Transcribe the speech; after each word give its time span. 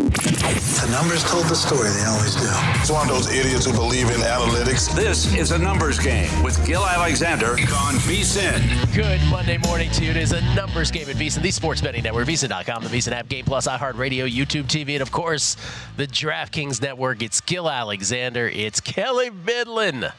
The 0.00 0.88
numbers 0.90 1.22
told 1.24 1.44
the 1.44 1.54
story, 1.54 1.90
they 1.90 2.04
always 2.06 2.34
do. 2.34 2.48
It's 2.80 2.90
one 2.90 3.06
of 3.06 3.14
those 3.14 3.30
idiots 3.30 3.66
who 3.66 3.72
believe 3.72 4.06
in 4.06 4.20
analytics. 4.20 4.94
This 4.94 5.34
is 5.34 5.50
a 5.50 5.58
numbers 5.58 5.98
game 5.98 6.42
with 6.42 6.64
Gill 6.66 6.86
Alexander 6.86 7.50
on 7.50 7.94
VSIN. 8.06 8.94
Good 8.94 9.20
Monday 9.30 9.58
morning 9.58 9.90
to 9.90 10.04
you. 10.04 10.10
It 10.10 10.16
is 10.16 10.32
a 10.32 10.40
numbers 10.54 10.90
game 10.90 11.10
at 11.10 11.16
VSIN, 11.16 11.42
the 11.42 11.50
sports 11.50 11.82
betting 11.82 12.02
network, 12.02 12.26
VSIN.com, 12.26 12.82
the 12.82 12.88
VSIN 12.88 13.12
app, 13.12 13.28
Game 13.28 13.44
Plus, 13.44 13.68
iHeartRadio, 13.68 14.26
YouTube 14.26 14.64
TV, 14.64 14.94
and 14.94 15.02
of 15.02 15.12
course, 15.12 15.58
the 15.98 16.06
DraftKings 16.06 16.80
network. 16.80 17.22
It's 17.22 17.42
Gill 17.42 17.68
Alexander. 17.68 18.48
It's 18.48 18.80
Kelley 18.80 19.30
Bydlon 19.30 20.12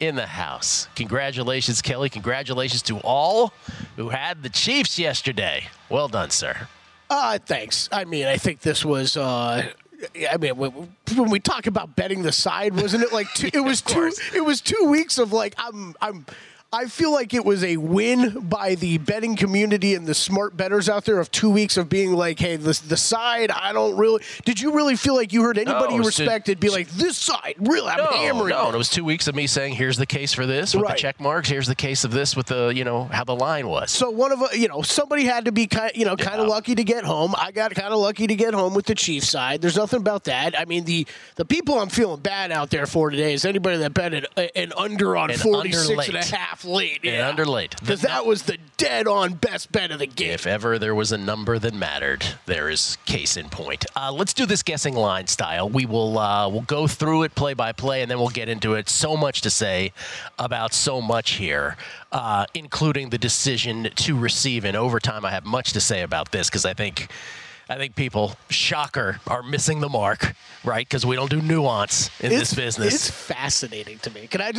in 0.00 0.16
the 0.16 0.26
house. 0.26 0.86
Congratulations, 0.96 1.80
Kelley. 1.80 2.10
Congratulations 2.10 2.82
to 2.82 2.98
all 2.98 3.54
who 3.96 4.10
had 4.10 4.42
the 4.42 4.50
Chiefs 4.50 4.98
yesterday. 4.98 5.68
Well 5.88 6.08
done, 6.08 6.28
sir. 6.28 6.68
Uh, 7.16 7.38
thanks. 7.38 7.88
I 7.92 8.04
mean, 8.04 8.26
I 8.26 8.36
think 8.36 8.60
this 8.60 8.84
was. 8.84 9.16
Uh, 9.16 9.70
I 10.30 10.36
mean, 10.36 10.56
when 10.56 11.30
we 11.30 11.38
talk 11.38 11.68
about 11.68 11.94
betting 11.94 12.22
the 12.22 12.32
side, 12.32 12.74
wasn't 12.74 13.04
it 13.04 13.12
like 13.12 13.32
two, 13.34 13.50
it 13.54 13.60
was 13.60 13.80
two? 13.80 14.10
It 14.34 14.44
was 14.44 14.60
two 14.60 14.86
weeks 14.88 15.18
of 15.18 15.32
like 15.32 15.54
I'm 15.56 15.94
I'm 16.00 16.26
I 16.74 16.86
feel 16.86 17.12
like 17.12 17.34
it 17.34 17.44
was 17.44 17.62
a 17.62 17.76
win 17.76 18.48
by 18.48 18.74
the 18.74 18.98
betting 18.98 19.36
community 19.36 19.94
and 19.94 20.08
the 20.08 20.14
smart 20.14 20.56
betters 20.56 20.88
out 20.88 21.04
there 21.04 21.20
of 21.20 21.30
two 21.30 21.48
weeks 21.48 21.76
of 21.76 21.88
being 21.88 22.12
like, 22.12 22.40
hey, 22.40 22.56
the, 22.56 22.82
the 22.88 22.96
side, 22.96 23.52
I 23.52 23.72
don't 23.72 23.96
really. 23.96 24.24
Did 24.44 24.60
you 24.60 24.72
really 24.72 24.96
feel 24.96 25.14
like 25.14 25.32
you 25.32 25.42
heard 25.42 25.56
anybody 25.56 25.90
no, 25.90 26.00
you 26.00 26.02
respected 26.02 26.60
two, 26.60 26.66
be 26.66 26.70
like, 26.70 26.88
this 26.88 27.16
side, 27.16 27.54
really, 27.60 27.88
I'm 27.88 27.98
no, 27.98 28.06
hammering? 28.06 28.48
No, 28.48 28.70
it 28.70 28.76
was 28.76 28.88
two 28.88 29.04
weeks 29.04 29.28
of 29.28 29.36
me 29.36 29.46
saying, 29.46 29.74
here's 29.74 29.98
the 29.98 30.04
case 30.04 30.32
for 30.32 30.46
this 30.46 30.74
with 30.74 30.82
right. 30.82 30.96
the 30.96 31.00
check 31.00 31.20
marks. 31.20 31.48
Here's 31.48 31.68
the 31.68 31.76
case 31.76 32.02
of 32.02 32.10
this 32.10 32.34
with 32.34 32.46
the, 32.46 32.72
you 32.74 32.82
know, 32.82 33.04
how 33.04 33.22
the 33.22 33.36
line 33.36 33.68
was. 33.68 33.92
So 33.92 34.10
one 34.10 34.32
of, 34.32 34.42
uh, 34.42 34.48
you 34.52 34.66
know, 34.66 34.82
somebody 34.82 35.26
had 35.26 35.44
to 35.44 35.52
be 35.52 35.68
kind, 35.68 35.92
you 35.94 36.04
know, 36.04 36.16
kind 36.16 36.40
of 36.40 36.48
yeah. 36.48 36.54
lucky 36.54 36.74
to 36.74 36.82
get 36.82 37.04
home. 37.04 37.36
I 37.38 37.52
got 37.52 37.72
kind 37.76 37.92
of 37.92 38.00
lucky 38.00 38.26
to 38.26 38.34
get 38.34 38.52
home 38.52 38.74
with 38.74 38.86
the 38.86 38.96
Chiefs 38.96 39.28
side. 39.28 39.62
There's 39.62 39.76
nothing 39.76 40.00
about 40.00 40.24
that. 40.24 40.58
I 40.58 40.64
mean, 40.64 40.84
the 40.86 41.06
the 41.36 41.44
people 41.44 41.78
I'm 41.78 41.88
feeling 41.88 42.18
bad 42.18 42.50
out 42.50 42.70
there 42.70 42.86
for 42.86 43.10
today 43.10 43.32
is 43.32 43.44
anybody 43.44 43.76
that 43.76 43.94
betted 43.94 44.26
an 44.36 44.72
under 44.76 45.16
on 45.16 45.30
an 45.30 45.38
46 45.38 45.88
under 45.88 46.02
and 46.02 46.16
a 46.16 46.36
half 46.36 46.63
late. 46.64 47.00
Yeah. 47.02 47.12
And 47.12 47.22
under 47.22 47.44
late. 47.44 47.76
Because 47.80 48.02
that 48.02 48.26
was 48.26 48.44
the 48.44 48.58
dead 48.76 49.06
on 49.06 49.34
best 49.34 49.72
bet 49.72 49.90
of 49.90 49.98
the 49.98 50.06
game. 50.06 50.30
If 50.30 50.46
ever 50.46 50.78
there 50.78 50.94
was 50.94 51.12
a 51.12 51.18
number 51.18 51.58
that 51.58 51.74
mattered, 51.74 52.24
there 52.46 52.68
is 52.68 52.98
case 53.06 53.36
in 53.36 53.48
point. 53.48 53.84
Uh, 53.96 54.12
let's 54.12 54.34
do 54.34 54.46
this 54.46 54.62
guessing 54.62 54.94
line 54.94 55.26
style. 55.26 55.68
We 55.68 55.86
will 55.86 56.18
uh, 56.18 56.48
we'll 56.48 56.62
go 56.62 56.86
through 56.86 57.24
it 57.24 57.34
play 57.34 57.54
by 57.54 57.72
play, 57.72 58.02
and 58.02 58.10
then 58.10 58.18
we'll 58.18 58.28
get 58.28 58.48
into 58.48 58.74
it. 58.74 58.88
So 58.88 59.16
much 59.16 59.40
to 59.42 59.50
say 59.50 59.92
about 60.38 60.72
so 60.72 61.00
much 61.00 61.32
here, 61.32 61.76
uh, 62.12 62.46
including 62.54 63.10
the 63.10 63.18
decision 63.18 63.90
to 63.94 64.18
receive 64.18 64.64
in 64.64 64.76
overtime. 64.76 65.24
I 65.24 65.30
have 65.30 65.44
much 65.44 65.72
to 65.72 65.80
say 65.80 66.02
about 66.02 66.32
this 66.32 66.48
because 66.48 66.64
I 66.64 66.74
think 66.74 67.08
I 67.68 67.76
think 67.76 67.96
people, 67.96 68.36
shocker, 68.50 69.20
are 69.26 69.42
missing 69.42 69.80
the 69.80 69.88
mark, 69.88 70.34
right? 70.64 70.86
Because 70.86 71.06
we 71.06 71.16
don't 71.16 71.30
do 71.30 71.40
nuance 71.40 72.10
in 72.20 72.30
it's, 72.30 72.50
this 72.50 72.54
business. 72.54 72.94
It's 72.94 73.10
fascinating 73.10 73.98
to 74.00 74.10
me. 74.10 74.26
Can 74.26 74.42
I? 74.42 74.52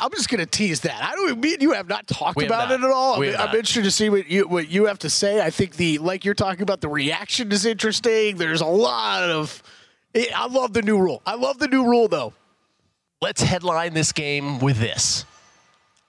I'm 0.00 0.10
just 0.12 0.28
going 0.28 0.38
to 0.38 0.46
tease 0.46 0.80
that. 0.80 1.02
I 1.02 1.12
don't. 1.16 1.40
Me 1.40 1.54
and 1.54 1.62
you 1.62 1.72
have 1.72 1.88
not 1.88 2.06
talked 2.06 2.36
we 2.36 2.46
about 2.46 2.68
not. 2.68 2.80
it 2.80 2.84
at 2.84 2.90
all. 2.90 3.22
I'm, 3.22 3.36
I'm 3.36 3.56
interested 3.56 3.82
to 3.84 3.90
see 3.90 4.10
what 4.10 4.28
you 4.28 4.46
what 4.46 4.68
you 4.68 4.86
have 4.86 5.00
to 5.00 5.10
say. 5.10 5.44
I 5.44 5.50
think 5.50 5.74
the 5.74 5.98
like 5.98 6.24
you're 6.24 6.34
talking 6.34 6.62
about 6.62 6.80
the 6.80 6.88
reaction 6.88 7.50
is 7.50 7.66
interesting. 7.66 8.36
There's 8.36 8.60
a 8.60 8.66
lot 8.66 9.24
of. 9.24 9.62
I 10.14 10.46
love 10.46 10.72
the 10.72 10.82
new 10.82 10.98
rule. 10.98 11.20
I 11.26 11.34
love 11.34 11.58
the 11.58 11.68
new 11.68 11.84
rule 11.84 12.06
though. 12.06 12.32
Let's 13.20 13.42
headline 13.42 13.94
this 13.94 14.12
game 14.12 14.60
with 14.60 14.78
this. 14.78 15.24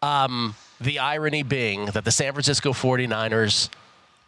Um, 0.01 0.55
the 0.81 0.99
irony 0.99 1.43
being 1.43 1.85
that 1.85 2.03
the 2.05 2.11
San 2.11 2.33
Francisco 2.33 2.73
49ers 2.73 3.69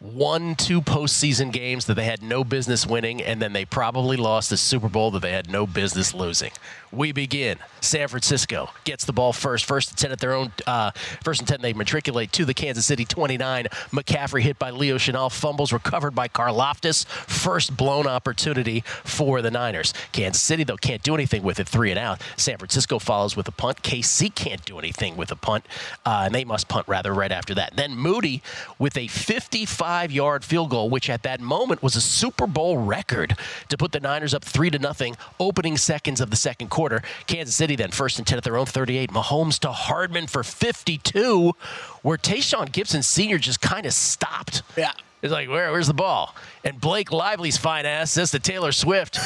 won 0.00 0.54
two 0.54 0.80
postseason 0.80 1.52
games 1.52 1.86
that 1.86 1.94
they 1.94 2.04
had 2.04 2.22
no 2.22 2.44
business 2.44 2.86
winning, 2.86 3.22
and 3.22 3.40
then 3.40 3.52
they 3.52 3.64
probably 3.64 4.16
lost 4.16 4.50
the 4.50 4.56
Super 4.56 4.88
Bowl 4.88 5.10
that 5.12 5.22
they 5.22 5.32
had 5.32 5.50
no 5.50 5.66
business 5.66 6.12
losing. 6.14 6.52
We 6.96 7.12
begin. 7.12 7.58
San 7.82 8.08
Francisco 8.08 8.70
gets 8.84 9.04
the 9.04 9.12
ball 9.12 9.34
first. 9.34 9.66
First 9.66 9.90
and 9.90 9.98
10 9.98 10.12
at 10.12 10.18
their 10.18 10.32
own. 10.32 10.50
Uh, 10.66 10.92
first 11.22 11.40
and 11.42 11.48
10, 11.48 11.60
they 11.60 11.74
matriculate 11.74 12.32
to 12.32 12.46
the 12.46 12.54
Kansas 12.54 12.86
City 12.86 13.04
29. 13.04 13.66
McCaffrey 13.92 14.40
hit 14.40 14.58
by 14.58 14.70
Leo 14.70 14.96
Chenal. 14.96 15.30
Fumbles 15.30 15.74
recovered 15.74 16.14
by 16.14 16.26
Karlaftis. 16.26 17.06
First 17.06 17.76
blown 17.76 18.06
opportunity 18.06 18.82
for 19.04 19.42
the 19.42 19.50
Niners. 19.50 19.92
Kansas 20.12 20.42
City, 20.42 20.64
though, 20.64 20.78
can't 20.78 21.02
do 21.02 21.14
anything 21.14 21.42
with 21.42 21.60
it. 21.60 21.68
Three 21.68 21.90
and 21.90 21.98
out. 21.98 22.22
San 22.38 22.56
Francisco 22.56 22.98
follows 22.98 23.36
with 23.36 23.46
a 23.46 23.52
punt. 23.52 23.82
KC 23.82 24.34
can't 24.34 24.64
do 24.64 24.78
anything 24.78 25.18
with 25.18 25.30
a 25.30 25.36
punt, 25.36 25.66
uh, 26.06 26.22
and 26.24 26.34
they 26.34 26.44
must 26.44 26.66
punt 26.66 26.88
rather 26.88 27.12
right 27.12 27.30
after 27.30 27.54
that. 27.56 27.76
Then 27.76 27.94
Moody 27.94 28.42
with 28.78 28.96
a 28.96 29.06
55 29.08 30.10
yard 30.10 30.44
field 30.44 30.70
goal, 30.70 30.88
which 30.88 31.10
at 31.10 31.22
that 31.24 31.42
moment 31.42 31.82
was 31.82 31.94
a 31.94 32.00
Super 32.00 32.46
Bowl 32.46 32.78
record 32.78 33.36
to 33.68 33.76
put 33.76 33.92
the 33.92 34.00
Niners 34.00 34.32
up 34.32 34.42
three 34.42 34.70
to 34.70 34.78
nothing, 34.78 35.14
opening 35.38 35.76
seconds 35.76 36.22
of 36.22 36.30
the 36.30 36.36
second 36.36 36.70
quarter. 36.70 36.85
Kansas 37.26 37.54
City 37.54 37.76
then 37.76 37.90
first 37.90 38.18
and 38.18 38.26
10 38.26 38.38
at 38.38 38.44
their 38.44 38.56
own 38.56 38.66
38. 38.66 39.10
Mahomes 39.10 39.58
to 39.60 39.72
Hardman 39.72 40.26
for 40.26 40.42
52, 40.42 41.52
where 42.02 42.18
Tashaun 42.18 42.68
Gipson 42.70 43.02
Sr. 43.04 43.38
just 43.38 43.60
kind 43.60 43.86
of 43.86 43.92
stopped. 43.92 44.62
Yeah. 44.76 44.92
It's 45.22 45.32
like, 45.32 45.48
Where, 45.48 45.72
where's 45.72 45.86
the 45.86 45.94
ball? 45.94 46.34
And 46.64 46.80
Blake 46.80 47.12
Lively's 47.12 47.56
fine 47.56 47.86
ass 47.86 48.12
says 48.12 48.30
to 48.32 48.38
Taylor 48.38 48.72
Swift, 48.72 49.18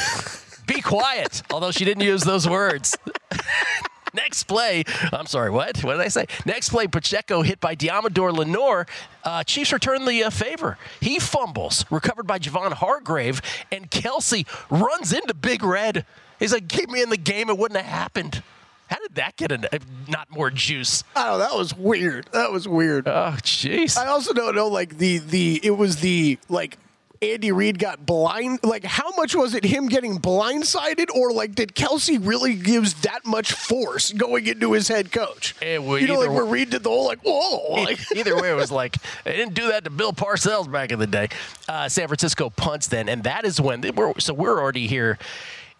be 0.67 0.81
quiet, 0.81 1.41
although 1.51 1.71
she 1.71 1.85
didn't 1.85 2.03
use 2.03 2.23
those 2.23 2.47
words. 2.47 2.97
Next 4.13 4.43
play, 4.43 4.83
I'm 5.13 5.25
sorry, 5.25 5.49
what? 5.49 5.77
What 5.85 5.93
did 5.93 6.01
I 6.01 6.09
say? 6.09 6.25
Next 6.45 6.69
play, 6.69 6.87
Pacheco 6.87 7.43
hit 7.43 7.61
by 7.61 7.75
Deommodore 7.75 8.33
Lenoir. 8.33 8.85
Uh, 9.23 9.43
Chiefs 9.45 9.71
return 9.71 10.03
the 10.03 10.23
uh, 10.25 10.29
favor. 10.29 10.77
He 10.99 11.17
fumbles, 11.17 11.85
recovered 11.89 12.27
by 12.27 12.37
Javon 12.37 12.73
Hargrave, 12.73 13.41
and 13.71 13.89
Kelce 13.89 14.45
runs 14.69 15.13
into 15.13 15.33
Big 15.33 15.63
Red 15.63 16.05
He's 16.41 16.51
like, 16.51 16.67
keep 16.67 16.89
me 16.89 17.03
in 17.03 17.11
the 17.11 17.17
game. 17.17 17.49
It 17.51 17.57
wouldn't 17.57 17.79
have 17.79 17.89
happened. 17.89 18.41
How 18.87 18.97
did 18.97 19.15
that 19.15 19.37
get 19.37 19.51
a, 19.51 19.79
not 20.09 20.29
more 20.31 20.49
juice? 20.49 21.03
Oh, 21.15 21.37
that 21.37 21.55
was 21.55 21.73
weird. 21.73 22.27
That 22.33 22.51
was 22.51 22.67
weird. 22.67 23.07
Oh, 23.07 23.37
jeez. 23.41 23.95
I 23.95 24.07
also 24.07 24.33
don't 24.33 24.55
know, 24.55 24.67
like 24.67 24.97
the 24.97 25.19
the 25.19 25.61
it 25.63 25.77
was 25.77 25.97
the 25.97 26.39
like 26.49 26.77
Andy 27.21 27.51
Reid 27.51 27.77
got 27.77 28.03
blind. 28.03 28.59
Like, 28.63 28.83
how 28.83 29.11
much 29.15 29.35
was 29.35 29.53
it 29.53 29.63
him 29.63 29.87
getting 29.87 30.17
blindsided, 30.17 31.11
or 31.13 31.31
like 31.31 31.53
did 31.53 31.75
Kelce 31.75 32.19
really 32.19 32.55
gives 32.55 32.95
that 33.01 33.25
much 33.25 33.53
force 33.53 34.11
going 34.11 34.47
into 34.47 34.73
his 34.73 34.87
head 34.87 35.11
coach? 35.11 35.55
It 35.61 35.81
would 35.81 36.01
you 36.01 36.07
know, 36.07 36.15
like 36.15 36.25
either 36.25 36.33
where 36.33 36.45
Reid 36.45 36.71
did 36.71 36.83
the 36.83 36.89
whole 36.89 37.05
like, 37.05 37.21
whoa, 37.21 37.83
like 37.83 37.99
Either 38.15 38.35
way, 38.41 38.49
it 38.49 38.55
was 38.55 38.71
like 38.71 38.97
they 39.23 39.37
didn't 39.37 39.53
do 39.53 39.67
that 39.67 39.83
to 39.83 39.91
Bill 39.91 40.13
Parcells 40.13 40.69
back 40.69 40.91
in 40.91 40.97
the 40.97 41.07
day. 41.07 41.29
Uh, 41.69 41.87
San 41.87 42.07
Francisco 42.07 42.49
punts 42.49 42.87
then, 42.87 43.07
and 43.07 43.23
that 43.23 43.45
is 43.45 43.61
when 43.61 43.81
they 43.81 43.91
we're, 43.91 44.19
so 44.19 44.33
we're 44.33 44.59
already 44.59 44.87
here. 44.87 45.19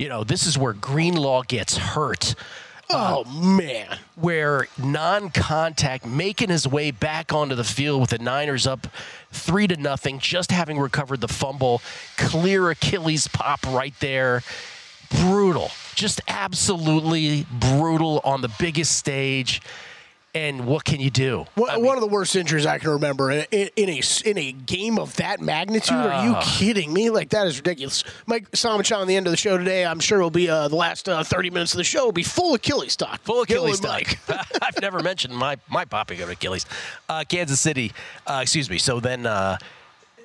You 0.01 0.09
know, 0.09 0.24
this 0.24 0.48
is 0.48 0.57
where 0.57 0.74
Greenlaw 0.74 1.44
gets 1.44 1.77
hurt. 1.77 2.33
Uh, 2.89 3.24
oh 3.24 3.30
man. 3.30 4.00
where 4.15 4.68
non-contact 4.80 6.07
making 6.07 6.50
his 6.50 6.68
way 6.68 6.89
back 6.89 7.31
onto 7.31 7.53
the 7.53 7.63
field 7.63 8.01
with 8.01 8.09
the 8.09 8.18
Niners 8.18 8.65
up 8.65 8.88
three 9.31 9.68
to 9.68 9.77
nothing, 9.77 10.18
just 10.18 10.50
having 10.50 10.80
recovered 10.80 11.21
the 11.21 11.27
fumble, 11.27 11.83
clear 12.18 12.71
Achilles 12.71 13.27
pop 13.27 13.63
right 13.68 13.94
there. 14.00 14.42
Brutal, 15.12 15.69
just 15.94 16.19
absolutely 16.27 17.45
brutal 17.51 18.21
on 18.24 18.42
the 18.42 18.51
biggest 18.57 18.98
stage. 18.98 19.62
And 20.33 20.66
what 20.66 20.86
can 20.86 21.01
you 21.01 21.10
do? 21.10 21.45
One, 21.56 21.83
one 21.83 21.98
of 21.98 22.01
the 22.01 22.07
worst 22.07 22.38
injuries 22.38 22.66
I 22.66 22.78
can 22.78 22.92
remember 22.92 23.31
in, 23.31 23.45
in, 23.51 23.69
in 23.75 23.89
a 23.89 24.01
in 24.24 24.38
a 24.38 24.51
game 24.54 24.98
of 24.98 25.16
that 25.18 25.42
magnitude. 25.42 25.98
Are 25.98 26.25
you 26.25 26.36
kidding 26.42 26.94
me? 26.94 27.10
Like 27.10 27.30
that 27.31 27.48
is 27.48 27.57
ridiculous. 27.57 28.06
Mike 28.28 28.50
Samachan 28.51 29.00
on 29.00 29.07
the 29.07 29.16
end 29.18 29.28
of 29.28 29.31
the 29.31 29.38
show 29.38 29.57
today. 29.57 29.86
I'm 29.86 30.00
sure 30.00 30.22
will 30.22 30.30
be 30.30 30.50
uh, 30.50 30.69
the 30.69 30.75
last 30.78 31.10
uh, 31.10 31.24
30 31.24 31.50
minutes 31.50 31.74
of 31.74 31.80
the 31.80 31.83
show 31.83 32.06
will 32.06 32.12
be 32.13 32.24
full 32.24 32.54
Achilles 32.54 32.95
talk. 32.95 33.22
Full 33.24 33.42
Achilles 33.42 33.81
talk. 33.81 34.04
I've 34.62 34.81
never 34.81 35.01
mentioned 35.01 35.36
my 35.36 35.57
my 35.69 35.83
popping 35.83 36.22
of 36.22 36.30
Achilles. 36.30 36.66
Uh, 37.10 37.25
Kansas 37.27 37.60
City, 37.60 37.92
uh, 38.25 38.39
excuse 38.42 38.69
me. 38.69 38.77
So 38.77 39.00
then. 39.00 39.25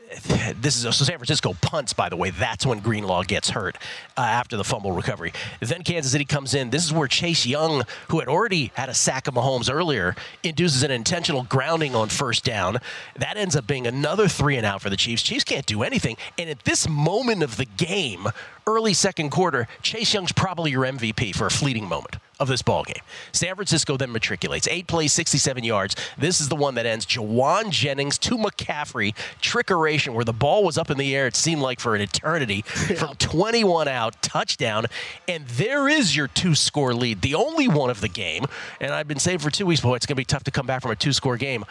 This 0.60 0.76
is 0.76 0.82
so 0.82 1.04
San 1.04 1.18
Francisco 1.18 1.54
punts, 1.60 1.92
by 1.92 2.08
the 2.08 2.16
way. 2.16 2.30
That's 2.30 2.64
when 2.64 2.78
Greenlaw 2.80 3.24
gets 3.24 3.50
hurt 3.50 3.76
uh, 4.16 4.20
after 4.20 4.56
the 4.56 4.64
fumble 4.64 4.92
recovery. 4.92 5.32
Then 5.60 5.82
Kansas 5.82 6.12
City 6.12 6.24
comes 6.24 6.54
in. 6.54 6.70
This 6.70 6.84
is 6.84 6.92
where 6.92 7.08
Chase 7.08 7.46
Young, 7.46 7.82
who 8.08 8.20
had 8.20 8.28
already 8.28 8.70
had 8.74 8.88
a 8.88 8.94
sack 8.94 9.26
of 9.26 9.34
Mahomes 9.34 9.72
earlier, 9.72 10.14
induces 10.42 10.82
an 10.82 10.90
intentional 10.90 11.42
grounding 11.44 11.94
on 11.94 12.08
first 12.08 12.44
down. 12.44 12.78
That 13.16 13.36
ends 13.36 13.56
up 13.56 13.66
being 13.66 13.86
another 13.86 14.28
three 14.28 14.56
and 14.56 14.64
out 14.64 14.80
for 14.80 14.90
the 14.90 14.96
Chiefs. 14.96 15.22
Chiefs 15.22 15.44
can't 15.44 15.66
do 15.66 15.82
anything. 15.82 16.16
And 16.38 16.48
at 16.48 16.60
this 16.64 16.88
moment 16.88 17.42
of 17.42 17.56
the 17.56 17.66
game, 17.66 18.28
early 18.66 18.94
second 18.94 19.30
quarter, 19.30 19.68
Chase 19.82 20.12
Young's 20.12 20.32
probably 20.32 20.72
your 20.72 20.82
MVP 20.82 21.34
for 21.36 21.46
a 21.46 21.50
fleeting 21.50 21.88
moment 21.88 22.16
of 22.38 22.48
this 22.48 22.62
ball 22.62 22.84
game. 22.84 23.02
San 23.32 23.54
Francisco 23.54 23.96
then 23.96 24.12
matriculates. 24.12 24.68
Eight 24.68 24.86
plays, 24.86 25.12
67 25.12 25.64
yards. 25.64 25.96
This 26.18 26.40
is 26.40 26.48
the 26.48 26.56
one 26.56 26.74
that 26.74 26.84
ends 26.84 27.06
Jauan 27.06 27.70
Jennings 27.70 28.18
to 28.18 28.36
McCaffrey. 28.36 29.14
Trickeration 29.40 30.14
where 30.14 30.24
the 30.24 30.32
ball 30.32 30.64
was 30.64 30.76
up 30.76 30.90
in 30.90 30.98
the 30.98 31.14
air, 31.14 31.26
it 31.26 31.36
seemed 31.36 31.62
like 31.62 31.80
for 31.80 31.94
an 31.94 32.02
eternity. 32.02 32.62
From 32.98 33.14
21 33.14 33.88
out, 33.88 34.20
touchdown. 34.20 34.86
And 35.28 35.46
there 35.46 35.88
is 35.88 36.14
your 36.14 36.28
two 36.28 36.54
score 36.54 36.92
lead, 36.92 37.22
the 37.22 37.34
only 37.34 37.68
one 37.68 37.88
of 37.88 38.00
the 38.00 38.08
game. 38.08 38.44
And 38.80 38.92
I've 38.92 39.08
been 39.08 39.18
saying 39.18 39.38
for 39.38 39.50
two 39.50 39.64
weeks, 39.64 39.80
boy, 39.80 39.94
it's 39.94 40.06
going 40.06 40.16
to 40.16 40.20
be 40.20 40.24
tough 40.24 40.44
to 40.44 40.50
come 40.50 40.66
back 40.66 40.82
from 40.82 40.90
a 40.90 40.96
two 40.96 41.12
score 41.12 41.36
game. 41.36 41.64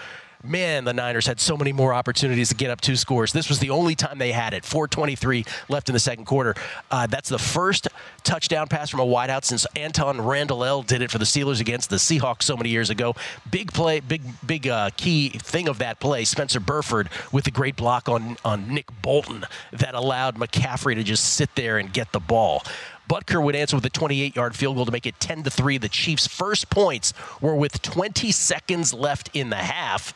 Man, 0.48 0.86
the 0.86 0.94
Niners 0.94 1.28
had 1.28 1.40
so 1.40 1.58
many 1.58 1.74
more 1.74 1.94
opportunities 1.94 2.50
to 2.50 2.56
get 2.56 2.70
up 2.70 2.82
two 2.82 2.96
scores. 2.96 3.32
This 3.32 3.50
was 3.50 3.60
the 3.60 3.70
only 3.70 3.96
time 3.96 4.18
they 4.18 4.32
had 4.32 4.54
it. 4.54 4.64
4:23 4.64 5.46
left 5.70 5.90
in 5.90 5.94
the 5.94 6.00
second 6.00 6.26
quarter. 6.26 6.56
Uh, 6.92 7.08
that's 7.08 7.30
the 7.30 7.40
first 7.40 7.88
touchdown 8.24 8.68
pass 8.68 8.90
from 8.90 9.00
a 9.00 9.06
wideout 9.06 9.44
since 9.44 9.66
Antwaan 9.76 10.26
Randle 10.26 10.64
El 10.64 10.82
did 10.82 11.02
it 11.02 11.12
for 11.12 11.18
the 11.18 11.26
Steelers 11.26 11.60
against 11.60 11.90
the 11.90 11.98
Seahawks 11.98 12.44
so 12.44 12.56
many 12.58 12.70
years 12.70 12.90
ago. 12.90 13.16
Big 13.50 13.72
play, 13.74 14.00
big 14.00 14.22
big 14.46 14.68
uh, 14.68 14.90
key 14.98 15.30
thing 15.30 15.68
of 15.68 15.80
that 15.80 16.00
play. 16.00 16.26
Spencer 16.26 16.60
Burford 16.60 17.10
with 17.32 17.46
the 17.46 17.52
great 17.52 17.76
block 17.76 18.10
on 18.10 18.38
on 18.44 18.74
Nick 18.74 18.88
Bolton 19.02 19.46
that 19.72 19.96
allowed 19.96 20.38
McCaffrey 20.38 20.96
to 20.96 21.04
just 21.04 21.34
sit 21.34 21.56
there 21.56 21.78
and 21.78 21.92
get 21.92 22.12
the 22.12 22.20
ball. 22.20 22.64
Butker 23.10 23.44
would 23.44 23.56
answer 23.56 23.76
with 23.76 23.86
a 23.86 23.90
28-yard 23.90 24.56
field 24.56 24.76
goal 24.76 24.86
to 24.86 24.92
make 24.92 25.06
it 25.06 25.20
10 25.20 25.44
to 25.44 25.50
3. 25.50 25.78
The 25.78 25.90
Chiefs' 25.90 26.28
first 26.28 26.70
points 26.70 27.14
were 27.42 27.56
with 27.56 27.82
20 27.82 28.32
seconds 28.32 28.94
left 28.94 29.30
in 29.34 29.50
the 29.50 29.58
half. 29.58 30.14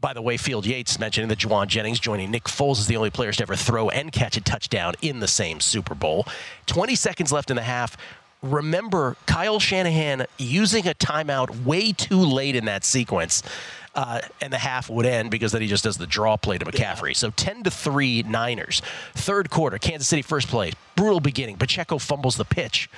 By 0.00 0.12
the 0.12 0.22
way, 0.22 0.36
Field 0.36 0.64
Yates 0.64 0.98
mentioning 1.00 1.28
that 1.28 1.38
Jauan 1.38 1.66
Jennings 1.66 1.98
joining 1.98 2.30
Nick 2.30 2.44
Foles 2.44 2.78
is 2.78 2.86
the 2.86 2.96
only 2.96 3.10
players 3.10 3.38
to 3.38 3.42
ever 3.42 3.56
throw 3.56 3.88
and 3.90 4.12
catch 4.12 4.36
a 4.36 4.40
touchdown 4.40 4.94
in 5.02 5.18
the 5.18 5.26
same 5.26 5.60
Super 5.60 5.94
Bowl. 5.94 6.24
20 6.66 6.94
seconds 6.94 7.32
left 7.32 7.50
in 7.50 7.56
the 7.56 7.62
half. 7.62 7.96
Remember 8.40 9.16
Kyle 9.26 9.58
Shanahan 9.58 10.26
using 10.38 10.86
a 10.86 10.94
timeout 10.94 11.64
way 11.64 11.90
too 11.90 12.20
late 12.20 12.54
in 12.54 12.66
that 12.66 12.84
sequence. 12.84 13.42
Uh, 13.98 14.20
and 14.40 14.52
the 14.52 14.58
half 14.58 14.88
would 14.88 15.04
end 15.04 15.28
because 15.28 15.50
then 15.50 15.60
he 15.60 15.66
just 15.66 15.82
does 15.82 15.96
the 15.96 16.06
draw 16.06 16.36
play 16.36 16.56
to 16.56 16.64
McCaffrey. 16.64 17.16
So 17.16 17.30
10 17.30 17.64
to 17.64 17.70
3 17.72 18.22
Niners. 18.22 18.80
Third 19.14 19.50
quarter, 19.50 19.76
Kansas 19.76 20.06
City 20.06 20.22
first 20.22 20.46
play. 20.46 20.70
Brutal 20.94 21.18
beginning. 21.18 21.56
Pacheco 21.56 21.98
fumbles 21.98 22.36
the 22.36 22.44
pitch. 22.44 22.88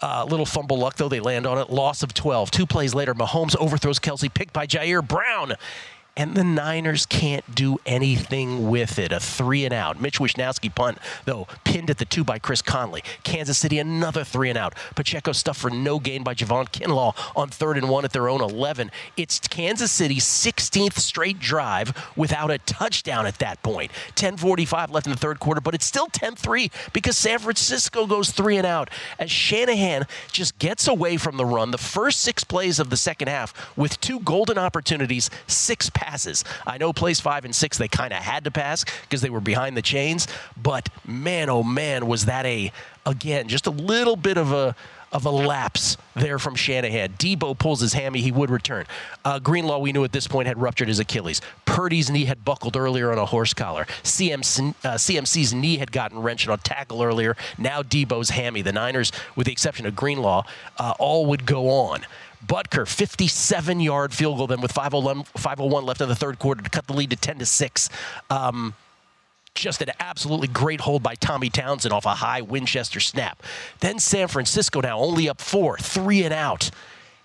Uh, 0.00 0.24
little 0.30 0.46
fumble 0.46 0.78
luck, 0.78 0.94
though. 0.94 1.08
They 1.08 1.18
land 1.18 1.48
on 1.48 1.58
it. 1.58 1.68
Loss 1.68 2.04
of 2.04 2.14
12. 2.14 2.52
Two 2.52 2.64
plays 2.64 2.94
later, 2.94 3.12
Mahomes 3.12 3.56
overthrows 3.56 3.98
Kelce, 3.98 4.32
picked 4.32 4.52
by 4.52 4.68
Ji'Ayir 4.68 5.04
Brown. 5.04 5.54
And 6.20 6.34
the 6.34 6.44
Niners 6.44 7.06
can't 7.06 7.54
do 7.54 7.78
anything 7.86 8.68
with 8.68 8.98
it. 8.98 9.10
A 9.10 9.18
three 9.18 9.64
and 9.64 9.72
out. 9.72 10.02
Mitch 10.02 10.18
Wishnowsky 10.18 10.68
punt, 10.74 10.98
though, 11.24 11.48
pinned 11.64 11.88
at 11.88 11.96
the 11.96 12.04
two 12.04 12.24
by 12.24 12.38
Chris 12.38 12.60
Conley. 12.60 13.02
Kansas 13.22 13.56
City, 13.56 13.78
another 13.78 14.22
three 14.22 14.50
and 14.50 14.58
out. 14.58 14.74
Pacheco 14.94 15.32
stuffed 15.32 15.58
for 15.58 15.70
no 15.70 15.98
gain 15.98 16.22
by 16.22 16.34
Javon 16.34 16.68
Kinlaw 16.70 17.14
on 17.34 17.48
third 17.48 17.78
and 17.78 17.88
one 17.88 18.04
at 18.04 18.12
their 18.12 18.28
own 18.28 18.42
11. 18.42 18.90
It's 19.16 19.40
Kansas 19.48 19.90
City's 19.90 20.26
16th 20.26 20.98
straight 20.98 21.38
drive 21.38 21.94
without 22.16 22.50
a 22.50 22.58
touchdown 22.58 23.24
at 23.24 23.38
that 23.38 23.62
point. 23.62 23.90
10:45 24.14 24.90
left 24.90 25.06
in 25.06 25.12
the 25.12 25.18
third 25.18 25.40
quarter, 25.40 25.62
but 25.62 25.74
it's 25.74 25.86
still 25.86 26.08
10-3 26.08 26.70
because 26.92 27.16
San 27.16 27.38
Francisco 27.38 28.06
goes 28.06 28.30
three 28.30 28.58
and 28.58 28.66
out 28.66 28.90
as 29.18 29.30
Shanahan 29.30 30.06
just 30.30 30.58
gets 30.58 30.86
away 30.86 31.16
from 31.16 31.38
the 31.38 31.46
run. 31.46 31.70
The 31.70 31.78
first 31.78 32.20
six 32.20 32.44
plays 32.44 32.78
of 32.78 32.90
the 32.90 32.98
second 32.98 33.28
half 33.28 33.54
with 33.74 33.98
two 34.02 34.20
golden 34.20 34.58
opportunities, 34.58 35.30
six 35.46 35.88
passes. 35.88 36.09
I 36.66 36.78
know 36.78 36.92
plays 36.92 37.20
five 37.20 37.44
and 37.44 37.54
six 37.54 37.78
they 37.78 37.88
kind 37.88 38.12
of 38.12 38.18
had 38.20 38.44
to 38.44 38.50
pass 38.50 38.84
because 39.02 39.20
they 39.20 39.30
were 39.30 39.40
behind 39.40 39.76
the 39.76 39.82
chains, 39.82 40.26
but 40.60 40.88
man, 41.06 41.48
oh 41.48 41.62
man, 41.62 42.06
was 42.06 42.26
that 42.26 42.46
a 42.46 42.72
again 43.06 43.48
just 43.48 43.66
a 43.66 43.70
little 43.70 44.16
bit 44.16 44.36
of 44.36 44.52
a 44.52 44.74
of 45.12 45.24
a 45.24 45.30
lapse 45.30 45.96
there 46.14 46.38
from 46.38 46.54
Shanahan. 46.54 47.10
Deebo 47.18 47.58
pulls 47.58 47.80
his 47.80 47.92
hammy, 47.92 48.20
he 48.20 48.30
would 48.30 48.50
return. 48.50 48.86
Uh, 49.24 49.38
Greenlaw, 49.38 49.78
we 49.78 49.92
knew 49.92 50.04
at 50.04 50.12
this 50.12 50.28
point, 50.28 50.46
had 50.46 50.60
ruptured 50.60 50.88
his 50.88 50.98
Achilles. 50.98 51.40
Purdy's 51.64 52.10
knee 52.10 52.24
had 52.24 52.44
buckled 52.44 52.76
earlier 52.76 53.10
on 53.10 53.18
a 53.18 53.26
horse 53.26 53.52
collar. 53.52 53.86
CMC, 54.02 54.74
uh, 54.84 54.94
CMC's 54.94 55.52
knee 55.52 55.78
had 55.78 55.90
gotten 55.90 56.20
wrenched 56.20 56.48
on 56.48 56.54
a 56.54 56.62
tackle 56.62 57.02
earlier. 57.02 57.36
Now 57.58 57.82
Deebo's 57.82 58.30
hammy. 58.30 58.62
The 58.62 58.72
Niners, 58.72 59.10
with 59.34 59.46
the 59.46 59.52
exception 59.52 59.86
of 59.86 59.96
Greenlaw, 59.96 60.44
uh, 60.78 60.94
all 60.98 61.26
would 61.26 61.46
go 61.46 61.68
on. 61.70 62.02
Butker, 62.46 62.86
57 62.88 63.80
yard 63.80 64.14
field 64.14 64.38
goal, 64.38 64.46
then 64.46 64.60
with 64.60 64.72
501, 64.72 65.24
501 65.36 65.84
left 65.84 66.00
in 66.00 66.08
the 66.08 66.14
third 66.14 66.38
quarter 66.38 66.62
to 66.62 66.70
cut 66.70 66.86
the 66.86 66.92
lead 66.92 67.10
to 67.10 67.16
10 67.16 67.38
to 67.38 67.46
6. 67.46 67.88
Um, 68.30 68.74
just 69.54 69.82
an 69.82 69.90
absolutely 70.00 70.48
great 70.48 70.80
hold 70.80 71.02
by 71.02 71.14
Tommy 71.14 71.50
Townsend 71.50 71.92
off 71.92 72.06
a 72.06 72.14
high 72.14 72.40
Winchester 72.40 73.00
snap. 73.00 73.42
Then 73.80 73.98
San 73.98 74.28
Francisco 74.28 74.80
now 74.80 74.98
only 74.98 75.28
up 75.28 75.40
four, 75.40 75.76
three 75.78 76.22
and 76.22 76.32
out. 76.32 76.70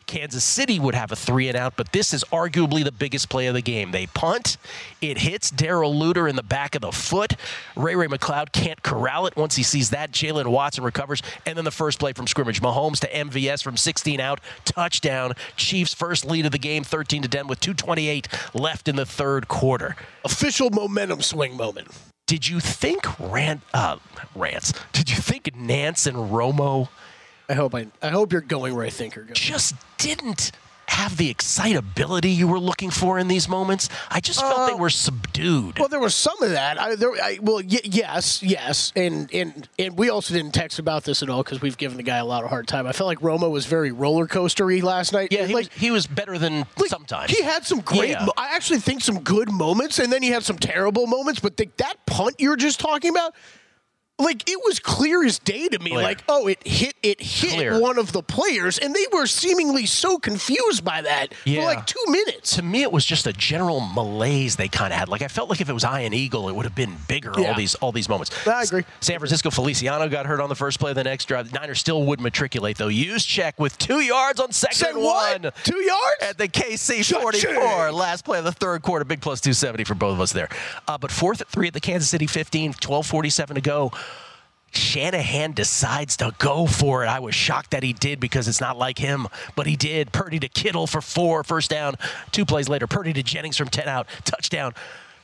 Kansas 0.05 0.43
City 0.43 0.79
would 0.79 0.95
have 0.95 1.11
a 1.11 1.15
three 1.15 1.47
and 1.47 1.57
out, 1.57 1.75
but 1.75 1.91
this 1.91 2.13
is 2.13 2.23
arguably 2.25 2.83
the 2.83 2.91
biggest 2.91 3.29
play 3.29 3.47
of 3.47 3.53
the 3.53 3.61
game. 3.61 3.91
They 3.91 4.07
punt, 4.07 4.57
it 5.01 5.19
hits 5.19 5.49
Darrell 5.49 5.93
Luter 5.93 6.29
in 6.29 6.35
the 6.35 6.43
back 6.43 6.75
of 6.75 6.81
the 6.81 6.91
foot. 6.91 7.35
Ray-Ray 7.75 8.07
McCloud 8.07 8.51
can't 8.51 8.81
corral 8.83 9.27
it 9.27 9.35
once 9.35 9.55
he 9.55 9.63
sees 9.63 9.89
that. 9.89 10.11
Jaylen 10.11 10.47
Watson 10.47 10.83
recovers, 10.83 11.21
and 11.45 11.57
then 11.57 11.65
the 11.65 11.71
first 11.71 11.99
play 11.99 12.13
from 12.13 12.27
scrimmage. 12.27 12.61
Mahomes 12.61 12.99
to 12.99 13.11
MVS 13.11 13.63
from 13.63 13.77
16 13.77 14.19
out, 14.19 14.39
touchdown. 14.63 15.33
Chiefs' 15.55 15.93
first 15.93 16.25
lead 16.25 16.45
of 16.45 16.51
the 16.51 16.57
game, 16.57 16.83
13 16.83 17.21
to 17.21 17.27
10, 17.27 17.47
with 17.47 17.59
2:28 17.59 18.27
left 18.53 18.87
in 18.87 18.95
the 18.95 19.05
third 19.05 19.47
quarter. 19.47 19.95
Official 20.23 20.69
momentum 20.69 21.21
swing 21.21 21.55
moment. 21.57 21.87
Did 22.27 22.47
you 22.47 22.59
think 22.59 23.19
Rant, 23.19 23.61
uh, 23.73 23.97
Rants? 24.33 24.73
Did 24.93 25.11
you 25.11 25.17
think 25.17 25.45
Nantz 25.55 26.07
and 26.07 26.31
Romo? 26.31 26.89
I 27.49 27.53
hope 27.53 27.75
I, 27.75 27.87
I 28.01 28.09
hope 28.09 28.31
you're 28.31 28.41
going 28.41 28.75
where 28.75 28.85
I 28.85 28.89
think 28.89 29.15
you're 29.15 29.25
going. 29.25 29.35
just 29.35 29.75
didn't 29.97 30.51
have 30.87 31.17
the 31.17 31.29
excitability 31.31 32.29
you 32.29 32.47
were 32.47 32.59
looking 32.59 32.91
for 32.91 33.17
in 33.17 33.27
these 33.27 33.49
moments. 33.49 33.89
I 34.09 34.19
just 34.19 34.39
felt 34.39 34.67
they 34.67 34.73
uh, 34.73 34.77
were 34.77 34.91
subdued. 34.91 35.79
Well, 35.79 35.87
there 35.87 35.99
was 35.99 36.13
some 36.13 36.41
of 36.43 36.51
that. 36.51 36.79
I, 36.79 36.95
there, 36.95 37.11
I, 37.11 37.39
well, 37.41 37.55
y- 37.57 37.79
yes, 37.83 38.43
yes, 38.43 38.93
and 38.95 39.31
and 39.33 39.67
and 39.79 39.97
we 39.97 40.09
also 40.09 40.33
didn't 40.35 40.53
text 40.53 40.77
about 40.77 41.03
this 41.03 41.23
at 41.23 41.29
all 41.29 41.43
because 41.43 41.59
we've 41.59 41.77
given 41.77 41.97
the 41.97 42.03
guy 42.03 42.17
a 42.17 42.25
lot 42.25 42.43
of 42.43 42.51
hard 42.51 42.67
time. 42.67 42.85
I 42.85 42.91
felt 42.91 43.07
like 43.07 43.19
Romo 43.19 43.49
was 43.49 43.65
very 43.65 43.91
roller 43.91 44.27
coastery 44.27 44.81
last 44.83 45.11
night. 45.11 45.31
yeah, 45.31 45.45
he, 45.47 45.53
like 45.55 45.69
was, 45.71 45.73
he 45.81 45.91
was 45.91 46.05
better 46.07 46.37
than 46.37 46.65
like, 46.77 46.89
sometimes. 46.89 47.31
he 47.31 47.41
had 47.43 47.65
some 47.65 47.81
great. 47.81 48.11
Yeah. 48.11 48.25
mo- 48.25 48.33
I 48.37 48.55
actually 48.55 48.79
think 48.79 49.01
some 49.01 49.21
good 49.21 49.51
moments, 49.51 49.97
and 49.99 50.13
then 50.13 50.21
he 50.21 50.29
had 50.29 50.43
some 50.43 50.57
terrible 50.59 51.07
moments. 51.07 51.39
But 51.39 51.57
the, 51.57 51.67
that 51.77 51.95
punt 52.05 52.35
you 52.39 52.49
were 52.49 52.57
just 52.57 52.79
talking 52.79 53.09
about. 53.09 53.33
Like 54.17 54.49
it 54.49 54.57
was 54.63 54.79
clear 54.79 55.25
as 55.25 55.39
day 55.39 55.67
to 55.67 55.77
me. 55.79 55.91
Clear. 55.91 56.01
Like, 56.01 56.23
oh, 56.29 56.47
it 56.47 56.65
hit 56.65 56.95
it 57.03 57.21
hit 57.21 57.51
Clear. 57.55 57.79
one 57.81 57.97
of 57.97 58.13
the 58.13 58.23
players, 58.23 58.77
and 58.77 58.95
they 58.95 59.05
were 59.11 59.25
seemingly 59.27 59.85
so 59.85 60.17
confused 60.17 60.85
by 60.85 61.01
that 61.01 61.33
Yeah. 61.43 61.59
for 61.61 61.65
like 61.65 61.85
two 61.85 61.99
minutes. 62.07 62.55
To 62.55 62.61
me, 62.61 62.81
it 62.83 62.93
was 62.93 63.03
just 63.05 63.27
a 63.27 63.33
general 63.33 63.81
malaise 63.81 64.55
they 64.55 64.69
kind 64.69 64.93
of 64.93 64.99
had. 64.99 65.09
Like 65.09 65.21
I 65.21 65.27
felt 65.27 65.49
like 65.49 65.59
if 65.59 65.67
it 65.69 65.73
was 65.73 65.83
Ian 65.83 66.13
Eagle, 66.13 66.47
it 66.47 66.55
would 66.55 66.63
have 66.63 66.75
been 66.75 66.95
bigger. 67.09 67.33
Yeah. 67.37 67.49
All 67.49 67.55
these 67.55 67.75
all 67.75 67.91
these 67.91 68.07
moments. 68.07 68.31
I 68.47 68.63
agree. 68.63 68.85
San 69.01 69.19
Francisco 69.19 69.49
Feliciano 69.49 70.07
got 70.07 70.25
hurt 70.25 70.39
on 70.39 70.47
the 70.47 70.55
first 70.55 70.79
play 70.79 70.91
of 70.91 70.95
the 70.95 71.03
next 71.03 71.25
drive. 71.25 71.51
The 71.51 71.59
Niners 71.59 71.79
still 71.79 72.03
would 72.05 72.21
matriculate 72.21 72.77
though. 72.77 72.87
Juszczyk 72.87 73.53
with 73.59 73.77
two 73.77 73.99
yards 73.99 74.39
on 74.39 74.53
second 74.53 74.77
Said 74.77 74.89
and 74.95 75.03
what? 75.03 75.41
one. 75.43 75.51
Two 75.65 75.81
yards? 75.81 75.95
at 76.21 76.37
the 76.37 76.47
KC 76.47 77.03
44. 77.03 77.91
Last 77.91 78.23
play 78.23 78.39
of 78.39 78.45
the 78.45 78.51
third 78.53 78.81
quarter, 78.81 79.03
big 79.03 79.19
plus 79.19 79.41
270 79.41 79.83
for 79.83 79.93
both 79.95 80.13
of 80.13 80.21
us 80.21 80.31
there. 80.31 80.47
Uh, 80.87 80.97
but 80.97 81.11
fourth 81.11 81.41
at 81.41 81.49
three 81.49 81.67
at 81.67 81.73
the 81.73 81.81
Kansas 81.81 82.09
City 82.09 82.27
15, 82.27 82.73
12:47 82.75 83.55
to 83.55 83.61
go. 83.61 83.91
Shanahan 84.77 85.53
decides 85.53 86.17
to 86.17 86.33
go 86.37 86.65
for 86.65 87.03
it. 87.03 87.07
I 87.07 87.19
was 87.19 87.35
shocked 87.35 87.71
that 87.71 87.83
he 87.83 87.93
did 87.93 88.19
because 88.19 88.47
it's 88.47 88.61
not 88.61 88.77
like 88.77 88.97
him, 88.97 89.27
but 89.55 89.67
he 89.67 89.75
did. 89.75 90.11
Purdy 90.11 90.39
to 90.39 90.49
Kittle 90.49 90.87
for 90.87 91.01
four, 91.01 91.43
first 91.43 91.69
down. 91.69 91.95
Two 92.31 92.45
plays 92.45 92.69
later, 92.69 92.87
Purdy 92.87 93.13
to 93.13 93.23
Jennings 93.23 93.57
from 93.57 93.69
10 93.69 93.87
out, 93.87 94.07
touchdown. 94.23 94.73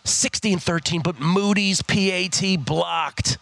16 0.03 0.59
13, 0.59 1.01
but 1.01 1.19
Moody's 1.19 1.81
PAT 1.81 2.65
blocked. 2.65 3.37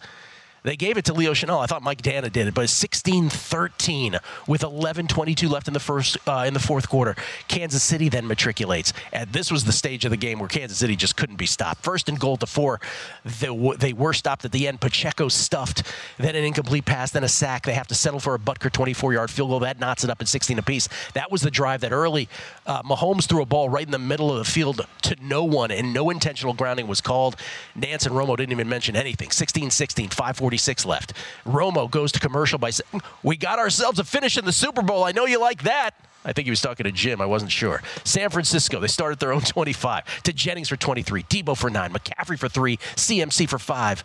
They 0.62 0.76
gave 0.76 0.96
it 0.96 1.04
to 1.06 1.14
Leo 1.14 1.32
Chenal. 1.32 1.62
I 1.62 1.66
thought 1.66 1.82
Mike 1.82 2.02
Danna 2.02 2.30
did 2.30 2.46
it, 2.46 2.54
but 2.54 2.66
16-13 2.66 4.18
with 4.46 4.62
11:22 4.62 5.48
left 5.48 5.68
in 5.68 5.74
the 5.74 5.80
first 5.80 6.16
uh, 6.26 6.44
in 6.46 6.54
the 6.54 6.60
fourth 6.60 6.88
quarter. 6.88 7.16
Kansas 7.48 7.82
City 7.82 8.08
then 8.08 8.26
matriculates, 8.26 8.92
and 9.12 9.32
this 9.32 9.50
was 9.50 9.64
the 9.64 9.72
stage 9.72 10.04
of 10.04 10.10
the 10.10 10.16
game 10.16 10.38
where 10.38 10.48
Kansas 10.48 10.78
City 10.78 10.96
just 10.96 11.16
couldn't 11.16 11.36
be 11.36 11.46
stopped. 11.46 11.82
First 11.82 12.08
and 12.08 12.18
goal 12.18 12.36
to 12.38 12.46
four, 12.46 12.80
they, 13.24 13.46
w- 13.46 13.76
they 13.76 13.92
were 13.92 14.12
stopped 14.12 14.44
at 14.44 14.52
the 14.52 14.68
end. 14.68 14.80
Pacheco 14.80 15.28
stuffed, 15.28 15.82
then 16.18 16.36
an 16.36 16.44
incomplete 16.44 16.84
pass, 16.84 17.10
then 17.10 17.24
a 17.24 17.28
sack. 17.28 17.64
They 17.64 17.74
have 17.74 17.88
to 17.88 17.94
settle 17.94 18.20
for 18.20 18.34
a 18.34 18.38
Butker 18.38 18.70
24-yard 18.70 19.30
field 19.30 19.50
goal 19.50 19.60
that 19.60 19.80
knots 19.80 20.04
it 20.04 20.10
up 20.10 20.20
at 20.20 20.28
16 20.28 20.58
apiece. 20.58 20.88
That 21.14 21.30
was 21.30 21.42
the 21.42 21.50
drive 21.50 21.80
that 21.80 21.92
early 21.92 22.28
uh, 22.66 22.82
Mahomes 22.82 23.26
threw 23.26 23.42
a 23.42 23.46
ball 23.46 23.68
right 23.68 23.84
in 23.84 23.90
the 23.90 23.98
middle 23.98 24.30
of 24.30 24.38
the 24.38 24.44
field 24.44 24.86
to 25.02 25.16
no 25.22 25.44
one, 25.44 25.70
and 25.70 25.92
no 25.92 26.10
intentional 26.10 26.54
grounding 26.54 26.86
was 26.86 27.00
called. 27.00 27.36
Nantz 27.76 28.06
and 28.06 28.14
Romo 28.14 28.36
didn't 28.36 28.52
even 28.52 28.68
mention 28.68 28.96
anything. 28.96 29.30
16-16, 29.30 30.10
5:46 30.50 30.86
left. 30.86 31.12
Romo 31.46 31.90
goes 31.90 32.12
to 32.12 32.20
commercial 32.20 32.58
by 32.58 32.70
saying, 32.70 33.02
"We 33.22 33.36
got 33.36 33.58
ourselves 33.58 33.98
a 33.98 34.04
finish 34.04 34.36
in 34.36 34.44
the 34.44 34.52
Super 34.52 34.82
Bowl. 34.82 35.04
I 35.04 35.12
know 35.12 35.26
you 35.26 35.40
like 35.40 35.62
that." 35.62 35.94
I 36.24 36.32
think 36.34 36.44
he 36.44 36.50
was 36.50 36.60
talking 36.60 36.84
to 36.84 36.92
Jim. 36.92 37.20
I 37.20 37.26
wasn't 37.26 37.50
sure. 37.50 37.82
San 38.04 38.28
Francisco, 38.28 38.78
they 38.78 38.88
started 38.88 39.20
their 39.20 39.32
own 39.32 39.40
25 39.42 40.22
to 40.24 40.32
Jennings 40.32 40.68
for 40.68 40.76
23, 40.76 41.22
Deebo 41.24 41.56
for 41.56 41.70
nine, 41.70 41.92
McCaffrey 41.92 42.38
for 42.38 42.48
three, 42.48 42.76
CMC 42.96 43.48
for 43.48 43.58
five. 43.58 44.04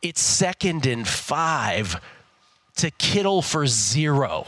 It's 0.00 0.20
second 0.22 0.86
and 0.86 1.06
five 1.06 2.00
to 2.76 2.90
Kittle 2.92 3.42
for 3.42 3.66
zero. 3.66 4.46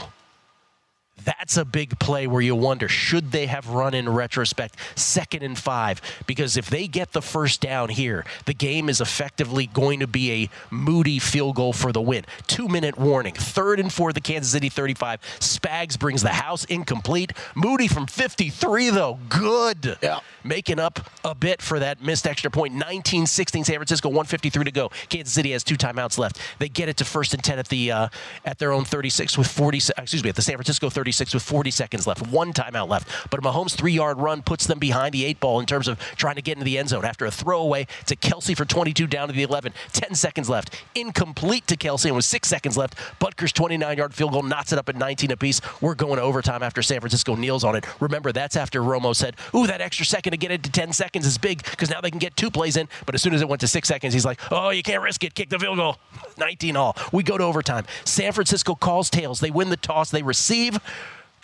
That's 1.25 1.57
a 1.57 1.65
big 1.65 1.99
play 1.99 2.27
where 2.27 2.43
you 2.43 2.55
wonder 2.55 2.89
should 2.89 3.31
they 3.31 3.47
have 3.47 3.69
run 3.69 3.95
in 3.95 4.09
retrospect 4.09 4.77
second 4.95 5.43
and 5.43 5.59
five? 5.59 6.01
Because 6.27 6.57
if 6.57 6.69
they 6.69 6.87
get 6.87 7.13
the 7.13 7.23
first 7.23 7.61
down 7.61 7.89
here, 7.89 8.25
the 8.47 8.55
game 8.55 8.89
is 8.89 9.01
effectively 9.01 9.67
going 9.67 10.01
to 10.01 10.07
be 10.07 10.45
a 10.45 10.51
Moody 10.71 11.19
field 11.19 11.57
goal 11.57 11.73
for 11.73 11.93
the 11.93 12.01
win. 12.01 12.25
Two 12.47 12.69
minute 12.69 12.99
warning. 12.99 13.35
Third 13.35 13.81
and 13.81 13.93
four, 13.93 14.13
the 14.13 14.21
Kansas 14.21 14.53
City 14.53 14.69
35. 14.69 15.21
Spags 15.41 15.99
brings 15.99 16.23
the 16.23 16.31
house 16.31 16.65
incomplete. 16.67 17.33
Moody 17.55 17.89
from 17.89 18.07
53, 18.07 18.91
though. 18.91 19.19
Good. 19.29 19.99
Yeah. 20.03 20.21
Making 20.43 20.79
up 20.79 21.09
a 21.25 21.35
bit 21.35 21.63
for 21.63 21.79
that 21.79 22.03
missed 22.03 22.27
extra 22.27 22.51
point. 22.51 22.75
19 22.75 23.27
16 23.27 23.65
San 23.65 23.77
Francisco, 23.77 24.09
153 24.09 24.65
to 24.65 24.71
go. 24.71 24.91
Kansas 25.09 25.33
City 25.33 25.53
has 25.53 25.65
two 25.65 25.77
timeouts 25.77 26.19
left. 26.19 26.39
They 26.59 26.69
get 26.69 26.89
it 26.89 26.99
to 26.99 27.05
first 27.05 27.33
and 27.35 27.43
10 27.43 27.59
at 27.59 27.69
the 27.69 27.91
uh, 27.91 28.09
at 28.45 28.59
their 28.59 28.73
own 28.73 28.85
36 28.85 29.39
with 29.39 29.47
40, 29.47 29.79
excuse 29.97 30.23
me, 30.23 30.29
at 30.29 30.37
the 30.37 30.43
San 30.43 30.57
Francisco 30.57 30.91
36 30.91 31.14
with 31.21 31.43
40 31.43 31.71
seconds 31.71 32.07
left. 32.07 32.27
One 32.27 32.53
timeout 32.53 32.89
left. 32.89 33.31
But 33.31 33.41
Mahomes 33.43 33.75
three 33.75 33.93
yard 33.93 34.19
run 34.19 34.43
puts 34.43 34.67
them 34.67 34.79
behind 34.79 35.13
the 35.13 35.25
eight 35.25 35.41
ball 35.41 35.61
in 35.61 35.67
terms 35.67 35.89
of 35.89 35.99
trying 36.17 36.37
to 36.37 36.43
get 36.43 36.53
into 36.53 36.65
the 36.65 36.79
end 36.79 36.89
zone. 36.89 37.05
After 37.05 37.27
a 37.27 37.31
throwaway 37.31 37.87
to 38.07 38.17
Kelce 38.17 38.57
for 38.57 38.65
22 38.65 39.07
down 39.07 39.29
to 39.29 39.35
the 39.35 39.43
11. 39.43 39.73
10 39.93 40.15
seconds 40.15 40.49
left. 40.49 40.83
Incomplete 40.95 41.67
to 41.69 41.77
Kelce 41.77 42.07
and 42.07 42.17
with 42.17 42.25
six 42.25 42.49
seconds 42.49 42.77
left. 42.77 42.97
Butker's 43.19 43.53
29 43.53 43.97
yard 43.97 44.15
field 44.15 44.33
goal 44.33 44.43
knots 44.43 44.73
it 44.73 44.79
up 44.79 44.89
at 44.89 44.97
19 44.97 45.31
apiece. 45.33 45.61
We're 45.81 45.95
going 45.95 46.17
to 46.17 46.23
overtime 46.23 46.63
after 46.63 46.83
San 46.83 47.01
Francisco 47.01 47.35
kneels 47.37 47.65
on 47.65 47.77
it. 47.77 47.85
Remember, 48.01 48.33
that's 48.33 48.57
after 48.57 48.81
Romo 48.81 49.15
said, 49.15 49.37
Ooh, 49.55 49.67
that 49.67 49.81
extra 49.81 50.07
second 50.07 50.33
to 50.33 50.37
get 50.37 50.51
it 50.51 50.63
to 50.65 50.71
10 50.71 50.93
seconds 50.93 51.27
is 51.27 51.39
big 51.39 51.65
because 51.65 51.91
now 51.91 52.01
they 52.01 52.11
can 52.11 52.19
get 52.19 52.37
two 52.37 52.51
plays 52.51 52.77
in. 52.77 52.89
But 53.07 53.15
as 53.15 53.23
soon 53.23 53.35
as 53.35 53.43
it 53.43 53.49
went 53.49 53.61
to 53.61 53.69
six 53.69 53.89
seconds, 53.89 54.15
he's 54.15 54.25
like, 54.25 54.41
Oh, 54.51 54.71
you 54.71 54.83
can't 54.83 55.03
risk 55.03 55.25
it. 55.25 55.35
Kick 55.35 55.51
the 55.51 55.59
field 55.59 55.77
goal. 55.77 55.97
19 56.39 56.77
all. 56.77 56.97
We 57.13 57.23
go 57.23 57.39
to 57.39 57.45
overtime. 57.45 57.85
San 58.05 58.33
Francisco 58.33 58.75
calls 58.75 59.11
tails. 59.11 59.41
They 59.41 59.51
win 59.51 59.71
the 59.71 59.77
toss. 59.77 60.11
They 60.11 60.23
receive. 60.23 60.79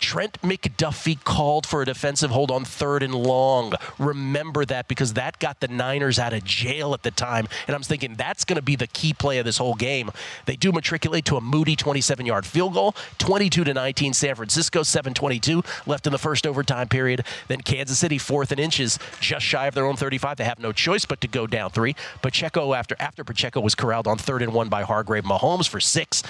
Trent 0.01 0.41
McDuffie 0.41 1.23
called 1.23 1.65
for 1.65 1.81
a 1.81 1.85
defensive 1.85 2.31
hold 2.31 2.51
on 2.51 2.65
third 2.65 3.03
and 3.03 3.15
long. 3.15 3.73
Remember 3.97 4.65
that 4.65 4.87
because 4.87 5.13
that 5.13 5.39
got 5.39 5.59
the 5.61 5.67
Niners 5.67 6.19
out 6.19 6.33
of 6.33 6.43
jail 6.43 6.93
at 6.93 7.03
the 7.03 7.11
time. 7.11 7.47
And 7.67 7.75
I'm 7.75 7.83
thinking 7.83 8.15
that's 8.15 8.43
going 8.43 8.57
to 8.57 8.61
be 8.61 8.75
the 8.75 8.87
key 8.87 9.13
play 9.13 9.37
of 9.37 9.45
this 9.45 9.57
whole 9.57 9.75
game. 9.75 10.11
They 10.47 10.55
do 10.55 10.71
matriculate 10.71 11.23
to 11.25 11.37
a 11.37 11.41
Moody 11.41 11.75
27 11.75 12.25
yard 12.25 12.45
field 12.45 12.73
goal, 12.73 12.95
22 13.19 13.63
to 13.63 13.73
19. 13.73 14.13
San 14.13 14.35
Francisco, 14.35 14.83
722 14.83 15.63
left 15.85 16.07
in 16.07 16.11
the 16.11 16.17
first 16.17 16.45
overtime 16.45 16.87
period. 16.87 17.23
Then 17.47 17.61
Kansas 17.61 17.99
City, 17.99 18.17
fourth 18.17 18.51
and 18.51 18.59
inches, 18.59 18.99
just 19.19 19.45
shy 19.45 19.67
of 19.67 19.75
their 19.75 19.85
own 19.85 19.95
35. 19.95 20.37
They 20.37 20.43
have 20.43 20.59
no 20.59 20.71
choice 20.71 21.05
but 21.05 21.21
to 21.21 21.27
go 21.27 21.47
down 21.47 21.69
three. 21.69 21.95
Pacheco, 22.21 22.73
after, 22.73 22.95
after 22.99 23.23
Pacheco 23.23 23.61
was 23.61 23.75
corralled 23.75 24.07
on 24.07 24.17
third 24.17 24.41
and 24.41 24.53
one 24.53 24.67
by 24.67 24.81
Hargrave 24.81 25.23
Mahomes 25.23 25.69
for 25.69 25.79
six. 25.79 26.23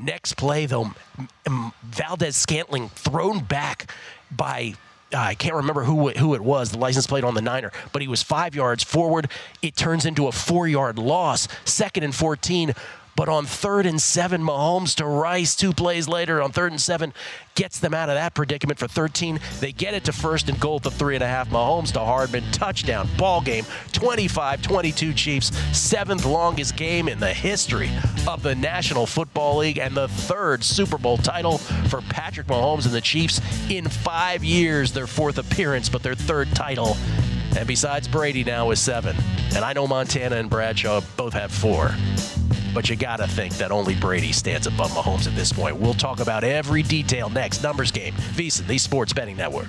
Next 0.00 0.34
play, 0.34 0.66
though, 0.66 0.92
Valdes-Scantling 1.82 2.88
thrown 3.18 3.40
back 3.40 3.90
by. 4.30 4.74
uh, 5.12 5.16
I 5.16 5.34
can't 5.34 5.56
remember 5.56 5.82
who 5.82 6.10
who 6.10 6.34
it 6.34 6.40
was, 6.40 6.70
the 6.70 6.78
license 6.78 7.08
plate 7.08 7.24
on 7.24 7.34
the 7.34 7.42
Niner, 7.42 7.72
but 7.92 8.00
he 8.00 8.06
was 8.06 8.22
five 8.22 8.54
yards 8.54 8.84
forward. 8.84 9.28
It 9.60 9.74
turns 9.74 10.06
into 10.06 10.28
a 10.28 10.32
four 10.32 10.68
yard 10.68 11.00
loss, 11.00 11.48
second 11.64 12.04
and 12.04 12.14
14. 12.14 12.74
But 13.18 13.28
on 13.28 13.46
third 13.46 13.84
and 13.84 14.00
seven, 14.00 14.44
Mahomes 14.44 14.94
to 14.94 15.04
Rice, 15.04 15.56
two 15.56 15.72
plays 15.72 16.06
later 16.06 16.40
on 16.40 16.52
third 16.52 16.70
and 16.70 16.80
seven, 16.80 17.12
gets 17.56 17.80
them 17.80 17.92
out 17.92 18.08
of 18.08 18.14
that 18.14 18.32
predicament 18.32 18.78
for 18.78 18.86
13. 18.86 19.40
They 19.58 19.72
get 19.72 19.92
it 19.92 20.04
to 20.04 20.12
first 20.12 20.48
and 20.48 20.60
goal 20.60 20.76
at 20.76 20.84
the 20.84 20.92
three 20.92 21.16
and 21.16 21.24
a 21.24 21.26
half. 21.26 21.50
Mahomes 21.50 21.90
to 21.94 21.98
Hardman, 21.98 22.44
touchdown, 22.52 23.08
ball 23.18 23.40
game, 23.40 23.64
25 23.90 24.62
22 24.62 25.12
Chiefs, 25.14 25.56
seventh 25.76 26.24
longest 26.24 26.76
game 26.76 27.08
in 27.08 27.18
the 27.18 27.34
history 27.34 27.90
of 28.28 28.44
the 28.44 28.54
National 28.54 29.04
Football 29.04 29.56
League, 29.56 29.78
and 29.78 29.96
the 29.96 30.06
third 30.06 30.62
Super 30.62 30.96
Bowl 30.96 31.16
title 31.16 31.58
for 31.58 32.00
Patrick 32.02 32.46
Mahomes 32.46 32.84
and 32.84 32.94
the 32.94 33.00
Chiefs 33.00 33.40
in 33.68 33.88
five 33.88 34.44
years, 34.44 34.92
their 34.92 35.08
fourth 35.08 35.38
appearance, 35.38 35.88
but 35.88 36.04
their 36.04 36.14
third 36.14 36.54
title. 36.54 36.96
And 37.56 37.66
besides 37.66 38.08
Brady 38.08 38.44
now 38.44 38.70
is 38.70 38.80
seven. 38.80 39.16
And 39.54 39.64
I 39.64 39.72
know 39.72 39.86
Montana 39.86 40.36
and 40.36 40.50
Bradshaw 40.50 41.00
both 41.16 41.32
have 41.32 41.50
four. 41.50 41.94
But 42.74 42.90
you 42.90 42.96
gotta 42.96 43.26
think 43.26 43.54
that 43.54 43.72
only 43.72 43.94
Brady 43.94 44.32
stands 44.32 44.66
above 44.66 44.90
Mahomes 44.90 45.26
at 45.26 45.34
this 45.34 45.52
point. 45.52 45.76
We'll 45.76 45.94
talk 45.94 46.20
about 46.20 46.44
every 46.44 46.82
detail 46.82 47.28
next. 47.30 47.62
Numbers 47.62 47.90
game. 47.90 48.14
VSiN, 48.14 48.66
the 48.66 48.78
Sports 48.78 49.12
Betting 49.12 49.36
Network. 49.36 49.68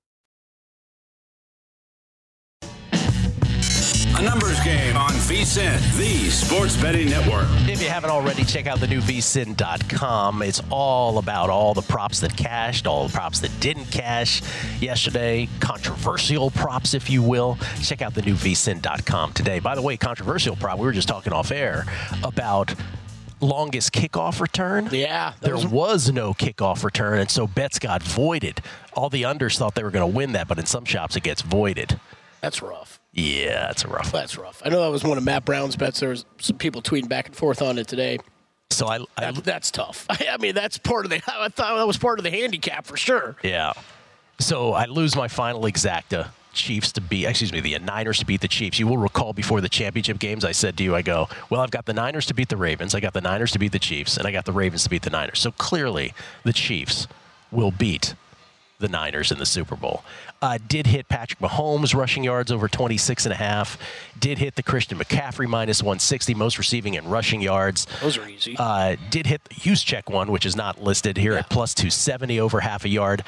A 4.21 4.23
numbers 4.23 4.63
game 4.63 4.95
on 4.97 5.09
VSIN, 5.09 5.97
the 5.97 6.29
sports 6.29 6.79
betting 6.79 7.09
network. 7.09 7.47
If 7.67 7.81
you 7.81 7.89
haven't 7.89 8.11
already, 8.11 8.43
check 8.43 8.67
out 8.67 8.79
the 8.79 8.85
new 8.85 9.01
vsin.com. 9.01 10.43
It's 10.43 10.61
all 10.69 11.17
about 11.17 11.49
all 11.49 11.73
the 11.73 11.81
props 11.81 12.19
that 12.19 12.37
cashed, 12.37 12.85
all 12.85 13.07
the 13.07 13.13
props 13.13 13.39
that 13.39 13.51
didn't 13.59 13.85
cash 13.85 14.43
yesterday, 14.79 15.49
controversial 15.59 16.51
props, 16.51 16.93
if 16.93 17.09
you 17.09 17.23
will. 17.23 17.57
Check 17.81 18.03
out 18.03 18.13
the 18.13 18.21
new 18.21 18.35
vsin.com 18.35 19.33
today. 19.33 19.57
By 19.57 19.73
the 19.73 19.81
way, 19.81 19.97
controversial 19.97 20.55
prop, 20.55 20.77
we 20.77 20.85
were 20.85 20.91
just 20.91 21.07
talking 21.07 21.33
off 21.33 21.49
air 21.51 21.85
about 22.23 22.75
longest 23.39 23.91
kickoff 23.91 24.39
return. 24.39 24.87
Yeah. 24.91 25.33
There 25.41 25.55
was... 25.55 25.65
was... 25.65 26.11
no 26.11 26.35
kickoff 26.35 26.83
return, 26.83 27.17
and 27.17 27.31
so 27.31 27.47
bets 27.47 27.79
got 27.79 28.03
voided. 28.03 28.61
All 28.93 29.09
the 29.09 29.23
unders 29.23 29.57
thought 29.57 29.73
they 29.73 29.83
were 29.83 29.89
going 29.89 30.07
to 30.07 30.15
win 30.15 30.33
that, 30.33 30.47
but 30.47 30.59
in 30.59 30.67
some 30.67 30.85
shops 30.85 31.15
it 31.15 31.23
gets 31.23 31.41
voided. 31.41 31.99
That's 32.41 32.61
rough. 32.61 33.00
Yeah, 33.13 33.67
that's 33.67 33.85
rough. 33.85 34.11
That's 34.11 34.37
rough. 34.37 34.61
I 34.63 34.69
know 34.69 34.81
that 34.81 34.91
was 34.91 35.03
one 35.03 35.17
of 35.17 35.23
Matt 35.23 35.43
Brown's 35.43 35.75
bets. 35.75 35.99
There 35.99 36.09
was 36.09 36.25
some 36.39 36.57
people 36.57 36.81
tweeting 36.81 37.09
back 37.09 37.27
and 37.27 37.35
forth 37.35 37.61
on 37.61 37.77
it 37.77 37.87
today. 37.87 38.19
So 38.69 38.87
I, 38.87 38.99
I 39.17 39.31
that, 39.31 39.43
that's 39.43 39.69
tough. 39.69 40.05
I 40.09 40.37
mean, 40.39 40.55
that's 40.55 40.77
part 40.77 41.05
of 41.05 41.11
the. 41.11 41.17
I 41.17 41.49
thought 41.49 41.77
that 41.77 41.87
was 41.87 41.97
part 41.97 42.19
of 42.19 42.23
the 42.23 42.31
handicap 42.31 42.85
for 42.85 42.95
sure. 42.95 43.35
Yeah. 43.43 43.73
So 44.39 44.73
I 44.73 44.85
lose 44.85 45.15
my 45.15 45.27
final 45.27 45.63
exacta 45.63 46.29
Chiefs 46.53 46.91
to 46.93 47.01
beat, 47.01 47.25
excuse 47.25 47.51
me, 47.53 47.59
the 47.59 47.77
Niners 47.79 48.19
to 48.19 48.25
beat 48.25 48.41
the 48.41 48.47
Chiefs. 48.47 48.79
You 48.79 48.87
will 48.87 48.97
recall 48.97 49.33
before 49.33 49.61
the 49.61 49.69
championship 49.69 50.19
games, 50.19 50.43
I 50.43 50.51
said 50.51 50.77
to 50.77 50.83
you, 50.83 50.95
I 50.95 51.01
go, 51.01 51.29
well, 51.49 51.61
I've 51.61 51.71
got 51.71 51.85
the 51.85 51.93
Niners 51.93 52.25
to 52.27 52.33
beat 52.33 52.49
the 52.49 52.57
Ravens, 52.57 52.93
I 52.93 52.99
got 52.99 53.13
the 53.13 53.21
Niners 53.21 53.51
to 53.51 53.59
beat 53.59 53.71
the 53.71 53.79
Chiefs, 53.79 54.17
and 54.17 54.27
I 54.27 54.31
got 54.31 54.45
the 54.45 54.51
Ravens 54.51 54.83
to 54.83 54.89
beat 54.89 55.03
the 55.03 55.09
Niners. 55.09 55.39
So 55.39 55.51
clearly, 55.51 56.13
the 56.43 56.53
Chiefs 56.53 57.07
will 57.51 57.71
beat 57.71 58.15
the 58.79 58.89
Niners 58.89 59.31
in 59.31 59.37
the 59.37 59.45
Super 59.45 59.75
Bowl. 59.75 60.03
Uh, 60.41 60.57
did 60.67 60.87
hit 60.87 61.07
Patrick 61.07 61.39
Mahomes 61.39 61.93
rushing 61.93 62.23
yards 62.23 62.51
over 62.51 62.67
26 62.67 63.25
and 63.25 63.33
a 63.33 63.35
half. 63.35 63.77
Did 64.19 64.39
hit 64.39 64.55
the 64.55 64.63
Christian 64.63 64.97
McCaffrey 64.97 65.47
minus 65.47 65.83
160, 65.83 66.33
most 66.33 66.57
receiving 66.57 66.97
and 66.97 67.11
rushing 67.11 67.41
yards. 67.41 67.85
Those 68.01 68.17
are 68.17 68.27
easy. 68.27 68.55
Uh, 68.57 68.95
did 69.09 69.27
hit 69.27 69.43
the 69.45 69.55
Juszczyk 69.55 70.11
one, 70.11 70.31
which 70.31 70.45
is 70.45 70.55
not 70.55 70.81
listed 70.81 71.17
here 71.17 71.33
yeah. 71.33 71.39
at 71.39 71.49
plus 71.49 71.73
270 71.75 72.39
over 72.39 72.61
half 72.61 72.85
a 72.85 72.89
yard 72.89 73.23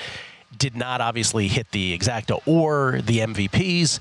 did 0.57 0.75
not 0.75 1.01
obviously 1.01 1.47
hit 1.47 1.71
the 1.71 1.97
exacta 1.97 2.39
or 2.45 3.01
the 3.01 3.19
MVPs 3.19 3.99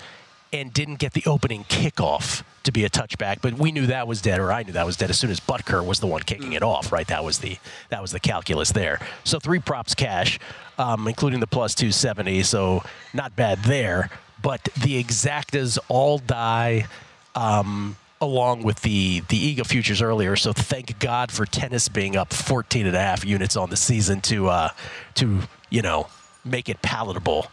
and 0.53 0.72
didn't 0.72 0.96
get 0.96 1.14
the 1.14 1.22
opening 1.27 1.64
kickoff 1.64 2.42
to 2.64 2.72
be 2.72 2.85
a 2.85 2.90
touchback, 2.90 3.38
but 3.40 3.55
we 3.55 3.72
knew 3.72 3.87
that 3.87 4.07
was 4.07 4.20
dead, 4.20 4.38
or 4.38 4.53
I 4.53 4.62
knew 4.62 4.72
that 4.72 4.87
was 4.87 4.96
dead 4.96 5.11
as 5.11 5.18
soon 5.18 5.31
as 5.31 5.40
Butker 5.40 5.85
was 5.85 5.98
the 5.98 6.07
one 6.07 6.22
kicking 6.22 6.53
it 6.53 6.62
off. 6.62 6.92
Right, 6.92 7.07
that 7.09 7.25
was 7.25 7.38
the 7.38 7.59
that 7.88 8.01
was 8.01 8.12
the 8.12 8.20
calculus 8.20 8.70
there. 8.70 9.01
So 9.25 9.38
three 9.40 9.59
props 9.59 9.94
cash, 9.94 10.38
um, 10.82 11.06
including 11.08 11.40
the 11.40 11.46
plus 11.46 11.74
two 11.74 11.92
seventy. 11.92 12.42
So 12.42 12.82
not 13.14 13.34
bad 13.36 13.58
there, 13.60 14.10
but 14.42 14.64
the 14.82 15.02
exactas 15.02 15.78
all 15.88 16.18
die. 16.18 16.86
Um, 17.34 17.96
along 18.20 18.62
with 18.62 18.80
the 18.82 19.20
the 19.28 19.50
EGA 19.50 19.64
futures 19.64 20.00
earlier. 20.00 20.36
So 20.36 20.52
thank 20.52 20.98
God 21.00 21.32
for 21.32 21.44
tennis 21.44 21.88
being 21.88 22.16
up 22.16 22.32
14 22.32 22.86
and 22.86 22.94
a 22.94 23.00
half 23.00 23.24
units 23.24 23.56
on 23.56 23.68
the 23.68 23.76
season 23.76 24.20
to 24.22 24.48
uh, 24.48 24.68
to 25.14 25.40
you 25.70 25.82
know 25.82 26.06
make 26.44 26.68
it 26.68 26.82
palatable 26.82 27.46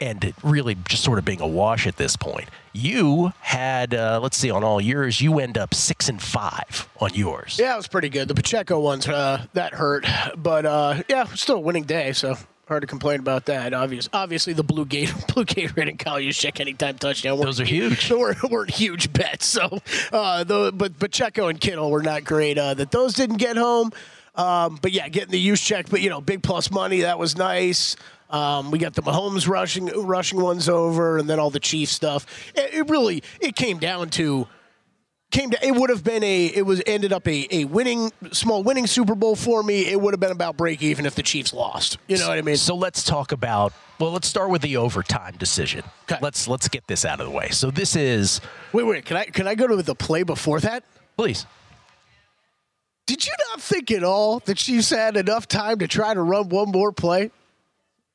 and 0.00 0.34
really 0.42 0.76
just 0.88 1.02
sort 1.02 1.18
of 1.18 1.24
being 1.24 1.40
a 1.40 1.46
wash 1.46 1.86
at 1.86 1.96
this 1.96 2.16
point. 2.16 2.48
You 2.72 3.32
had, 3.40 3.94
uh, 3.94 4.20
let's 4.22 4.36
see, 4.36 4.50
on 4.50 4.62
all 4.62 4.80
yours, 4.80 5.22
you 5.22 5.38
end 5.38 5.56
up 5.56 5.72
six 5.72 6.10
and 6.10 6.20
five 6.20 6.88
on 7.00 7.14
yours. 7.14 7.58
Yeah, 7.58 7.72
it 7.72 7.76
was 7.78 7.88
pretty 7.88 8.10
good. 8.10 8.28
The 8.28 8.34
Pacheco 8.34 8.78
ones 8.78 9.08
uh, 9.08 9.46
that 9.54 9.72
hurt, 9.72 10.06
but 10.36 10.66
uh, 10.66 11.02
yeah, 11.08 11.24
still 11.34 11.56
a 11.56 11.60
winning 11.60 11.84
day. 11.84 12.12
So 12.12 12.36
hard 12.66 12.82
to 12.82 12.86
complain 12.86 13.20
about 13.20 13.46
that. 13.46 13.72
Obvious, 13.72 14.08
obviously, 14.12 14.52
the 14.52 14.64
blue 14.64 14.84
gate, 14.84 15.12
blue 15.34 15.44
gate 15.44 15.76
rate 15.76 15.88
and 15.88 15.98
Kyle 15.98 16.18
Juszczyk 16.18 16.60
anytime 16.60 16.98
touchdown. 16.98 17.40
Those 17.40 17.60
are 17.60 17.64
huge. 17.64 18.08
They 18.08 18.14
weren't, 18.18 18.42
weren't 18.50 18.70
huge 18.70 19.12
bets. 19.12 19.46
So, 19.46 19.80
uh, 20.12 20.44
the, 20.44 20.72
but 20.74 20.98
Pacheco 20.98 21.48
and 21.48 21.60
Kittle 21.60 21.90
were 21.90 22.02
not 22.02 22.24
great. 22.24 22.58
Uh, 22.58 22.74
that 22.74 22.90
those 22.90 23.14
didn't 23.14 23.36
get 23.36 23.56
home. 23.56 23.92
Um, 24.34 24.78
but 24.82 24.92
yeah, 24.92 25.08
getting 25.08 25.30
the 25.30 25.48
Juszczyk. 25.48 25.88
but 25.88 26.02
you 26.02 26.10
know, 26.10 26.20
big 26.20 26.42
plus 26.42 26.70
money 26.70 27.00
that 27.00 27.18
was 27.18 27.36
nice. 27.36 27.96
Um, 28.28 28.70
we 28.70 28.78
got 28.78 28.94
the 28.94 29.02
Mahomes 29.02 29.48
rushing 29.48 29.86
rushing 29.86 30.40
ones 30.40 30.68
over, 30.68 31.16
and 31.16 31.30
then 31.30 31.38
all 31.38 31.50
the 31.50 31.60
Chiefs 31.60 31.92
stuff. 31.92 32.26
It, 32.54 32.74
it 32.74 32.90
really 32.90 33.22
it 33.40 33.54
came 33.54 33.78
down 33.78 34.10
to 34.10 34.48
came 35.30 35.50
to 35.50 35.66
it 35.66 35.74
would 35.74 35.90
have 35.90 36.04
been 36.04 36.22
a 36.22 36.46
it 36.46 36.64
was 36.64 36.82
ended 36.86 37.12
up 37.12 37.26
a, 37.26 37.46
a 37.54 37.64
winning 37.64 38.12
small 38.32 38.62
winning 38.62 38.86
Super 38.86 39.14
Bowl 39.14 39.36
for 39.36 39.62
me. 39.62 39.86
It 39.86 40.00
would 40.00 40.12
have 40.12 40.20
been 40.20 40.32
about 40.32 40.56
break 40.56 40.82
even 40.82 41.06
if 41.06 41.14
the 41.14 41.22
Chiefs 41.22 41.52
lost. 41.52 41.98
You 42.06 42.18
know 42.18 42.28
what 42.28 42.38
I 42.38 42.42
mean? 42.42 42.56
So 42.56 42.74
let's 42.74 43.02
talk 43.02 43.32
about 43.32 43.72
well, 43.98 44.12
let's 44.12 44.28
start 44.28 44.50
with 44.50 44.62
the 44.62 44.76
overtime 44.76 45.36
decision. 45.38 45.82
Okay. 46.04 46.18
Let's 46.20 46.46
let's 46.48 46.68
get 46.68 46.86
this 46.86 47.04
out 47.04 47.20
of 47.20 47.26
the 47.26 47.32
way. 47.32 47.50
So 47.50 47.70
this 47.70 47.96
is 47.96 48.40
wait 48.72 48.84
wait 48.84 49.04
can 49.04 49.16
I 49.16 49.24
can 49.24 49.46
I 49.46 49.54
go 49.54 49.66
to 49.66 49.76
the 49.82 49.94
play 49.94 50.22
before 50.22 50.60
that? 50.60 50.84
Please. 51.16 51.46
Did 53.06 53.24
you 53.24 53.32
not 53.50 53.60
think 53.60 53.90
at 53.92 54.02
all 54.02 54.40
that 54.40 54.56
Chiefs 54.56 54.90
had 54.90 55.16
enough 55.16 55.46
time 55.46 55.78
to 55.78 55.86
try 55.86 56.12
to 56.12 56.20
run 56.20 56.48
one 56.48 56.70
more 56.70 56.92
play? 56.92 57.30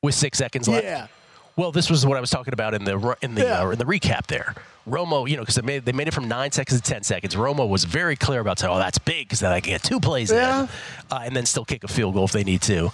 with 0.02 0.14
six 0.14 0.38
seconds 0.38 0.68
left. 0.68 0.84
Yeah. 0.84 1.06
Well, 1.56 1.72
this 1.72 1.88
was 1.88 2.04
what 2.04 2.16
I 2.16 2.20
was 2.20 2.30
talking 2.30 2.52
about 2.52 2.74
in 2.74 2.84
the 2.84 3.16
in 3.22 3.34
the 3.34 3.42
yeah. 3.42 3.62
uh, 3.62 3.70
in 3.70 3.78
the 3.78 3.84
recap 3.84 4.26
there. 4.26 4.54
Romo, 4.88 5.28
you 5.28 5.36
know, 5.36 5.42
because 5.42 5.54
they 5.54 5.62
made, 5.62 5.84
they 5.84 5.92
made 5.92 6.08
it 6.08 6.14
from 6.14 6.28
nine 6.28 6.50
seconds 6.52 6.80
to 6.80 6.90
ten 6.90 7.02
seconds. 7.02 7.34
Romo 7.34 7.68
was 7.68 7.84
very 7.84 8.16
clear 8.16 8.40
about 8.40 8.58
saying, 8.58 8.72
"Oh, 8.72 8.78
that's 8.78 8.98
big 8.98 9.28
because 9.28 9.40
then 9.40 9.52
I 9.52 9.60
can 9.60 9.72
get 9.74 9.82
two 9.82 10.00
plays 10.00 10.32
yeah. 10.32 10.62
in, 10.62 10.68
uh, 11.10 11.20
and 11.24 11.36
then 11.36 11.46
still 11.46 11.64
kick 11.64 11.84
a 11.84 11.88
field 11.88 12.14
goal 12.14 12.24
if 12.24 12.32
they 12.32 12.44
need 12.44 12.62
to." 12.62 12.90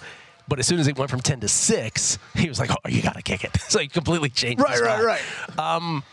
But 0.49 0.57
as 0.57 0.65
soon 0.65 0.79
as 0.79 0.87
it 0.87 0.97
went 0.97 1.11
from 1.11 1.21
10 1.21 1.41
to 1.41 1.47
6, 1.47 2.17
he 2.35 2.49
was 2.49 2.59
like, 2.59 2.71
oh, 2.71 2.89
you 2.89 3.03
got 3.03 3.15
to 3.15 3.21
kick 3.21 3.43
it. 3.43 3.55
so 3.69 3.79
he 3.79 3.87
completely 3.87 4.29
changed 4.29 4.61
Right, 4.61 4.81
right, 4.81 5.03
right. 5.03 5.59
Um, 5.59 6.03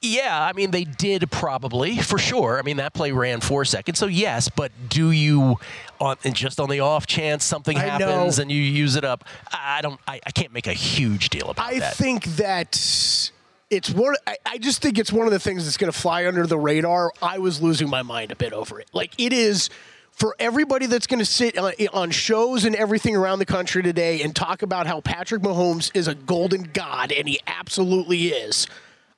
yeah, 0.00 0.42
I 0.42 0.52
mean, 0.54 0.70
they 0.70 0.84
did 0.84 1.30
probably, 1.30 1.98
for 1.98 2.18
sure. 2.18 2.58
I 2.58 2.62
mean, 2.62 2.78
that 2.78 2.94
play 2.94 3.12
ran 3.12 3.40
four 3.40 3.64
seconds. 3.64 3.98
So, 3.98 4.06
yes, 4.06 4.48
but 4.48 4.72
do 4.88 5.10
you, 5.10 5.58
on, 6.00 6.16
and 6.24 6.34
just 6.34 6.60
on 6.60 6.70
the 6.70 6.80
off 6.80 7.06
chance 7.06 7.44
something 7.44 7.76
I 7.76 7.80
happens 7.80 8.38
know. 8.38 8.42
and 8.42 8.50
you 8.50 8.62
use 8.62 8.96
it 8.96 9.04
up, 9.04 9.24
I 9.52 9.80
don't, 9.82 10.00
I, 10.06 10.20
I 10.24 10.30
can't 10.30 10.52
make 10.52 10.66
a 10.66 10.72
huge 10.72 11.28
deal 11.28 11.50
about 11.50 11.66
I 11.66 11.80
that. 11.80 11.92
I 11.92 11.94
think 11.94 12.24
that 12.36 13.30
it's 13.70 13.90
one. 13.90 14.16
I, 14.26 14.36
I 14.46 14.58
just 14.58 14.82
think 14.82 14.98
it's 14.98 15.12
one 15.12 15.26
of 15.26 15.32
the 15.32 15.38
things 15.38 15.64
that's 15.64 15.76
going 15.76 15.92
to 15.92 15.98
fly 15.98 16.26
under 16.26 16.46
the 16.46 16.58
radar. 16.58 17.12
I 17.22 17.38
was 17.38 17.60
losing 17.60 17.88
my 17.88 18.02
mind 18.02 18.32
a 18.32 18.36
bit 18.36 18.52
over 18.52 18.80
it. 18.80 18.88
Like 18.92 19.12
it 19.18 19.32
is 19.32 19.70
for 20.12 20.34
everybody 20.40 20.86
that's 20.86 21.06
going 21.06 21.20
to 21.20 21.24
sit 21.24 21.56
on, 21.56 22.10
shows 22.10 22.64
and 22.64 22.74
everything 22.74 23.14
around 23.14 23.38
the 23.38 23.46
country 23.46 23.82
today 23.82 24.22
and 24.22 24.34
talk 24.34 24.62
about 24.62 24.86
how 24.86 25.00
Patrick 25.00 25.42
Mahomes 25.42 25.92
is 25.94 26.08
a 26.08 26.14
golden 26.14 26.64
god, 26.72 27.12
and 27.12 27.28
he 27.28 27.38
absolutely 27.46 28.28
is. 28.28 28.66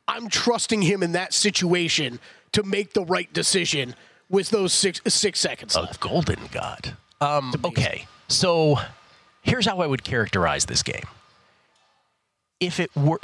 I'm 0.06 0.28
trusting 0.28 0.82
him 0.82 1.02
in 1.02 1.12
that 1.12 1.32
situation 1.32 2.20
to 2.52 2.62
make 2.62 2.92
the 2.92 3.04
right 3.04 3.32
decision 3.32 3.94
with 4.28 4.50
those 4.50 4.72
six 4.72 5.00
six 5.06 5.40
seconds 5.40 5.74
a 5.76 5.88
golden 6.00 6.48
god. 6.52 6.96
Um, 7.20 7.54
okay, 7.64 8.06
so 8.28 8.76
here's 9.42 9.66
how 9.66 9.78
I 9.78 9.86
would 9.86 10.04
characterize 10.04 10.66
this 10.66 10.82
game. 10.82 11.04
If 12.58 12.78
it 12.78 12.94
were, 12.94 13.20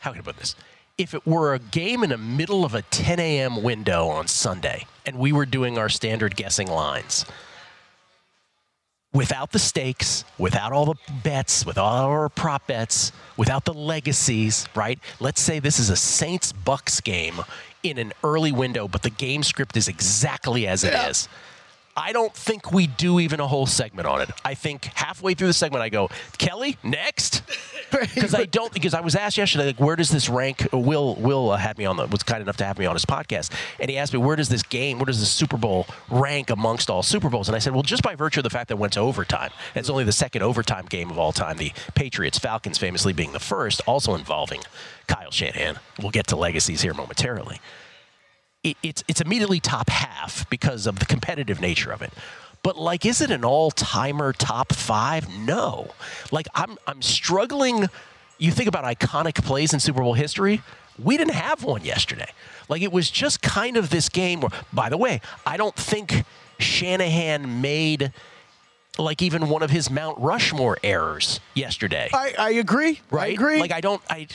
how 0.00 0.10
can 0.12 0.20
I 0.20 0.24
put 0.24 0.36
this? 0.36 0.54
If 0.96 1.14
it 1.14 1.26
were 1.26 1.54
a 1.54 1.58
game 1.58 2.02
in 2.02 2.10
the 2.10 2.18
middle 2.18 2.64
of 2.64 2.74
a 2.74 2.82
10 2.82 3.20
a.m. 3.20 3.62
window 3.62 4.08
on 4.08 4.26
Sunday, 4.26 4.86
and 5.06 5.18
we 5.18 5.32
were 5.32 5.46
doing 5.46 5.78
our 5.78 5.88
standard 5.88 6.34
guessing 6.34 6.68
lines, 6.68 7.24
without 9.12 9.52
the 9.52 9.58
stakes, 9.58 10.24
without 10.38 10.72
all 10.72 10.86
the 10.86 10.94
bets, 11.22 11.64
without 11.64 12.04
our 12.04 12.28
prop 12.28 12.66
bets, 12.66 13.12
without 13.36 13.64
the 13.64 13.74
legacies, 13.74 14.66
right? 14.74 14.98
Let's 15.20 15.40
say 15.40 15.60
this 15.60 15.78
is 15.78 15.90
a 15.90 15.96
Saints 15.96 16.52
Bucks 16.52 17.00
game 17.00 17.40
in 17.82 17.98
an 17.98 18.12
early 18.24 18.52
window, 18.52 18.88
but 18.88 19.02
the 19.02 19.10
game 19.10 19.42
script 19.42 19.76
is 19.76 19.88
exactly 19.88 20.66
as 20.66 20.84
it 20.84 20.92
is. 20.94 21.28
I 21.98 22.12
don't 22.12 22.32
think 22.32 22.72
we 22.72 22.86
do 22.86 23.18
even 23.18 23.40
a 23.40 23.48
whole 23.48 23.66
segment 23.66 24.06
on 24.06 24.20
it. 24.20 24.30
I 24.44 24.54
think 24.54 24.84
halfway 24.84 25.34
through 25.34 25.48
the 25.48 25.52
segment, 25.52 25.82
I 25.82 25.88
go, 25.88 26.08
Kelley, 26.38 26.76
next, 26.84 27.42
because 27.90 28.36
I 28.36 28.44
don't. 28.44 28.72
Because 28.72 28.94
I 28.94 29.00
was 29.00 29.16
asked 29.16 29.36
yesterday, 29.36 29.66
like, 29.66 29.80
where 29.80 29.96
does 29.96 30.08
this 30.08 30.28
rank? 30.28 30.68
Will 30.72 31.16
Will 31.16 31.50
uh, 31.50 31.56
had 31.56 31.76
me 31.76 31.86
on 31.86 31.96
the 31.96 32.06
was 32.06 32.22
kind 32.22 32.40
enough 32.40 32.56
to 32.58 32.64
have 32.64 32.78
me 32.78 32.86
on 32.86 32.94
his 32.94 33.04
podcast, 33.04 33.50
and 33.80 33.90
he 33.90 33.98
asked 33.98 34.12
me, 34.12 34.20
where 34.20 34.36
does 34.36 34.48
this 34.48 34.62
game, 34.62 34.98
where 34.98 35.06
does 35.06 35.18
the 35.18 35.26
Super 35.26 35.56
Bowl 35.56 35.86
rank 36.08 36.50
amongst 36.50 36.88
all 36.88 37.02
Super 37.02 37.28
Bowls? 37.28 37.48
And 37.48 37.56
I 37.56 37.58
said, 37.58 37.72
well, 37.72 37.82
just 37.82 38.04
by 38.04 38.14
virtue 38.14 38.40
of 38.40 38.44
the 38.44 38.50
fact 38.50 38.68
that 38.68 38.74
it 38.74 38.78
went 38.78 38.92
to 38.92 39.00
overtime, 39.00 39.50
it's 39.74 39.90
only 39.90 40.04
the 40.04 40.12
second 40.12 40.42
overtime 40.42 40.86
game 40.86 41.10
of 41.10 41.18
all 41.18 41.32
time. 41.32 41.56
The 41.56 41.72
Patriots 41.96 42.38
Falcons 42.38 42.78
famously 42.78 43.12
being 43.12 43.32
the 43.32 43.40
first, 43.40 43.80
also 43.86 44.14
involving 44.14 44.60
Kyle 45.08 45.32
Shanahan. 45.32 45.80
We'll 46.00 46.12
get 46.12 46.28
to 46.28 46.36
legacies 46.36 46.82
here 46.82 46.94
momentarily 46.94 47.60
it, 48.62 48.76
it's 48.82 49.04
it's 49.08 49.20
immediately 49.20 49.60
top 49.60 49.90
half 49.90 50.48
because 50.50 50.86
of 50.86 50.98
the 50.98 51.06
competitive 51.06 51.60
nature 51.60 51.92
of 51.92 52.02
it. 52.02 52.12
But 52.62 52.76
like, 52.76 53.06
is 53.06 53.20
it 53.20 53.30
an 53.30 53.44
all-timer 53.44 54.32
top 54.32 54.72
five? 54.72 55.28
No. 55.28 55.90
Like, 56.32 56.48
I'm 56.54 56.76
I'm 56.86 57.02
struggling. 57.02 57.86
You 58.38 58.50
think 58.50 58.68
about 58.68 58.84
iconic 58.84 59.42
plays 59.44 59.72
in 59.72 59.80
Super 59.80 60.02
Bowl 60.02 60.14
history. 60.14 60.62
We 61.02 61.16
didn't 61.16 61.34
have 61.34 61.62
one 61.62 61.84
yesterday. 61.84 62.30
Like, 62.68 62.82
it 62.82 62.92
was 62.92 63.10
just 63.10 63.40
kind 63.42 63.76
of 63.76 63.90
this 63.90 64.08
game 64.08 64.40
where, 64.40 64.50
by 64.72 64.88
the 64.88 64.96
way, 64.96 65.20
I 65.46 65.56
don't 65.56 65.74
think 65.76 66.24
Shanahan 66.58 67.60
made 67.60 68.12
like 68.98 69.22
even 69.22 69.48
one 69.48 69.62
of 69.62 69.70
his 69.70 69.90
Mount 69.90 70.18
Rushmore 70.18 70.76
errors 70.82 71.40
yesterday 71.54 72.08
I, 72.12 72.34
I 72.38 72.50
agree. 72.50 73.00
right? 73.10 73.30
I 73.30 73.32
agree. 73.32 73.60
Like 73.60 73.72
I 73.72 73.80
don't. 73.80 74.02
I 74.10 74.26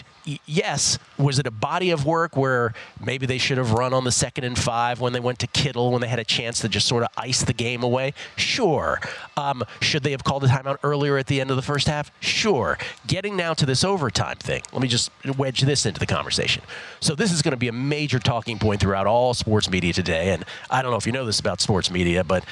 yes. 0.45 0.99
Was 1.17 1.39
it 1.39 1.47
a 1.47 1.51
body 1.51 1.91
of 1.91 2.05
work 2.05 2.35
where 2.35 2.73
maybe 3.03 3.25
they 3.25 3.37
should 3.37 3.57
have 3.57 3.71
run 3.71 3.93
on 3.93 4.03
the 4.03 4.11
second 4.11 4.43
and 4.43 4.57
five 4.57 4.99
when 4.99 5.13
they 5.13 5.19
went 5.19 5.39
to 5.39 5.47
Kittle 5.47 5.91
when 5.91 6.01
they 6.01 6.07
had 6.07 6.19
a 6.19 6.23
chance 6.23 6.59
to 6.61 6.69
just 6.69 6.87
sort 6.87 7.03
of 7.03 7.09
ice 7.17 7.43
the 7.43 7.53
game 7.53 7.83
away? 7.83 8.13
Sure. 8.35 8.99
Um, 9.37 9.63
should 9.81 10.03
they 10.03 10.11
have 10.11 10.23
called 10.23 10.43
a 10.43 10.47
timeout 10.47 10.77
earlier 10.83 11.17
at 11.17 11.27
the 11.27 11.41
end 11.41 11.49
of 11.49 11.55
the 11.55 11.61
first 11.61 11.87
half? 11.87 12.11
Sure. 12.19 12.77
Getting 13.07 13.35
now 13.35 13.53
to 13.53 13.65
this 13.65 13.83
overtime 13.83 14.37
thing. 14.37 14.63
Let 14.71 14.81
me 14.81 14.87
just 14.87 15.11
wedge 15.37 15.61
this 15.61 15.85
into 15.85 15.99
the 15.99 16.05
conversation. 16.05 16.63
So 16.99 17.15
this 17.15 17.31
is 17.31 17.41
going 17.41 17.51
to 17.51 17.57
be 17.57 17.67
a 17.67 17.73
major 17.73 18.19
talking 18.19 18.59
point 18.59 18.79
throughout 18.81 19.07
all 19.07 19.33
sports 19.33 19.69
media 19.69 19.93
today, 19.93 20.31
and 20.31 20.45
I 20.69 20.81
don't 20.81 20.91
know 20.91 20.97
if 20.97 21.05
you 21.05 21.11
know 21.11 21.25
this 21.25 21.39
about 21.39 21.61
sports 21.61 21.91
media, 21.91 22.23
but 22.23 22.45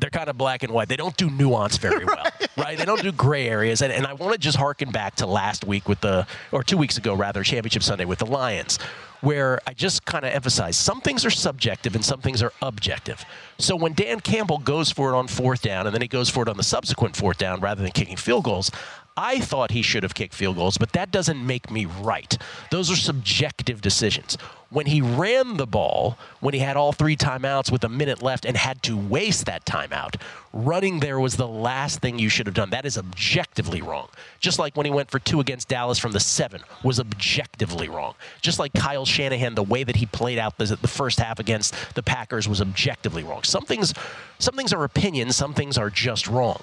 they're 0.00 0.10
kind 0.10 0.28
of 0.28 0.36
black 0.36 0.62
and 0.62 0.72
white. 0.72 0.88
They 0.88 0.96
don't 0.96 1.16
do 1.16 1.30
nuance 1.30 1.76
very 1.76 2.04
well, 2.04 2.26
right? 2.56 2.76
They 2.76 2.84
don't 2.84 3.02
do 3.02 3.12
gray 3.12 3.48
areas. 3.48 3.82
And, 3.82 3.92
and 3.92 4.06
I 4.06 4.12
want 4.14 4.32
to 4.32 4.38
just 4.38 4.56
harken 4.56 4.90
back 4.90 5.16
to 5.16 5.26
last 5.26 5.64
week 5.64 5.88
with 5.88 6.00
the, 6.00 6.26
or 6.52 6.62
two 6.62 6.76
weeks 6.76 6.98
ago 6.98 7.14
rather, 7.14 7.42
Championship 7.42 7.82
Sunday 7.82 8.04
with 8.04 8.18
the 8.18 8.26
Lions, 8.26 8.78
where 9.20 9.60
I 9.66 9.72
just 9.72 10.04
kind 10.04 10.24
of 10.24 10.32
emphasized 10.32 10.80
some 10.80 11.00
things 11.00 11.24
are 11.24 11.30
subjective 11.30 11.94
and 11.94 12.04
some 12.04 12.20
things 12.20 12.42
are 12.42 12.52
objective. 12.60 13.24
So 13.58 13.76
when 13.76 13.94
Dan 13.94 14.20
Campbell 14.20 14.58
goes 14.58 14.90
for 14.90 15.12
it 15.12 15.16
on 15.16 15.28
fourth 15.28 15.62
down 15.62 15.86
and 15.86 15.94
then 15.94 16.02
he 16.02 16.08
goes 16.08 16.28
for 16.28 16.42
it 16.42 16.48
on 16.48 16.56
the 16.56 16.62
subsequent 16.62 17.16
fourth 17.16 17.38
down 17.38 17.60
rather 17.60 17.82
than 17.82 17.92
kicking 17.92 18.16
field 18.16 18.44
goals, 18.44 18.70
I 19.16 19.38
thought 19.38 19.70
he 19.70 19.82
should 19.82 20.02
have 20.02 20.14
kicked 20.14 20.34
field 20.34 20.56
goals, 20.56 20.76
but 20.76 20.92
that 20.92 21.12
doesn't 21.12 21.46
make 21.46 21.70
me 21.70 21.86
right. 21.86 22.36
Those 22.70 22.90
are 22.90 22.96
subjective 22.96 23.80
decisions. 23.80 24.36
When 24.70 24.86
he 24.86 25.00
ran 25.00 25.56
the 25.56 25.68
ball, 25.68 26.18
when 26.40 26.52
he 26.52 26.58
had 26.58 26.76
all 26.76 26.90
three 26.90 27.14
timeouts 27.16 27.70
with 27.70 27.84
a 27.84 27.88
minute 27.88 28.22
left 28.22 28.44
and 28.44 28.56
had 28.56 28.82
to 28.82 28.96
waste 28.96 29.46
that 29.46 29.64
timeout, 29.64 30.20
running 30.52 30.98
there 30.98 31.20
was 31.20 31.36
the 31.36 31.46
last 31.46 32.00
thing 32.00 32.18
you 32.18 32.28
should 32.28 32.46
have 32.46 32.56
done. 32.56 32.70
That 32.70 32.84
is 32.84 32.98
objectively 32.98 33.82
wrong. 33.82 34.08
Just 34.40 34.58
like 34.58 34.76
when 34.76 34.84
he 34.84 34.90
went 34.90 35.12
for 35.12 35.20
two 35.20 35.38
against 35.38 35.68
Dallas 35.68 36.00
from 36.00 36.10
the 36.10 36.18
seven 36.18 36.62
was 36.82 36.98
objectively 36.98 37.88
wrong. 37.88 38.14
Just 38.40 38.58
like 38.58 38.72
Kyle 38.72 39.04
Shanahan, 39.04 39.54
the 39.54 39.62
way 39.62 39.84
that 39.84 39.94
he 39.94 40.06
played 40.06 40.38
out 40.38 40.58
the, 40.58 40.66
the 40.74 40.88
first 40.88 41.20
half 41.20 41.38
against 41.38 41.94
the 41.94 42.02
Packers 42.02 42.48
was 42.48 42.60
objectively 42.60 43.22
wrong. 43.22 43.44
Some 43.44 43.64
things, 43.64 43.94
some 44.40 44.56
things 44.56 44.72
are 44.72 44.82
opinions, 44.82 45.36
some 45.36 45.54
things 45.54 45.78
are 45.78 45.90
just 45.90 46.26
wrong. 46.26 46.60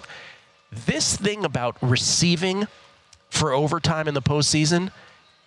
This 0.71 1.15
thing 1.15 1.43
about 1.43 1.77
receiving 1.81 2.67
for 3.29 3.51
overtime 3.51 4.07
in 4.07 4.13
the 4.13 4.21
postseason 4.21 4.91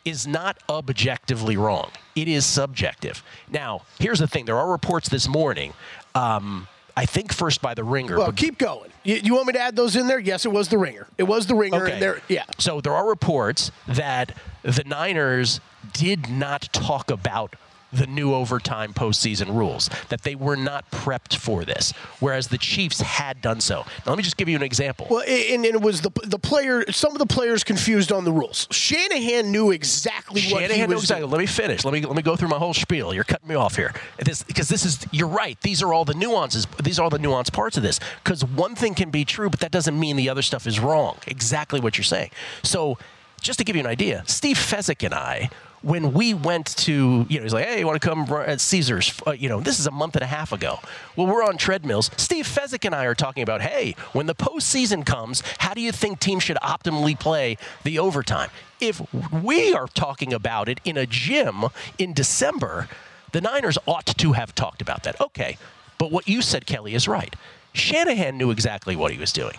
is 0.05 0.27
not 0.27 0.59
objectively 0.69 1.57
wrong. 1.57 1.91
It 2.15 2.29
is 2.29 2.45
subjective. 2.45 3.23
Now, 3.51 3.83
here's 3.99 4.19
the 4.19 4.27
thing: 4.27 4.45
there 4.45 4.59
are 4.59 4.71
reports 4.71 5.09
this 5.09 5.27
morning. 5.27 5.73
Um, 6.15 6.69
I 6.97 7.07
think 7.07 7.33
first 7.33 7.61
by 7.61 7.75
the 7.75 7.83
Ringer. 7.83 8.17
well, 8.19 8.31
keep 8.33 8.59
going. 8.59 8.91
You, 9.03 9.17
you 9.17 9.35
want 9.35 9.49
me 9.49 9.55
to 9.55 9.61
add 9.61 9.75
those 9.75 9.97
in 9.97 10.07
there? 10.07 10.19
Yes, 10.19 10.45
it 10.45 10.53
was 10.53 10.69
the 10.69 10.79
ringer. 10.79 11.09
It 11.19 11.25
was 11.25 11.47
the 11.47 11.55
ringer. 11.55 11.85
Okay. 11.85 11.99
There, 11.99 12.21
yeah. 12.29 12.45
So 12.59 12.81
there 12.81 12.95
are 12.95 13.09
reports 13.09 13.73
that 13.89 14.33
the 14.63 14.85
Niners 14.85 15.61
did 15.93 16.31
not 16.31 16.69
talk 16.73 17.11
about 17.11 17.57
the 17.95 18.07
new 18.07 18.35
overtime 18.35 18.93
postseason 18.93 19.55
rules, 19.55 19.89
that 20.09 20.23
they 20.23 20.35
were 20.35 20.57
not 20.57 20.91
prepped 20.91 21.37
for 21.37 21.65
this, 21.65 21.93
whereas 22.21 22.49
the 22.49 22.59
Chiefs 22.59 23.01
had 23.01 23.41
done 23.41 23.61
so. 23.61 23.85
Now, 24.05 24.13
let 24.13 24.17
me 24.17 24.23
just 24.23 24.37
give 24.37 24.49
you 24.49 24.57
an 24.57 24.63
example. 24.63 25.07
Well, 25.11 25.25
and, 25.27 25.65
and 25.65 25.75
it 25.75 25.81
was 25.81 26.01
the 26.01 26.11
the 26.25 26.39
player. 26.39 26.91
Some 26.91 27.13
of 27.13 27.19
the 27.19 27.27
players 27.27 27.65
confused 27.65 28.13
on 28.13 28.25
the 28.25 28.33
rules. 28.33 28.69
Shanahan 28.71 29.51
knew 29.51 29.71
exactly 29.71 30.43
what 30.43 30.63
he 30.63 30.69
Shanahan 30.69 30.89
was 30.89 30.89
knew 30.89 30.99
exactly. 30.99 31.27
Let 31.29 31.39
me 31.39 31.47
finish. 31.47 31.85
Let 31.85 31.95
me 31.95 32.01
let 32.01 32.17
me 32.17 32.23
go 32.23 32.37
through 32.37 32.49
my 32.49 32.59
whole 32.59 32.75
spiel. 32.75 33.15
You're 33.15 33.25
cutting 33.25 33.49
me 33.49 33.55
off 33.55 33.77
here. 33.77 33.93
This 34.19 34.43
because 34.43 34.69
this 34.69 34.85
is 34.85 35.07
you're 35.11 35.29
right. 35.29 35.61
These 35.61 35.83
are 35.83 35.93
all 35.93 36.05
the 36.05 36.15
nuances. 36.15 36.67
These 36.83 36.99
are 36.99 37.03
all 37.03 37.11
the 37.11 37.19
nuanced 37.19 37.53
parts 37.53 37.77
of 37.77 37.83
this. 37.83 38.01
Because 38.23 38.45
one 38.45 38.75
thing 38.75 38.95
can 38.95 39.11
be 39.11 39.25
true, 39.25 39.51
but 39.51 39.61
that 39.61 39.71
doesn't 39.71 39.99
mean 39.99 40.17
the 40.17 40.29
other 40.29 40.43
stuff 40.43 40.67
is 40.67 40.81
wrong. 40.81 41.19
Exactly 41.27 41.81
what 41.81 41.97
you're 41.97 42.05
saying. 42.05 42.31
So, 42.63 42.99
just 43.41 43.59
to 43.59 43.65
give 43.65 43.77
you 43.77 43.81
an 43.81 43.87
idea, 43.87 44.25
Steve 44.27 44.57
Fezzik 44.57 45.05
and 45.05 45.15
I. 45.15 45.51
When 45.85 46.15
we 46.15 46.33
went 46.33 46.67
to, 46.79 47.27
you 47.29 47.39
know, 47.39 47.43
he's 47.43 47.53
like, 47.53 47.67
hey, 47.67 47.81
you 47.81 47.87
want 47.87 48.01
to 48.01 48.09
come 48.09 48.23
at 48.33 48.59
Caesars? 48.61 49.21
Uh, 49.27 49.33
you 49.33 49.51
know, 49.51 49.61
this 49.61 49.79
is 49.79 49.87
a 49.87 49.91
month 49.91 50.17
and 50.17 50.23
a 50.23 50.27
half 50.27 50.51
ago. 50.51 50.81
Well, 51.15 51.27
we're 51.27 51.45
on 51.45 51.59
treadmills. 51.59 52.11
Steve 52.17 52.47
Fezzik 52.47 52.87
and 52.87 52.95
I 52.95 53.05
are 53.05 53.15
talking 53.15 53.43
about, 53.43 53.61
hey, 53.61 53.95
when 54.13 54.25
the 54.27 54.35
postseason 54.35 55.05
comes, 55.05 55.43
how 55.59 55.75
do 55.75 55.83
you 55.83 55.93
think 55.93 56.21
teams 56.21 56.43
should 56.43 56.57
optimally 56.57 57.19
play 57.19 57.59
the 57.83 57.99
overtime? 57.99 58.49
If 58.81 59.03
we 59.31 59.75
are 59.75 59.87
talking 59.89 60.33
about 60.33 60.71
it 60.71 60.81
in 60.87 60.97
a 60.97 61.05
gym 61.07 61.67
in 61.99 62.15
December, 62.15 62.89
the 63.33 63.43
Niners 63.43 63.77
ought 63.87 64.07
to 64.07 64.33
have 64.33 64.55
talked 64.55 64.81
about 64.81 65.03
that. 65.03 65.21
Okay, 65.21 65.59
but 65.99 66.11
what 66.11 66.27
you 66.27 66.41
said, 66.41 66.65
Kelley, 66.65 66.95
is 66.95 67.07
right. 67.07 67.37
Shanahan 67.75 68.39
knew 68.39 68.51
exactly 68.51 68.97
what 68.97 69.13
he 69.13 69.19
was 69.19 69.33
doing. 69.33 69.57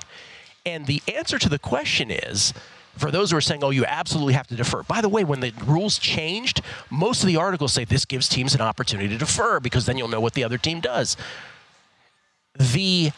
And 0.66 0.88
the 0.88 1.04
answer 1.08 1.38
to 1.38 1.50
the 1.50 1.60
question 1.60 2.10
is 2.10 2.54
for 2.98 3.12
those 3.12 3.32
who 3.32 3.38
are 3.38 3.42
saying, 3.42 3.64
oh, 3.64 3.70
you 3.70 3.86
absolutely 3.86 4.34
have 4.34 4.48
to 4.48 4.56
defer. 4.56 4.84
By 4.84 5.02
the 5.02 5.10
way, 5.10 5.24
when 5.24 5.40
the 5.40 5.54
rules 5.66 5.98
changed, 5.98 6.62
most 6.90 7.22
of 7.24 7.28
the 7.28 7.38
articles 7.38 7.74
say 7.74 7.86
this 7.86 8.06
gives 8.06 8.30
teams 8.30 8.56
an 8.56 8.62
opportunity 8.62 9.10
to 9.10 9.18
defer 9.18 9.60
because 9.60 9.86
then 9.86 9.98
you'll 9.98 10.08
know 10.08 10.22
what 10.22 10.34
the 10.34 10.44
other 10.44 10.58
team 10.58 10.80
does. 10.80 11.18
The 12.58 13.12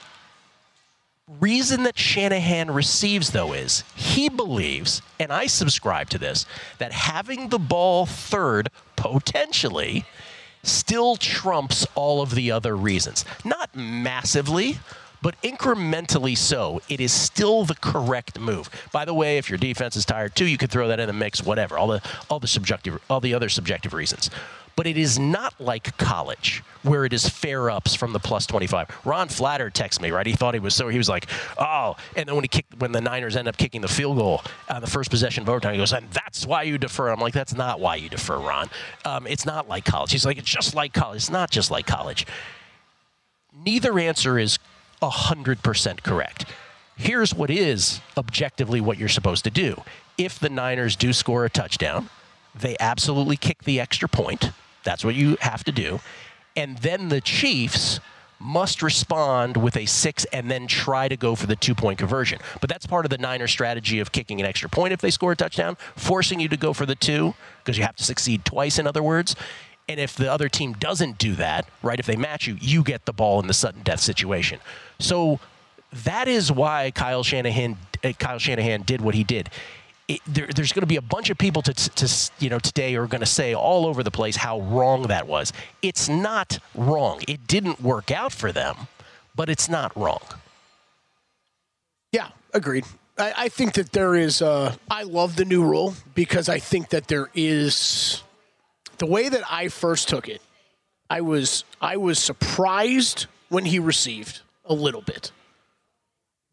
reason 1.40 1.84
that 1.84 1.98
Shanahan 1.98 2.72
receives, 2.72 3.32
though, 3.32 3.54
is 3.54 3.84
he 3.96 4.30
believes, 4.30 5.02
and 5.20 5.32
I 5.32 5.48
subscribe 5.48 6.10
to 6.12 6.18
this, 6.18 6.46
that 6.78 6.92
having 6.92 7.50
the 7.50 7.60
ball 7.60 8.06
third 8.06 8.70
potentially 8.96 10.06
still 10.64 11.16
trumps 11.16 11.86
all 11.96 12.22
of 12.22 12.34
the 12.34 12.52
other 12.52 12.76
reasons. 12.76 13.26
Not 13.46 13.76
massively, 13.76 14.80
but 15.22 15.40
incrementally 15.42 16.38
so, 16.38 16.82
it 16.90 17.00
is 17.00 17.12
still 17.12 17.66
the 17.66 17.76
correct 17.76 18.40
move. 18.40 18.70
By 18.92 19.06
the 19.06 19.14
way, 19.14 19.38
if 19.38 19.50
your 19.50 19.58
defense 19.58 19.96
is 19.96 20.06
tired 20.06 20.36
too, 20.36 20.46
you 20.46 20.58
could 20.58 20.72
throw 20.72 20.88
that 20.88 21.00
in 21.00 21.08
the 21.08 21.14
mix. 21.14 21.44
Whatever, 21.44 21.78
all 21.78 21.88
the 21.88 22.02
all 22.30 22.40
the 22.40 22.48
subjective, 22.48 23.00
all 23.10 23.20
the 23.20 23.34
other 23.34 23.50
subjective 23.50 23.94
reasons. 23.94 24.30
But 24.78 24.86
it 24.86 24.96
is 24.96 25.18
not 25.18 25.60
like 25.60 25.98
college 25.98 26.64
where 26.84 27.04
it 27.04 27.12
is 27.12 27.28
fair 27.28 27.72
ups 27.72 27.96
from 27.96 28.14
the 28.14 28.20
plus 28.20 28.46
25. 28.46 29.02
Ron 29.06 29.28
Flatter 29.28 29.72
texted 29.72 30.02
me, 30.02 30.12
right? 30.12 30.26
He 30.26 30.34
thought 30.34 30.54
he 30.54 30.60
was 30.60 30.76
so, 30.76 30.88
he 30.88 31.00
was 31.00 31.10
like, 31.10 31.26
oh. 31.58 31.96
And 32.16 32.30
then 32.30 32.36
when 32.36 32.44
he 32.44 32.48
kicked, 32.48 32.78
when 32.78 32.92
the 32.92 33.02
Niners 33.02 33.36
end 33.36 33.48
up 33.48 33.58
kicking 33.58 33.82
the 33.82 33.88
field 33.88 34.18
goal 34.18 34.44
on 34.70 34.82
the 34.82 34.88
first 34.88 35.10
possession 35.10 35.42
of 35.42 35.50
overtime, 35.50 35.74
he 35.74 35.80
goes, 35.80 35.94
and 35.94 36.08
that's 36.12 36.46
why 36.46 36.62
you 36.62 36.78
defer. 36.78 37.10
I'm 37.10 37.20
like, 37.20 37.34
that's 37.34 37.56
not 37.56 37.80
why 37.80 37.96
you 37.96 38.08
defer, 38.08 38.38
Ron. 38.38 38.70
Um, 39.04 39.26
it's 39.26 39.48
not 39.48 39.68
like 39.68 39.84
college. 39.84 40.12
He's 40.12 40.28
like, 40.28 40.38
it's 40.38 40.48
just 40.50 40.76
like 40.76 40.94
college. 40.94 41.18
It's 41.18 41.32
not 41.32 41.50
just 41.50 41.72
like 41.72 41.88
college. 41.88 42.28
Neither 43.66 43.98
answer 43.98 44.38
is 44.38 44.60
100% 45.02 46.04
correct. 46.04 46.46
Here's 46.96 47.34
what 47.34 47.50
is 47.50 48.02
objectively 48.18 48.82
what 48.82 48.98
you're 48.98 49.10
supposed 49.10 49.44
to 49.44 49.52
do. 49.52 49.84
If 50.18 50.40
the 50.40 50.50
Niners 50.50 50.96
do 50.96 51.14
score 51.14 51.46
a 51.46 51.50
touchdown, 51.50 52.10
they 52.56 52.76
absolutely 52.80 53.38
kick 53.38 53.64
the 53.64 53.80
extra 53.80 54.10
point. 54.10 54.52
That's 54.84 55.06
what 55.06 55.16
you 55.16 55.38
have 55.42 55.64
to 55.66 55.72
do. 55.72 56.00
And 56.56 56.80
then 56.80 57.10
the 57.10 57.22
Chiefs 57.22 58.00
must 58.40 58.82
respond 58.82 59.58
with 59.58 59.76
a 59.76 59.86
six 59.86 60.26
and 60.26 60.50
then 60.50 60.68
try 60.68 61.08
to 61.08 61.18
go 61.18 61.36
for 61.36 61.48
the 61.48 61.56
two 61.56 61.76
point 61.76 62.00
conversion. 62.00 62.40
But 62.62 62.70
that's 62.70 62.86
part 62.86 63.06
of 63.06 63.10
the 63.10 63.18
Niners 63.18 63.52
strategy 63.52 64.00
of 64.00 64.12
kicking 64.12 64.40
an 64.40 64.46
extra 64.46 64.70
point 64.70 64.94
if 64.94 65.02
they 65.02 65.12
score 65.12 65.32
a 65.32 65.36
touchdown, 65.36 65.78
forcing 65.96 66.40
you 66.40 66.48
to 66.50 66.58
go 66.58 66.74
for 66.74 66.86
the 66.86 66.96
two, 66.96 67.34
because 67.64 67.78
you 67.78 67.84
have 67.84 67.96
to 67.96 68.04
succeed 68.04 68.46
twice, 68.46 68.80
in 68.80 68.88
other 68.88 69.04
words. 69.04 69.36
And 69.90 70.00
if 70.00 70.16
the 70.16 70.32
other 70.32 70.50
team 70.50 70.74
doesn't 70.74 71.18
do 71.18 71.36
that, 71.36 71.68
right, 71.82 72.00
if 72.00 72.06
they 72.06 72.18
match 72.18 72.48
you, 72.48 72.58
you 72.60 72.84
get 72.84 73.06
the 73.06 73.14
ball 73.14 73.40
in 73.40 73.48
the 73.48 73.54
sudden 73.54 73.84
death 73.84 74.02
situation. 74.02 74.60
So 75.00 75.40
that 76.04 76.28
is 76.28 76.52
why 76.52 76.92
Kyle 76.92 77.24
Shanahan, 77.24 77.78
uh, 78.04 78.12
Kyle 78.20 78.40
Shanahan 78.40 78.82
did 78.82 79.02
what 79.02 79.16
he 79.16 79.24
did. 79.24 79.50
It, 80.08 80.22
there, 80.26 80.48
there's 80.48 80.72
going 80.72 80.82
to 80.82 80.88
be 80.88 80.96
a 80.96 81.02
bunch 81.02 81.30
of 81.30 81.38
people 81.38 81.62
to, 81.64 81.74
to 81.74 82.32
you 82.40 82.50
know 82.50 82.60
today 82.60 82.96
are 82.96 83.08
going 83.08 83.22
to 83.22 83.26
say 83.26 83.54
all 83.54 83.86
over 83.86 84.04
the 84.04 84.12
place 84.12 84.38
how 84.38 84.62
wrong 84.62 85.04
that 85.04 85.28
was. 85.28 85.52
It's 85.82 86.08
not 86.08 86.60
wrong. 86.76 87.22
It 87.28 87.46
didn't 87.48 87.82
work 87.82 88.10
out 88.10 88.32
for 88.32 88.52
them, 88.54 88.88
but 89.36 89.50
it's 89.50 89.68
not 89.68 89.96
wrong. 89.98 90.22
Yeah, 92.14 92.30
agreed. 92.54 92.86
I, 93.18 93.34
I 93.36 93.50
think 93.50 93.74
that 93.74 93.92
there 93.92 94.16
is. 94.16 94.42
Uh, 94.42 94.76
I 94.90 95.04
love 95.04 95.36
the 95.36 95.46
new 95.46 95.64
rule 95.64 95.94
because 96.16 96.48
I 96.48 96.60
think 96.60 96.90
that 96.90 97.08
there 97.08 97.30
is 97.34 98.24
the 98.98 99.06
way 99.06 99.30
that 99.30 99.44
I 99.50 99.68
first 99.70 100.10
took 100.10 100.28
it. 100.28 100.42
I 101.10 101.22
was 101.22 101.64
I 101.80 101.98
was 101.98 102.20
surprised 102.20 103.28
when 103.50 103.66
he 103.66 103.80
received 103.80 104.42
a 104.66 104.74
little 104.74 105.02
bit, 105.02 105.32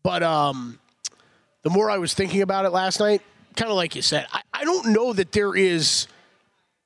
but 0.02 0.22
um, 0.22 0.78
the 1.62 1.70
more 1.70 1.90
I 1.90 1.98
was 1.98 2.14
thinking 2.14 2.40
about 2.42 2.64
it 2.64 2.70
last 2.70 3.00
night, 3.00 3.20
kind 3.56 3.70
of 3.70 3.76
like 3.76 3.96
you 3.96 4.02
said, 4.02 4.26
I, 4.32 4.42
I 4.52 4.64
don't 4.64 4.92
know 4.92 5.12
that 5.12 5.32
there 5.32 5.56
is. 5.56 6.06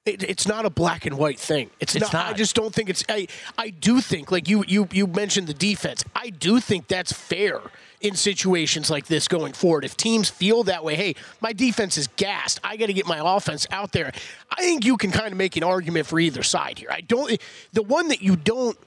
It, 0.07 0.23
it's 0.23 0.49
not 0.49 0.65
a 0.65 0.71
black 0.71 1.05
and 1.05 1.19
white 1.19 1.39
thing. 1.39 1.69
It's, 1.81 1.95
It's 1.95 2.11
not, 2.15 2.29
I 2.29 2.33
just 2.33 2.57
don't 2.57 2.73
think 2.73 2.89
it's. 2.89 3.05
I 3.11 3.29
I 3.59 3.69
do 3.69 4.01
think 4.01 4.33
like 4.33 4.49
you 4.49 4.65
you 4.67 4.89
you 4.91 5.07
mentioned 5.07 5.49
the 5.49 5.55
defense. 5.55 6.03
I 6.17 6.31
do 6.31 6.61
think 6.61 6.89
that's 6.89 7.13
fair 7.13 7.61
in 8.01 8.15
situations 8.15 8.91
like 8.91 9.07
this 9.07 9.29
going 9.29 9.53
forward. 9.53 9.85
If 9.85 9.97
teams 9.97 10.29
feel 10.31 10.63
that 10.65 10.85
way, 10.85 10.95
hey, 10.95 11.15
my 11.41 11.53
defense 11.53 11.99
is 11.99 12.07
gassed. 12.17 12.61
I 12.63 12.77
got 12.77 12.87
to 12.87 12.93
get 12.93 13.07
my 13.07 13.21
offense 13.37 13.67
out 13.71 13.93
there. 13.93 14.13
I 14.51 14.63
think 14.63 14.85
you 14.85 14.97
can 14.97 15.11
kind 15.11 15.33
of 15.33 15.37
make 15.39 15.57
an 15.57 15.63
argument 15.65 16.07
for 16.07 16.21
either 16.21 16.43
side 16.43 16.79
here. 16.79 16.91
I 16.91 17.01
don't. 17.01 17.41
The 17.73 17.83
one 17.83 18.09
that 18.09 18.23
you 18.23 18.37
don't 18.37 18.79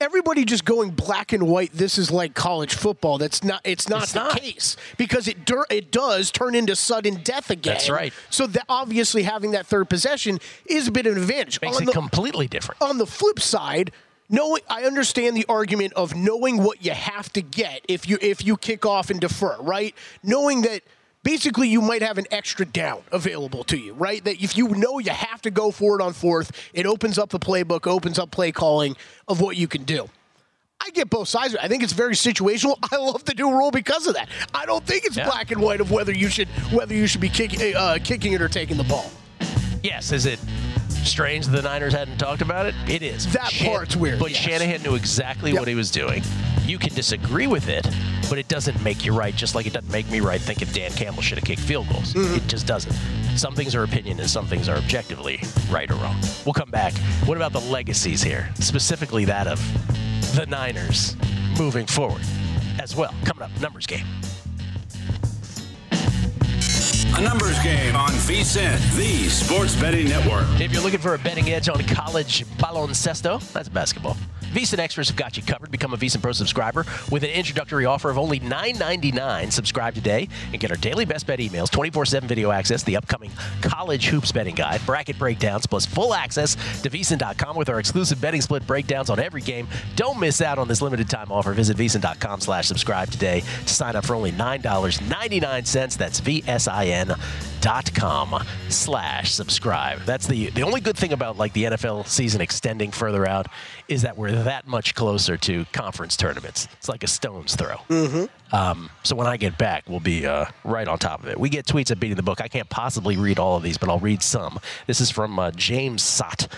everybody 0.00 0.44
just 0.44 0.64
going 0.64 0.90
black 0.90 1.32
and 1.32 1.46
white 1.46 1.72
this 1.72 1.96
is 1.96 2.10
like 2.10 2.34
college 2.34 2.74
football 2.74 3.18
that's 3.18 3.44
not 3.44 3.60
it's 3.62 3.88
not 3.88 4.02
It's 4.02 4.12
the 4.14 4.18
not. 4.18 4.40
case 4.40 4.76
because 4.96 5.28
it 5.28 5.44
dur- 5.44 5.66
it 5.70 5.92
does 5.92 6.32
turn 6.32 6.56
into 6.56 6.74
sudden 6.74 7.22
death 7.22 7.50
again 7.50 7.74
That's 7.74 7.88
right. 7.88 8.12
so 8.28 8.48
that 8.48 8.64
obviously 8.68 9.22
having 9.22 9.52
that 9.52 9.64
third 9.64 9.88
possession 9.88 10.40
is 10.66 10.88
a 10.88 10.90
bit 10.90 11.06
of 11.06 11.14
an 11.16 11.22
advantage 11.22 11.60
Makes 11.60 11.76
On 11.76 11.82
it 11.84 11.86
the- 11.86 11.92
completely 11.92 12.48
different. 12.48 12.82
on 12.82 12.98
the 12.98 13.06
flip 13.06 13.38
side 13.38 13.92
knowing 14.32 14.62
I 14.68 14.82
understand 14.82 15.36
the 15.36 15.46
argument 15.48 15.92
of 15.92 16.16
knowing 16.16 16.60
what 16.64 16.84
you 16.84 16.90
have 16.90 17.32
to 17.34 17.42
get 17.42 17.82
if 17.88 18.08
you 18.08 18.18
if 18.20 18.44
you 18.44 18.56
kick 18.56 18.84
off 18.84 19.10
and 19.10 19.20
defer, 19.20 19.56
right? 19.60 19.94
Knowing 20.24 20.62
that 20.62 20.82
basically 21.22 21.68
you 21.68 21.80
might 21.80 22.02
have 22.02 22.18
an 22.18 22.26
extra 22.32 22.66
down 22.66 23.02
available 23.12 23.62
to 23.64 23.76
you, 23.78 23.92
right? 23.94 24.24
That 24.24 24.42
if 24.42 24.56
you 24.56 24.68
know 24.70 24.98
you 24.98 25.12
have 25.12 25.40
to 25.42 25.50
go 25.52 25.70
for 25.70 26.00
it 26.00 26.02
on 26.02 26.12
fourth, 26.12 26.50
it 26.72 26.84
opens 26.86 27.16
up 27.18 27.28
the 27.28 27.38
playbook, 27.38 27.86
opens 27.86 28.18
up 28.18 28.32
play 28.32 28.50
calling 28.50 28.96
of 29.28 29.40
what 29.40 29.56
you 29.56 29.68
can 29.68 29.84
do. 29.84 30.08
I 30.84 30.90
get 30.90 31.08
both 31.08 31.28
sides. 31.28 31.54
I 31.54 31.68
think 31.68 31.84
it's 31.84 31.92
very 31.92 32.14
situational. 32.14 32.76
I 32.92 32.96
love 32.96 33.24
the 33.24 33.34
new 33.34 33.52
rule 33.56 33.70
because 33.70 34.08
of 34.08 34.14
that. 34.14 34.28
I 34.52 34.66
don't 34.66 34.84
think 34.84 35.04
it's 35.04 35.16
Yeah. 35.16 35.26
black 35.26 35.52
and 35.52 35.60
white 35.62 35.80
of 35.80 35.92
whether 35.92 36.10
you 36.12 36.28
should 36.28 36.48
whether 36.72 36.92
you 36.92 37.06
should 37.06 37.20
be 37.20 37.28
kicking 37.28 37.76
uh, 37.76 37.98
kicking 38.02 38.32
it 38.32 38.42
or 38.42 38.48
taking 38.48 38.76
the 38.76 38.84
ball. 38.84 39.08
Yes, 39.84 40.10
is 40.10 40.26
it 40.26 40.40
strange 41.04 41.46
the 41.46 41.62
Niners 41.62 41.92
hadn't 41.92 42.18
talked 42.18 42.42
about 42.42 42.66
it? 42.66 42.74
It 42.88 43.02
is. 43.02 43.32
That 43.32 43.52
part's 43.64 43.96
weird, 43.96 44.18
But 44.18 44.30
yes. 44.30 44.40
Shanahan 44.40 44.82
knew 44.82 44.94
exactly 44.94 45.52
what 45.52 45.68
he 45.68 45.74
was 45.74 45.90
doing. 45.90 46.22
You 46.64 46.78
can 46.78 46.94
disagree 46.94 47.46
with 47.46 47.68
it, 47.68 47.86
but 48.28 48.38
it 48.38 48.48
doesn't 48.48 48.82
make 48.82 49.04
you 49.04 49.12
right, 49.12 49.34
just 49.34 49.54
like 49.54 49.66
it 49.66 49.72
doesn't 49.72 49.90
make 49.90 50.08
me 50.10 50.20
right 50.20 50.40
thinking 50.40 50.68
Dan 50.68 50.90
Campbell 50.92 51.22
should 51.22 51.38
have 51.38 51.44
kicked 51.44 51.60
field 51.60 51.88
goals. 51.88 52.14
Mm-hmm. 52.14 52.36
It 52.36 52.46
just 52.46 52.66
doesn't. 52.66 52.92
Some 53.36 53.54
things 53.54 53.74
are 53.74 53.82
opinion 53.82 54.20
and 54.20 54.30
some 54.30 54.46
things 54.46 54.68
are 54.68 54.76
objectively 54.76 55.40
right 55.70 55.90
or 55.90 55.94
wrong. 55.94 56.16
We'll 56.44 56.52
come 56.52 56.70
back. 56.70 56.92
What 57.26 57.36
about 57.36 57.52
the 57.52 57.60
legacies 57.60 58.22
here? 58.22 58.48
Specifically 58.54 59.24
that 59.24 59.46
of 59.46 59.58
the 60.36 60.46
Niners 60.46 61.16
moving 61.58 61.86
forward 61.86 62.22
as 62.80 62.94
well. 62.94 63.14
Coming 63.24 63.42
up, 63.42 63.50
numbers 63.60 63.86
game. 63.86 64.06
A 67.14 67.20
numbers 67.20 67.62
game 67.62 67.94
on 67.94 68.08
VSIN, 68.08 68.96
the 68.96 69.28
sports 69.28 69.76
betting 69.76 70.08
network. 70.08 70.46
If 70.58 70.72
you're 70.72 70.82
looking 70.82 70.98
for 70.98 71.12
a 71.12 71.18
betting 71.18 71.50
edge 71.50 71.68
on 71.68 71.82
college 71.84 72.46
baloncesto, 72.56 73.38
that's 73.52 73.68
basketball. 73.68 74.16
VSiN 74.52 74.78
experts 74.78 75.08
have 75.08 75.16
got 75.16 75.36
you 75.36 75.42
covered. 75.42 75.70
Become 75.70 75.94
a 75.94 75.96
VSiN 75.96 76.20
Pro 76.20 76.32
subscriber 76.32 76.84
with 77.10 77.22
an 77.22 77.30
introductory 77.30 77.86
offer 77.86 78.10
of 78.10 78.18
only 78.18 78.38
$9.99. 78.40 79.50
Subscribe 79.50 79.94
today 79.94 80.28
and 80.52 80.60
get 80.60 80.70
our 80.70 80.76
daily 80.76 81.04
best 81.04 81.26
bet 81.26 81.38
emails, 81.38 81.70
24/7 81.70 82.28
video 82.28 82.50
access, 82.50 82.82
the 82.82 82.96
upcoming 82.96 83.30
college 83.62 84.06
hoops 84.06 84.30
betting 84.30 84.54
guide, 84.54 84.84
bracket 84.84 85.18
breakdowns, 85.18 85.66
plus 85.66 85.86
full 85.86 86.12
access 86.12 86.54
to 86.82 86.90
VSiN.com 86.90 87.56
with 87.56 87.68
our 87.68 87.78
exclusive 87.78 88.20
betting 88.20 88.42
split 88.42 88.66
breakdowns 88.66 89.08
on 89.08 89.18
every 89.18 89.40
game. 89.40 89.66
Don't 89.96 90.20
miss 90.20 90.42
out 90.42 90.58
on 90.58 90.68
this 90.68 90.82
limited 90.82 91.08
time 91.08 91.32
offer. 91.32 91.52
Visit 91.54 91.76
VSiN.com/subscribe 91.76 93.10
today 93.10 93.42
to 93.66 93.74
sign 93.74 93.96
up 93.96 94.04
for 94.04 94.14
only 94.14 94.32
$9.99. 94.32 95.96
That's 95.96 96.20
VSIN 96.20 97.18
dot 97.62 97.94
com 97.94 98.44
slash 98.68 99.32
subscribe. 99.32 100.00
That's 100.00 100.26
the 100.26 100.50
the 100.50 100.62
only 100.62 100.82
good 100.82 100.98
thing 100.98 101.12
about 101.12 101.38
like 101.38 101.54
the 101.54 101.64
NFL 101.64 102.06
season 102.06 102.42
extending 102.42 102.90
further 102.90 103.26
out 103.26 103.46
is 103.88 104.02
that 104.02 104.18
we're 104.18 104.32
that 104.32 104.66
much 104.66 104.94
closer 104.94 105.38
to 105.38 105.64
conference 105.72 106.16
tournaments. 106.16 106.68
It's 106.72 106.88
like 106.88 107.02
a 107.02 107.06
stone's 107.06 107.56
throw. 107.56 107.76
Mm-hmm. 107.88 108.54
Um, 108.54 108.90
so 109.02 109.16
when 109.16 109.26
I 109.26 109.38
get 109.38 109.56
back, 109.56 109.84
we'll 109.88 110.00
be 110.00 110.26
uh, 110.26 110.46
right 110.64 110.86
on 110.86 110.98
top 110.98 111.22
of 111.22 111.28
it. 111.28 111.40
We 111.40 111.48
get 111.48 111.64
tweets 111.64 111.90
at 111.90 111.98
beating 111.98 112.16
the 112.16 112.22
book. 112.22 112.42
I 112.42 112.48
can't 112.48 112.68
possibly 112.68 113.16
read 113.16 113.38
all 113.38 113.56
of 113.56 113.62
these, 113.62 113.78
but 113.78 113.88
I'll 113.88 113.98
read 113.98 114.22
some. 114.22 114.60
This 114.86 115.00
is 115.00 115.10
from 115.10 115.38
uh, 115.38 115.52
James 115.52 116.02
Sott. 116.02 116.48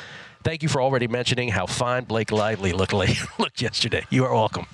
Thank 0.44 0.62
you 0.62 0.68
for 0.68 0.82
already 0.82 1.08
mentioning 1.08 1.48
how 1.48 1.64
fine 1.64 2.04
Blake 2.04 2.30
Lively 2.30 2.72
looked, 2.72 2.92
looked 3.38 3.62
yesterday. 3.62 4.04
You 4.10 4.26
are 4.26 4.34
welcome. 4.34 4.66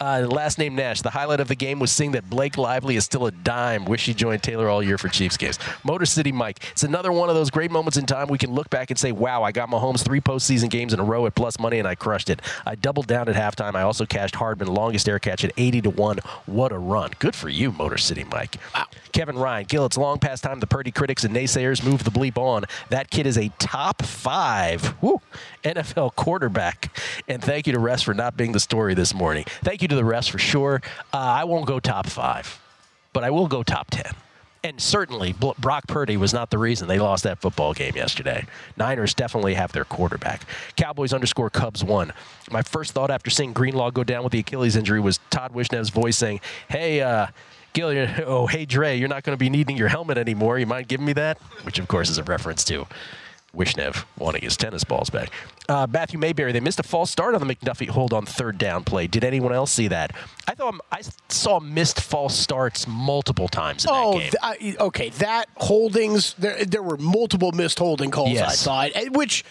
Uh, 0.00 0.26
last 0.28 0.58
name 0.58 0.74
Nash. 0.74 1.00
The 1.00 1.10
highlight 1.10 1.38
of 1.38 1.46
the 1.46 1.54
game 1.54 1.78
was 1.78 1.92
seeing 1.92 2.10
that 2.12 2.28
Blake 2.28 2.58
Lively 2.58 2.96
is 2.96 3.04
still 3.04 3.26
a 3.26 3.30
dime. 3.30 3.84
Wish 3.84 4.06
he 4.06 4.14
joined 4.14 4.42
Taylor 4.42 4.68
all 4.68 4.82
year 4.82 4.98
for 4.98 5.08
Chiefs 5.08 5.36
games. 5.36 5.60
Motor 5.84 6.06
City 6.06 6.32
Mike. 6.32 6.64
It's 6.72 6.82
another 6.82 7.12
one 7.12 7.28
of 7.28 7.36
those 7.36 7.50
great 7.50 7.70
moments 7.70 7.96
in 7.96 8.04
time 8.04 8.26
we 8.26 8.36
can 8.36 8.52
look 8.52 8.68
back 8.68 8.90
and 8.90 8.98
say, 8.98 9.12
wow, 9.12 9.44
I 9.44 9.52
got 9.52 9.68
Mahomes 9.68 10.04
three 10.04 10.20
postseason 10.20 10.68
games 10.68 10.92
in 10.92 10.98
a 10.98 11.04
row 11.04 11.24
at 11.26 11.36
plus 11.36 11.56
money 11.60 11.78
and 11.78 11.86
I 11.86 11.94
crushed 11.94 12.28
it. 12.28 12.42
I 12.66 12.74
doubled 12.74 13.06
down 13.06 13.28
at 13.28 13.36
halftime. 13.36 13.76
I 13.76 13.82
also 13.82 14.04
cashed 14.04 14.34
Hardman 14.34 14.74
longest 14.74 15.08
air 15.08 15.20
catch 15.20 15.44
at 15.44 15.52
80 15.56 15.82
to 15.82 15.90
1. 15.90 16.18
What 16.46 16.72
a 16.72 16.78
run. 16.78 17.10
Good 17.20 17.36
for 17.36 17.48
you, 17.48 17.70
Motor 17.70 17.98
City 17.98 18.24
Mike. 18.24 18.56
Wow. 18.74 18.86
Kevin 19.12 19.38
Ryan. 19.38 19.66
Gill, 19.68 19.86
it's 19.86 19.96
long 19.96 20.18
past 20.18 20.42
time 20.42 20.58
the 20.58 20.66
Purdy 20.66 20.90
critics 20.90 21.22
and 21.22 21.34
naysayers 21.34 21.84
move 21.84 22.02
the 22.02 22.10
bleep 22.10 22.36
on. 22.36 22.64
That 22.88 23.10
kid 23.10 23.26
is 23.26 23.38
a 23.38 23.50
top 23.60 24.02
five 24.02 25.00
woo, 25.00 25.11
NFL 25.64 26.14
quarterback. 26.14 26.96
And 27.28 27.42
thank 27.42 27.66
you 27.66 27.72
to 27.72 27.78
Rest 27.78 28.04
for 28.04 28.14
not 28.14 28.36
being 28.36 28.52
the 28.52 28.60
story 28.60 28.94
this 28.94 29.12
morning. 29.12 29.44
Thank 29.62 29.82
you 29.82 29.88
to 29.88 29.96
the 29.96 30.04
Rest 30.04 30.30
for 30.30 30.38
sure. 30.38 30.80
Uh, 31.12 31.16
I 31.16 31.44
won't 31.44 31.66
go 31.66 31.80
top 31.80 32.06
five, 32.06 32.60
but 33.12 33.24
I 33.24 33.30
will 33.30 33.48
go 33.48 33.62
top 33.62 33.90
10. 33.90 34.12
And 34.64 34.80
certainly, 34.80 35.32
Brock 35.32 35.88
Purdy 35.88 36.16
was 36.16 36.32
not 36.32 36.50
the 36.50 36.58
reason 36.58 36.86
they 36.86 37.00
lost 37.00 37.24
that 37.24 37.40
football 37.40 37.74
game 37.74 37.96
yesterday. 37.96 38.46
Niners 38.76 39.12
definitely 39.12 39.54
have 39.54 39.72
their 39.72 39.84
quarterback. 39.84 40.42
Cowboys 40.76 41.12
underscore 41.12 41.50
Cubs 41.50 41.82
one. 41.82 42.12
My 42.48 42.62
first 42.62 42.92
thought 42.92 43.10
after 43.10 43.28
seeing 43.28 43.52
Greenlaw 43.52 43.90
go 43.90 44.04
down 44.04 44.22
with 44.22 44.30
the 44.30 44.38
Achilles 44.38 44.76
injury 44.76 45.00
was 45.00 45.18
Todd 45.30 45.52
Wishnev's 45.52 45.90
voice 45.90 46.16
saying, 46.16 46.40
"Hey, 46.68 47.00
uh, 47.00 47.26
Gill, 47.72 47.88
oh 48.24 48.46
hey 48.46 48.64
Dre, 48.64 48.96
you're 48.96 49.08
not 49.08 49.24
going 49.24 49.36
to 49.36 49.40
be 49.40 49.50
needing 49.50 49.76
your 49.76 49.88
helmet 49.88 50.16
anymore. 50.16 50.60
You 50.60 50.66
mind 50.66 50.86
giving 50.86 51.06
me 51.06 51.12
that?" 51.14 51.38
Which 51.64 51.80
of 51.80 51.88
course 51.88 52.08
is 52.08 52.18
a 52.18 52.22
reference 52.22 52.62
to 52.64 52.86
Wishnev 53.56 54.04
wanting 54.18 54.42
his 54.42 54.56
tennis 54.56 54.82
balls 54.82 55.10
back. 55.10 55.30
Uh, 55.68 55.86
Matthew 55.90 56.18
Mayberry, 56.18 56.52
they 56.52 56.60
missed 56.60 56.80
a 56.80 56.82
false 56.82 57.10
start 57.10 57.34
on 57.34 57.46
the 57.46 57.54
McDuffie 57.54 57.88
hold 57.88 58.12
on 58.14 58.24
third 58.24 58.56
down 58.56 58.82
play. 58.82 59.06
Did 59.06 59.24
anyone 59.24 59.52
else 59.52 59.70
see 59.70 59.88
that? 59.88 60.12
I 60.48 60.54
thought 60.54 60.74
I 60.90 61.02
saw 61.28 61.60
missed 61.60 62.00
false 62.00 62.34
starts 62.34 62.86
multiple 62.86 63.48
times 63.48 63.84
in 63.84 63.90
oh, 63.92 64.12
that 64.12 64.18
game. 64.18 64.30
th- 64.62 64.76
I- 64.80 64.84
okay. 64.84 65.10
That 65.10 65.48
holdings, 65.58 66.32
there, 66.34 66.64
there 66.64 66.82
were 66.82 66.96
multiple 66.96 67.52
missed 67.52 67.78
holding 67.78 68.10
calls, 68.10 68.30
I 68.30 68.32
Yes. 68.32 68.64
thought, 68.64 68.90
and 68.94 69.14
which, 69.14 69.44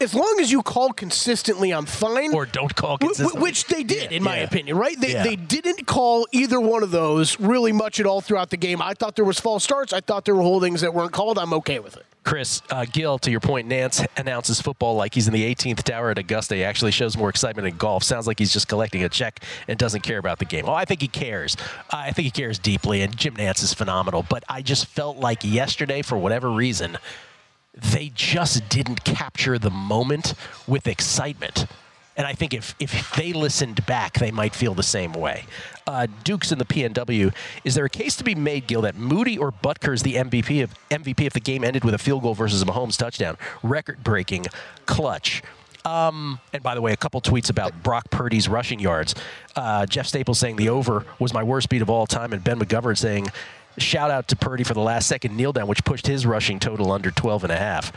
as 0.00 0.12
long 0.14 0.38
as 0.40 0.50
you 0.50 0.62
call 0.62 0.90
consistently, 0.92 1.70
I'm 1.72 1.86
fine. 1.86 2.34
Or 2.34 2.46
don't 2.46 2.74
call 2.74 2.98
consistently. 2.98 3.42
Which 3.42 3.66
they 3.66 3.84
did, 3.84 4.10
in 4.10 4.22
my 4.24 4.38
Yeah. 4.38 4.44
opinion, 4.44 4.76
right? 4.76 4.98
They, 5.00 5.12
Yeah. 5.12 5.22
they 5.22 5.36
didn't 5.36 5.86
call 5.86 6.26
either 6.32 6.58
one 6.60 6.82
of 6.82 6.90
those 6.90 7.38
really 7.38 7.70
much 7.72 8.00
at 8.00 8.06
all 8.06 8.20
throughout 8.20 8.50
the 8.50 8.56
game. 8.56 8.82
I 8.82 8.94
thought 8.94 9.14
there 9.14 9.24
was 9.24 9.38
false 9.38 9.62
starts. 9.62 9.92
I 9.92 10.00
thought 10.00 10.24
there 10.24 10.34
were 10.34 10.42
holdings 10.42 10.80
that 10.80 10.92
weren't 10.94 11.12
called. 11.12 11.38
I'm 11.38 11.52
okay 11.54 11.78
with 11.78 11.96
it. 11.96 12.06
Chris 12.22 12.60
uh, 12.70 12.84
Gill, 12.84 13.18
to 13.20 13.30
your 13.30 13.40
point, 13.40 13.68
Nantz 13.68 14.06
announces 14.16 14.60
football 14.60 14.94
like 14.94 15.14
he's 15.14 15.26
in 15.26 15.32
the 15.32 15.54
18th 15.54 15.82
tower 15.82 16.10
at 16.10 16.18
Augusta. 16.18 16.54
He 16.54 16.64
actually 16.64 16.90
shows 16.90 17.16
more 17.16 17.30
excitement 17.30 17.66
in 17.66 17.76
golf. 17.76 18.04
Sounds 18.04 18.26
like 18.26 18.38
he's 18.38 18.52
just 18.52 18.68
collecting 18.68 19.02
a 19.02 19.08
check 19.08 19.42
and 19.68 19.78
doesn't 19.78 20.02
care 20.02 20.18
about 20.18 20.38
the 20.38 20.44
game. 20.44 20.66
Well, 20.66 20.74
I 20.74 20.84
think 20.84 21.00
he 21.00 21.08
cares. 21.08 21.56
I 21.90 22.12
think 22.12 22.24
he 22.24 22.30
cares 22.30 22.58
deeply, 22.58 23.00
and 23.00 23.16
Jim 23.16 23.36
Nantz 23.36 23.62
is 23.62 23.72
phenomenal. 23.72 24.24
But 24.28 24.44
I 24.48 24.60
just 24.60 24.86
felt 24.86 25.16
like 25.16 25.42
yesterday, 25.42 26.02
for 26.02 26.18
whatever 26.18 26.50
reason, 26.50 26.98
they 27.74 28.10
just 28.14 28.68
didn't 28.68 29.04
capture 29.04 29.58
the 29.58 29.70
moment 29.70 30.34
with 30.66 30.86
excitement. 30.86 31.66
And 32.16 32.26
I 32.26 32.34
think 32.34 32.52
if, 32.52 32.74
if 32.78 33.14
they 33.14 33.32
listened 33.32 33.86
back, 33.86 34.18
they 34.18 34.30
might 34.30 34.54
feel 34.54 34.74
the 34.74 34.82
same 34.82 35.12
way. 35.12 35.44
Uh, 35.86 36.06
Dukes 36.24 36.52
in 36.52 36.58
the 36.58 36.64
PNW. 36.64 37.34
Is 37.64 37.74
there 37.74 37.84
a 37.84 37.90
case 37.90 38.16
to 38.16 38.24
be 38.24 38.34
made, 38.34 38.66
Gill, 38.66 38.82
that 38.82 38.96
Moody 38.96 39.38
or 39.38 39.52
Butker 39.52 39.94
is 39.94 40.02
the 40.02 40.14
MVP 40.14 40.62
of 40.62 40.74
MVP 40.90 41.22
if 41.22 41.32
the 41.32 41.40
game 41.40 41.64
ended 41.64 41.84
with 41.84 41.94
a 41.94 41.98
field 41.98 42.22
goal 42.22 42.34
versus 42.34 42.60
a 42.62 42.66
Mahomes 42.66 42.98
touchdown? 42.98 43.38
Record 43.62 44.02
breaking, 44.04 44.46
clutch. 44.86 45.42
Um, 45.84 46.40
and 46.52 46.62
by 46.62 46.74
the 46.74 46.82
way, 46.82 46.92
a 46.92 46.96
couple 46.96 47.20
tweets 47.20 47.48
about 47.48 47.82
Brock 47.82 48.10
Purdy's 48.10 48.48
rushing 48.48 48.80
yards. 48.80 49.14
Uh, 49.56 49.86
Jeff 49.86 50.06
Staples 50.06 50.38
saying 50.38 50.56
the 50.56 50.68
over 50.68 51.06
was 51.18 51.32
my 51.32 51.42
worst 51.42 51.68
beat 51.68 51.82
of 51.82 51.88
all 51.88 52.06
time, 52.06 52.32
and 52.32 52.44
Ben 52.44 52.58
McGovern 52.58 52.98
saying, 52.98 53.28
shout 53.78 54.10
out 54.10 54.28
to 54.28 54.36
Purdy 54.36 54.64
for 54.64 54.74
the 54.74 54.80
last 54.80 55.06
second 55.06 55.36
kneel 55.36 55.52
down, 55.52 55.66
which 55.66 55.84
pushed 55.84 56.06
his 56.06 56.26
rushing 56.26 56.58
total 56.58 56.92
under 56.92 57.10
12 57.10 57.44
and 57.44 57.52
a 57.52 57.56
half. 57.56 57.92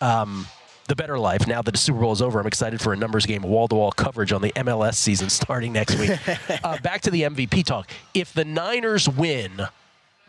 Um, 0.00 0.46
the 0.90 0.96
better 0.96 1.18
life. 1.18 1.46
Now 1.46 1.62
that 1.62 1.70
the 1.70 1.78
Super 1.78 2.00
Bowl 2.00 2.12
is 2.12 2.20
over, 2.20 2.40
I'm 2.40 2.46
excited 2.46 2.80
for 2.80 2.92
a 2.92 2.96
numbers 2.96 3.24
game, 3.24 3.42
wall 3.42 3.68
to 3.68 3.76
wall 3.76 3.92
coverage 3.92 4.32
on 4.32 4.42
the 4.42 4.52
MLS 4.56 4.94
season 4.94 5.30
starting 5.30 5.72
next 5.72 5.98
week. 5.98 6.10
uh, 6.64 6.78
back 6.78 7.00
to 7.02 7.10
the 7.10 7.22
MVP 7.22 7.64
talk. 7.64 7.88
If 8.12 8.34
the 8.34 8.44
Niners 8.44 9.08
win, 9.08 9.62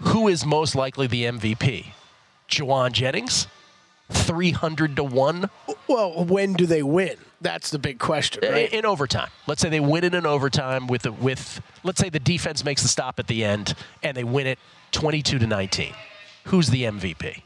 who 0.02 0.28
is 0.28 0.45
most 0.45 0.76
likely 0.76 1.08
the 1.08 1.24
MVP? 1.26 1.88
Jauan 2.47 2.91
Jennings? 2.91 3.47
300 4.12 4.97
to 4.97 5.04
1 5.04 5.50
Well, 5.88 6.26
when 6.26 6.54
do 6.54 6.65
they 6.65 6.84
win? 6.84 7.15
That's 7.39 7.71
the 7.71 7.80
big 7.80 7.97
question, 7.97 8.43
in, 8.43 8.52
right? 8.52 8.71
in 8.71 8.86
overtime. 8.86 9.30
Let's 9.47 9.62
say 9.62 9.69
they 9.69 9.80
win 9.80 10.04
it 10.04 10.13
in 10.13 10.28
overtime 10.28 10.86
with 10.86 11.04
the, 11.04 11.12
with 11.12 11.60
let's 11.84 12.00
say 12.00 12.10
the 12.10 12.19
defense 12.19 12.63
makes 12.63 12.84
the 12.84 12.88
stop 12.88 13.17
at 13.17 13.28
the 13.28 13.43
end 13.43 13.74
and 14.04 14.15
they 14.15 14.24
win 14.24 14.45
it 14.45 14.60
22 14.91 15.39
to 15.39 15.47
19. 15.47 15.93
Who's 16.45 16.67
the 16.67 16.84
MVP? 16.84 17.41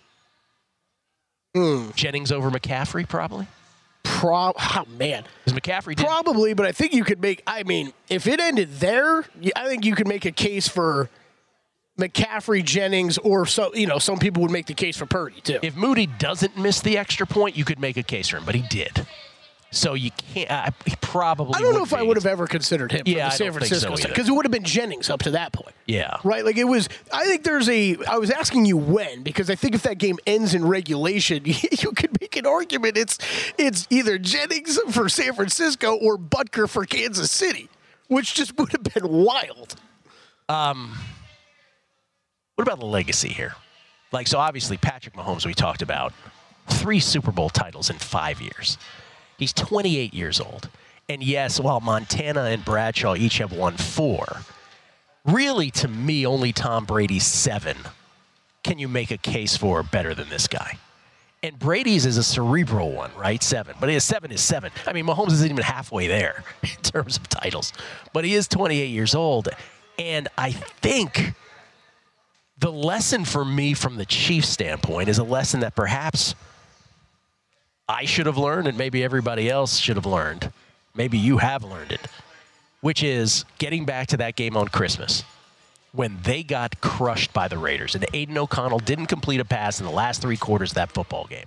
Hmm. 1.55 1.91
Jennings 1.95 2.33
over 2.33 2.51
McCaffrey 2.51 3.07
probably? 3.07 3.47
Pro- 4.03 4.53
oh, 4.57 4.83
man. 4.97 5.23
Is 5.45 5.53
McCaffrey 5.53 5.95
did 5.95 6.05
Probably, 6.05 6.53
but 6.53 6.65
I 6.65 6.73
think 6.73 6.93
you 6.93 7.05
could 7.05 7.21
make. 7.21 7.41
I 7.47 7.63
mean, 7.63 7.93
if 8.09 8.27
it 8.27 8.41
ended 8.41 8.73
there, 8.73 9.25
I 9.55 9.67
think 9.67 9.85
you 9.85 9.95
could 9.95 10.07
make 10.07 10.25
a 10.25 10.31
case 10.31 10.67
for 10.67 11.09
McCaffrey, 11.97 12.63
Jennings, 12.63 13.17
or 13.19 13.45
so. 13.45 13.73
You 13.73 13.87
know, 13.87 13.99
some 13.99 14.19
people 14.19 14.41
would 14.41 14.51
make 14.51 14.65
the 14.65 14.73
case 14.73 14.97
for 14.97 15.05
Purdy 15.05 15.39
too. 15.39 15.59
If 15.61 15.77
Moody 15.77 16.07
doesn't 16.07 16.57
miss 16.57 16.81
the 16.81 16.97
extra 16.97 17.25
point, 17.25 17.55
you 17.55 17.63
could 17.63 17.79
make 17.79 17.95
a 17.95 18.03
case 18.03 18.27
for 18.27 18.37
him, 18.37 18.43
but 18.45 18.55
he 18.55 18.61
did. 18.63 19.07
So 19.75 19.93
you 19.93 20.11
can't. 20.33 20.73
He 20.85 20.95
probably. 21.01 21.53
I 21.55 21.59
don't 21.59 21.73
know 21.73 21.83
if 21.83 21.93
I 21.93 22.01
would 22.01 22.15
have 22.15 22.25
ever 22.25 22.47
considered 22.47 22.93
him 22.93 23.03
Yeah, 23.05 23.27
I 23.27 23.31
for 23.31 23.59
the 23.59 23.65
San 23.65 23.79
so 23.79 23.87
Francisco 23.87 24.07
because 24.07 24.29
it 24.29 24.31
would 24.31 24.45
have 24.45 24.51
been 24.51 24.63
Jennings 24.63 25.09
up 25.09 25.23
to 25.23 25.31
that 25.31 25.51
point. 25.51 25.75
Yeah. 25.85 26.17
Right, 26.23 26.45
like 26.45 26.55
it 26.55 26.63
was. 26.63 26.87
I 27.11 27.25
think 27.25 27.43
there's 27.43 27.67
a. 27.67 27.97
I 28.09 28.17
was 28.17 28.31
asking 28.31 28.65
you 28.65 28.77
when 28.77 29.21
because 29.21 29.49
I 29.49 29.55
think 29.55 29.75
if 29.75 29.83
that 29.83 29.97
game 29.97 30.17
ends 30.25 30.53
in 30.53 30.65
regulation, 30.65 31.43
you 31.45 31.91
could 31.91 32.19
make 32.21 32.37
an 32.37 32.45
argument. 32.45 32.95
It's 32.95 33.17
it's 33.57 33.85
either 33.89 34.17
Jennings 34.17 34.79
for 34.91 35.09
San 35.09 35.33
Francisco 35.33 35.93
or 35.95 36.17
Butker 36.17 36.69
for 36.69 36.85
Kansas 36.85 37.29
City, 37.29 37.69
which 38.07 38.33
just 38.33 38.57
would 38.57 38.71
have 38.71 38.83
been 38.83 39.09
wild. 39.09 39.75
Um, 40.47 40.97
what 42.55 42.65
about 42.65 42.79
the 42.79 42.85
legacy 42.85 43.29
here? 43.29 43.55
Like, 44.13 44.27
so 44.27 44.39
obviously 44.39 44.77
Patrick 44.77 45.15
Mahomes, 45.15 45.45
we 45.45 45.53
talked 45.53 45.81
about 45.81 46.13
three 46.69 47.01
Super 47.01 47.31
Bowl 47.31 47.49
titles 47.49 47.89
in 47.89 47.97
five 47.97 48.39
years. 48.39 48.77
He's 49.37 49.53
28 49.53 50.13
years 50.13 50.39
old. 50.39 50.69
And 51.07 51.21
yes, 51.21 51.59
while 51.59 51.81
Montana 51.81 52.45
and 52.45 52.65
Bradshaw 52.65 53.15
each 53.15 53.37
have 53.37 53.51
won 53.51 53.77
four, 53.77 54.41
really 55.25 55.69
to 55.71 55.87
me, 55.87 56.25
only 56.25 56.51
Tom 56.51 56.85
Brady's 56.85 57.25
seven 57.25 57.77
can 58.63 58.79
you 58.79 58.87
make 58.87 59.11
a 59.11 59.17
case 59.17 59.55
for 59.55 59.83
better 59.83 60.15
than 60.15 60.27
this 60.29 60.47
guy. 60.47 60.79
And 61.43 61.59
Brady's 61.59 62.07
is 62.07 62.17
a 62.17 62.23
cerebral 62.23 62.91
one, 62.91 63.11
right? 63.15 63.43
Seven. 63.43 63.75
But 63.79 63.89
his 63.89 64.03
seven 64.03 64.31
is 64.31 64.41
seven. 64.41 64.71
I 64.87 64.93
mean, 64.93 65.05
Mahomes 65.05 65.33
isn't 65.33 65.51
even 65.51 65.63
halfway 65.63 66.07
there 66.07 66.43
in 66.63 66.81
terms 66.81 67.17
of 67.17 67.29
titles. 67.29 67.71
But 68.13 68.25
he 68.25 68.33
is 68.33 68.47
28 68.47 68.87
years 68.87 69.13
old. 69.13 69.49
And 69.99 70.27
I 70.39 70.51
think 70.51 71.35
the 72.57 72.71
lesson 72.71 73.25
for 73.25 73.45
me 73.45 73.75
from 73.75 73.97
the 73.97 74.05
Chiefs 74.05 74.49
standpoint 74.49 75.07
is 75.07 75.19
a 75.19 75.23
lesson 75.23 75.59
that 75.59 75.75
perhaps 75.75 76.33
I 77.87 78.05
should 78.05 78.25
have 78.25 78.37
learned 78.37 78.67
and 78.67 78.77
maybe 78.77 79.03
everybody 79.03 79.49
else 79.49 79.77
should 79.77 79.95
have 79.95 80.05
learned. 80.05 80.51
Maybe 80.95 81.17
you 81.17 81.37
have 81.37 81.63
learned 81.63 81.91
it, 81.91 82.01
which 82.81 83.03
is 83.03 83.45
getting 83.57 83.85
back 83.85 84.07
to 84.07 84.17
that 84.17 84.35
game 84.35 84.57
on 84.57 84.67
Christmas 84.67 85.23
when 85.91 86.17
they 86.23 86.43
got 86.43 86.81
crushed 86.81 87.31
by 87.33 87.47
the 87.47 87.57
Raiders 87.57 87.95
and 87.95 88.05
Aidan 88.13 88.37
O'Connell 88.37 88.79
didn't 88.79 89.05
complete 89.05 89.39
a 89.39 89.45
pass 89.45 89.79
in 89.79 89.85
the 89.85 89.91
last 89.91 90.21
three 90.21 90.37
quarters 90.37 90.71
of 90.71 90.75
that 90.75 90.91
football 90.91 91.25
game. 91.25 91.45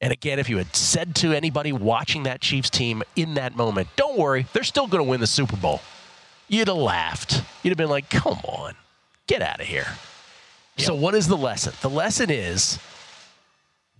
And 0.00 0.12
again, 0.12 0.40
if 0.40 0.48
you 0.48 0.58
had 0.58 0.74
said 0.74 1.14
to 1.16 1.32
anybody 1.32 1.72
watching 1.72 2.24
that 2.24 2.40
Chiefs 2.40 2.70
team 2.70 3.04
in 3.14 3.34
that 3.34 3.54
moment, 3.54 3.88
don't 3.94 4.18
worry, 4.18 4.46
they're 4.52 4.64
still 4.64 4.88
going 4.88 5.04
to 5.04 5.08
win 5.08 5.20
the 5.20 5.28
Super 5.28 5.56
Bowl, 5.56 5.80
you'd 6.48 6.66
have 6.66 6.76
laughed. 6.76 7.42
You'd 7.62 7.70
have 7.70 7.78
been 7.78 7.88
like, 7.88 8.10
come 8.10 8.38
on, 8.44 8.74
get 9.28 9.42
out 9.42 9.60
of 9.60 9.66
here. 9.66 9.86
So, 10.78 10.94
what 10.94 11.14
is 11.14 11.28
the 11.28 11.36
lesson? 11.36 11.74
The 11.82 11.90
lesson 11.90 12.30
is 12.30 12.78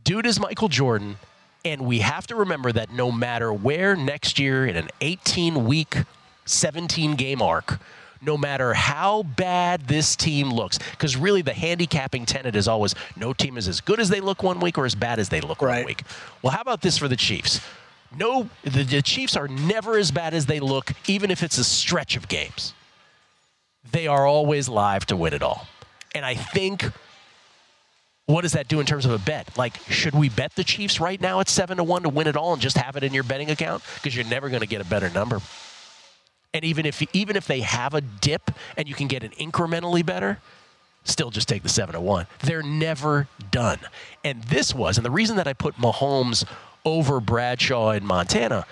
dude 0.04 0.26
is 0.26 0.40
Michael 0.40 0.68
Jordan, 0.68 1.18
and 1.64 1.82
we 1.82 2.00
have 2.00 2.26
to 2.28 2.36
remember 2.36 2.72
that 2.72 2.92
no 2.92 3.12
matter 3.12 3.52
where 3.52 3.94
next 3.96 4.38
year 4.38 4.66
in 4.66 4.76
an 4.76 4.88
18 5.00 5.66
week, 5.66 5.96
17 6.44 7.14
game 7.14 7.40
arc, 7.40 7.78
no 8.20 8.36
matter 8.36 8.72
how 8.72 9.22
bad 9.22 9.88
this 9.88 10.14
team 10.14 10.50
looks, 10.50 10.78
because 10.78 11.16
really 11.16 11.42
the 11.42 11.52
handicapping 11.52 12.24
tenet 12.24 12.54
is 12.54 12.68
always 12.68 12.94
no 13.16 13.32
team 13.32 13.56
is 13.58 13.66
as 13.68 13.80
good 13.80 13.98
as 13.98 14.08
they 14.08 14.20
look 14.20 14.42
one 14.42 14.60
week 14.60 14.78
or 14.78 14.86
as 14.86 14.94
bad 14.94 15.18
as 15.18 15.28
they 15.28 15.40
look 15.40 15.60
one 15.60 15.84
week. 15.84 16.02
Well, 16.40 16.52
how 16.52 16.60
about 16.60 16.82
this 16.82 16.98
for 16.98 17.08
the 17.08 17.16
Chiefs? 17.16 17.60
No, 18.16 18.48
the, 18.62 18.84
the 18.84 19.02
Chiefs 19.02 19.36
are 19.36 19.48
never 19.48 19.98
as 19.98 20.10
bad 20.10 20.34
as 20.34 20.46
they 20.46 20.60
look, 20.60 20.92
even 21.08 21.30
if 21.30 21.42
it's 21.42 21.58
a 21.58 21.64
stretch 21.64 22.16
of 22.16 22.28
games. 22.28 22.74
They 23.90 24.06
are 24.06 24.26
always 24.26 24.68
live 24.68 25.06
to 25.06 25.16
win 25.16 25.34
it 25.34 25.42
all. 25.42 25.66
And 26.14 26.24
I 26.24 26.34
think 26.34 26.84
what 28.26 28.42
does 28.42 28.52
that 28.52 28.68
do 28.68 28.80
in 28.80 28.86
terms 28.86 29.04
of 29.04 29.12
a 29.12 29.18
bet? 29.18 29.56
Like, 29.58 29.76
should 29.88 30.14
we 30.14 30.28
bet 30.28 30.54
the 30.54 30.64
Chiefs 30.64 31.00
right 31.00 31.20
now 31.20 31.40
at 31.40 31.48
seven 31.48 31.78
to 31.78 31.84
one 31.84 32.02
to 32.02 32.08
win 32.08 32.26
it 32.26 32.36
all 32.36 32.52
and 32.52 32.62
just 32.62 32.76
have 32.76 32.96
it 32.96 33.02
in 33.02 33.12
your 33.12 33.24
betting 33.24 33.50
account? 33.50 33.82
Because 33.96 34.14
you're 34.14 34.26
never 34.26 34.48
going 34.48 34.60
to 34.60 34.66
get 34.66 34.80
a 34.80 34.84
better 34.84 35.10
number. 35.10 35.40
And 36.54 36.64
even 36.64 36.86
if 36.86 37.02
even 37.14 37.36
if 37.36 37.46
they 37.46 37.60
have 37.60 37.94
a 37.94 38.00
dip 38.00 38.50
and 38.76 38.88
you 38.88 38.94
can 38.94 39.06
get 39.08 39.24
an 39.24 39.30
incrementally 39.30 40.04
better, 40.04 40.38
still 41.04 41.30
just 41.30 41.48
take 41.48 41.62
the 41.62 41.68
seven 41.68 41.94
to 41.94 42.00
one. 42.00 42.26
They're 42.40 42.62
never 42.62 43.26
done. 43.50 43.78
And 44.22 44.42
this 44.44 44.74
was, 44.74 44.98
and 44.98 45.04
the 45.04 45.10
reason 45.10 45.36
that 45.36 45.48
I 45.48 45.52
put 45.52 45.76
Mahomes 45.76 46.44
over 46.84 47.20
Bradshaw 47.20 47.90
in 47.90 48.04
Montana, 48.04 48.66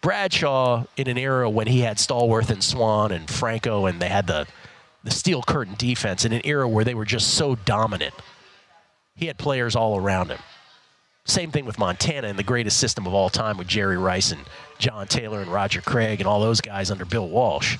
Bradshaw 0.00 0.84
in 0.96 1.08
an 1.08 1.18
era 1.18 1.50
when 1.50 1.66
he 1.66 1.80
had 1.80 1.96
Stallworth 1.96 2.50
and 2.50 2.62
Swann 2.62 3.10
and 3.10 3.28
Franco 3.28 3.86
and 3.86 4.00
they 4.00 4.08
had 4.08 4.26
the 4.26 4.46
the 5.02 5.10
steel 5.10 5.42
curtain 5.42 5.74
defense 5.76 6.24
in 6.24 6.32
an 6.32 6.40
era 6.44 6.66
where 6.66 6.84
they 6.84 6.94
were 6.94 7.04
just 7.04 7.34
so 7.34 7.56
dominant. 7.56 8.14
He 9.16 9.26
had 9.26 9.38
players 9.38 9.76
all 9.76 9.96
around 9.96 10.30
him. 10.30 10.40
Same 11.24 11.50
thing 11.50 11.64
with 11.64 11.78
Montana 11.78 12.28
and 12.28 12.38
the 12.38 12.42
greatest 12.42 12.78
system 12.78 13.06
of 13.06 13.14
all 13.14 13.30
time 13.30 13.56
with 13.56 13.66
Jerry 13.66 13.96
Rice 13.96 14.32
and 14.32 14.42
John 14.78 15.06
Taylor 15.06 15.40
and 15.40 15.50
Roger 15.50 15.80
Craig 15.80 16.20
and 16.20 16.26
all 16.26 16.40
those 16.40 16.60
guys 16.60 16.90
under 16.90 17.04
Bill 17.04 17.28
Walsh. 17.28 17.78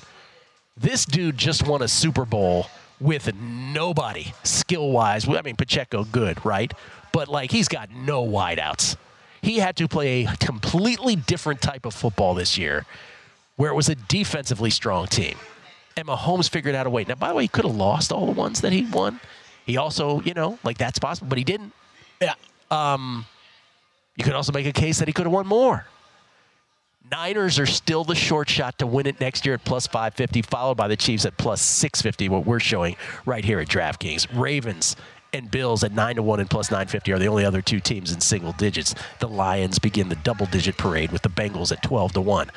This 0.77 1.05
dude 1.05 1.37
just 1.37 1.67
won 1.67 1.81
a 1.81 1.87
Super 1.87 2.25
Bowl 2.25 2.67
with 2.99 3.33
nobody 3.35 4.33
skill 4.43 4.89
wise. 4.91 5.27
I 5.27 5.41
mean, 5.41 5.55
Pacheco, 5.55 6.05
good, 6.05 6.43
right? 6.45 6.73
But 7.11 7.27
like, 7.27 7.51
he's 7.51 7.67
got 7.67 7.91
no 7.91 8.25
wideouts. 8.25 8.95
He 9.41 9.59
had 9.59 9.75
to 9.77 9.87
play 9.87 10.25
a 10.25 10.35
completely 10.37 11.15
different 11.15 11.61
type 11.61 11.85
of 11.85 11.93
football 11.93 12.33
this 12.33 12.57
year 12.57 12.85
where 13.57 13.69
it 13.69 13.75
was 13.75 13.89
a 13.89 13.95
defensively 13.95 14.69
strong 14.69 15.05
team. 15.07 15.35
And 15.95 16.07
Mahomes 16.07 16.49
figured 16.49 16.75
out 16.75 16.87
a 16.87 16.89
way. 16.89 17.05
Now, 17.07 17.15
by 17.15 17.29
the 17.29 17.35
way, 17.35 17.43
he 17.43 17.47
could 17.47 17.63
have 17.63 17.75
lost 17.75 18.11
all 18.11 18.25
the 18.25 18.31
ones 18.31 18.61
that 18.61 18.73
he 18.73 18.85
won. 18.85 19.19
He 19.65 19.77
also, 19.77 20.21
you 20.21 20.33
know, 20.33 20.59
like 20.63 20.77
that's 20.77 20.99
possible, 20.99 21.27
but 21.27 21.37
he 21.37 21.43
didn't. 21.43 21.73
Yeah. 22.21 22.35
Um, 22.71 23.25
you 24.15 24.23
could 24.23 24.33
also 24.33 24.51
make 24.51 24.65
a 24.65 24.71
case 24.71 24.99
that 24.99 25.07
he 25.07 25.13
could 25.13 25.25
have 25.25 25.33
won 25.33 25.47
more. 25.47 25.85
Niners 27.11 27.59
are 27.59 27.65
still 27.67 28.03
the 28.03 28.15
short 28.15 28.49
shot 28.49 28.79
to 28.79 28.87
win 28.87 29.05
it 29.05 29.19
next 29.19 29.45
year 29.45 29.55
at 29.55 29.63
plus 29.63 29.85
550, 29.85 30.41
followed 30.41 30.75
by 30.75 30.87
the 30.87 30.95
Chiefs 30.95 31.25
at 31.25 31.37
plus 31.37 31.61
650, 31.61 32.29
what 32.29 32.45
we're 32.45 32.59
showing 32.59 32.95
right 33.25 33.45
here 33.45 33.59
at 33.59 33.67
DraftKings. 33.67 34.27
Ravens 34.33 34.95
and 35.31 35.51
Bills 35.51 35.83
at 35.83 35.91
9 35.91 36.15
to 36.15 36.23
1 36.23 36.39
and 36.39 36.49
plus 36.49 36.71
950 36.71 37.11
are 37.11 37.19
the 37.19 37.27
only 37.27 37.45
other 37.45 37.61
two 37.61 37.79
teams 37.79 38.11
in 38.11 38.21
single 38.21 38.53
digits. 38.53 38.95
The 39.19 39.27
Lions 39.27 39.77
begin 39.77 40.09
the 40.09 40.15
double 40.15 40.47
digit 40.47 40.77
parade 40.77 41.11
with 41.11 41.21
the 41.21 41.29
Bengals 41.29 41.71
at 41.71 41.83
12 41.83 42.13
to 42.13 42.21
1. 42.21 42.49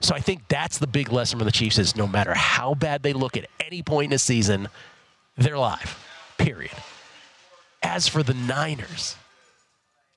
So 0.00 0.14
I 0.14 0.20
think 0.20 0.46
that's 0.48 0.78
the 0.78 0.86
big 0.86 1.10
lesson 1.10 1.38
from 1.38 1.46
the 1.46 1.52
Chiefs 1.52 1.78
is 1.78 1.96
no 1.96 2.06
matter 2.06 2.34
how 2.34 2.74
bad 2.74 3.02
they 3.02 3.12
look 3.12 3.36
at 3.36 3.48
any 3.58 3.82
point 3.82 4.06
in 4.06 4.10
the 4.10 4.18
season, 4.18 4.68
they're 5.36 5.58
live. 5.58 5.98
Period. 6.38 6.72
As 7.82 8.08
for 8.08 8.22
the 8.22 8.34
Niners, 8.34 9.16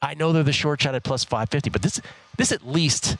I 0.02 0.14
know 0.14 0.32
they're 0.34 0.44
the 0.44 0.54
short 0.54 0.82
shot 0.82 0.96
at 0.96 1.04
plus 1.04 1.24
550, 1.24 1.70
but 1.70 1.82
this 1.82 2.00
this 2.38 2.52
at 2.52 2.68
least 2.68 3.18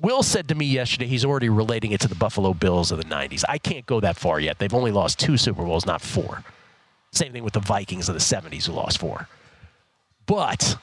Will 0.00 0.22
said 0.22 0.48
to 0.48 0.54
me 0.54 0.64
yesterday 0.64 1.06
he's 1.06 1.26
already 1.26 1.50
relating 1.50 1.92
it 1.92 2.00
to 2.00 2.08
the 2.08 2.14
Buffalo 2.14 2.54
Bills 2.54 2.90
of 2.90 2.98
the 2.98 3.04
90s. 3.04 3.44
I 3.48 3.58
can't 3.58 3.84
go 3.84 4.00
that 4.00 4.16
far 4.16 4.40
yet. 4.40 4.58
They've 4.58 4.72
only 4.72 4.92
lost 4.92 5.18
two 5.18 5.36
Super 5.36 5.62
Bowls, 5.62 5.84
not 5.84 6.00
four. 6.00 6.42
Same 7.12 7.32
thing 7.32 7.44
with 7.44 7.52
the 7.52 7.60
Vikings 7.60 8.08
of 8.08 8.14
the 8.14 8.20
70s 8.20 8.66
who 8.66 8.72
lost 8.72 8.98
four. 8.98 9.28
But 10.24 10.76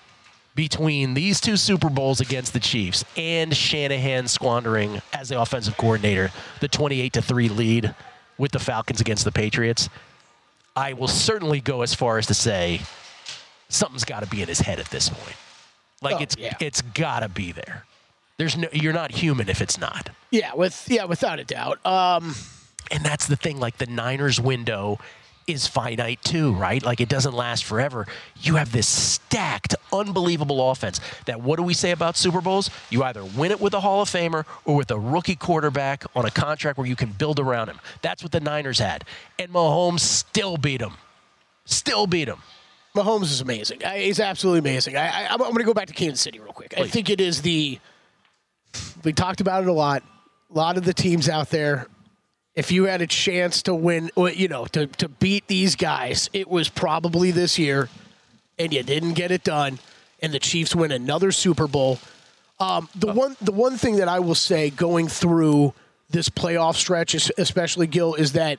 between 0.53 1.15
these 1.15 1.41
two 1.41 1.57
Super 1.57 1.89
Bowls 1.89 2.21
against 2.21 2.53
the 2.53 2.59
Chiefs 2.59 3.05
and 3.15 3.55
Shanahan 3.55 4.27
squandering 4.27 5.01
as 5.13 5.29
the 5.29 5.41
offensive 5.41 5.77
coordinator 5.77 6.31
the 6.59 6.67
28 6.67 7.13
to 7.13 7.21
3 7.21 7.49
lead 7.49 7.95
with 8.37 8.51
the 8.51 8.59
Falcons 8.59 9.01
against 9.01 9.23
the 9.23 9.31
Patriots, 9.31 9.89
I 10.77 10.93
will 10.93 11.07
certainly 11.07 11.59
go 11.59 11.81
as 11.81 11.95
far 11.95 12.19
as 12.19 12.27
to 12.27 12.35
say 12.35 12.81
something's 13.67 14.05
got 14.05 14.21
to 14.21 14.27
be 14.29 14.43
in 14.43 14.47
his 14.47 14.59
head 14.59 14.79
at 14.79 14.85
this 14.91 15.09
point. 15.09 15.35
Like 16.03 16.15
Oh, 16.17 16.21
it's 16.21 16.37
yeah. 16.37 16.53
it's 16.59 16.81
got 16.83 17.21
to 17.21 17.29
be 17.29 17.51
there. 17.51 17.83
There's 18.37 18.55
no 18.55 18.67
you're 18.71 18.93
not 18.93 19.11
human 19.11 19.49
if 19.49 19.59
it's 19.61 19.79
not. 19.79 20.09
Yeah, 20.29 20.53
with 20.53 20.85
yeah, 20.87 21.05
without 21.05 21.39
a 21.39 21.43
doubt. 21.43 21.83
Um, 21.83 22.35
and 22.91 23.03
that's 23.03 23.25
the 23.25 23.35
thing. 23.35 23.59
Like 23.59 23.77
the 23.77 23.87
Niners 23.87 24.39
window 24.39 24.99
is 25.47 25.65
finite 25.65 26.21
too, 26.23 26.53
right? 26.53 26.83
Like 26.83 26.99
it 26.99 27.09
doesn't 27.09 27.33
last 27.33 27.63
forever. 27.63 28.05
You 28.41 28.55
have 28.55 28.71
this 28.71 28.87
stacked, 28.87 29.75
unbelievable 29.93 30.69
offense. 30.69 30.99
That 31.25 31.41
what 31.41 31.55
do 31.55 31.63
we 31.63 31.73
say 31.73 31.91
about 31.91 32.17
Super 32.17 32.41
Bowls? 32.41 32.69
You 32.89 33.03
either 33.03 33.23
win 33.23 33.51
it 33.51 33.61
with 33.61 33.73
a 33.73 33.79
Hall 33.79 34.01
of 34.01 34.09
Famer 34.09 34.45
or 34.65 34.75
with 34.75 34.91
a 34.91 34.99
rookie 34.99 35.35
quarterback 35.35 36.03
on 36.15 36.25
a 36.25 36.31
contract 36.31 36.77
where 36.77 36.87
you 36.87 36.97
can 36.97 37.11
build 37.11 37.39
around 37.39 37.69
him. 37.69 37.79
That's 38.01 38.21
what 38.21 38.33
the 38.33 38.41
Niners 38.41 38.79
had, 38.79 39.05
and 39.39 39.51
Mahomes 39.51 40.01
still 40.01 40.57
beat 40.57 40.81
them. 40.81 40.95
Still 41.65 42.07
beat 42.07 42.25
them. 42.25 42.41
Mahomes 42.95 43.23
is 43.23 43.41
amazing. 43.41 43.83
I, 43.85 43.99
he's 43.99 44.19
absolutely 44.19 44.59
amazing. 44.59 44.97
I, 44.97 45.07
I, 45.07 45.27
I'm 45.31 45.37
going 45.37 45.55
to 45.55 45.63
go 45.63 45.73
back 45.73 45.87
to 45.87 45.93
Kansas 45.93 46.21
City 46.21 46.39
real 46.39 46.53
quick. 46.53 46.73
I 46.77 46.87
think 46.87 47.09
it 47.09 47.21
is 47.21 47.41
the. 47.41 47.79
We 49.03 49.13
talked 49.13 49.41
about 49.41 49.63
it 49.63 49.69
a 49.69 49.73
lot. 49.73 50.03
A 50.51 50.57
lot 50.57 50.77
of 50.77 50.83
the 50.83 50.93
teams 50.93 51.29
out 51.29 51.49
there, 51.49 51.87
if 52.57 52.71
you 52.71 52.85
had 52.85 53.03
a 53.03 53.07
chance 53.07 53.61
to 53.61 53.75
win, 53.75 54.09
you 54.17 54.47
know, 54.47 54.65
to, 54.65 54.87
to 54.87 55.07
beat 55.07 55.47
these 55.47 55.75
guys, 55.75 56.27
it 56.33 56.49
was 56.49 56.69
probably 56.69 57.29
this 57.29 57.59
year, 57.59 57.87
and 58.57 58.73
you 58.73 58.81
didn't 58.81 59.13
get 59.13 59.29
it 59.29 59.43
done, 59.43 59.77
and 60.23 60.33
the 60.33 60.39
Chiefs 60.39 60.75
win 60.75 60.91
another 60.91 61.31
Super 61.31 61.67
Bowl. 61.67 61.99
Um, 62.59 62.89
the 62.95 63.13
one, 63.13 63.37
the 63.39 63.51
one 63.51 63.77
thing 63.77 63.97
that 63.97 64.07
I 64.07 64.19
will 64.19 64.33
say 64.33 64.71
going 64.71 65.07
through 65.07 65.75
this 66.09 66.29
playoff 66.29 66.73
stretch, 66.73 67.13
especially 67.37 67.85
Gill, 67.85 68.15
is 68.15 68.31
that 68.31 68.57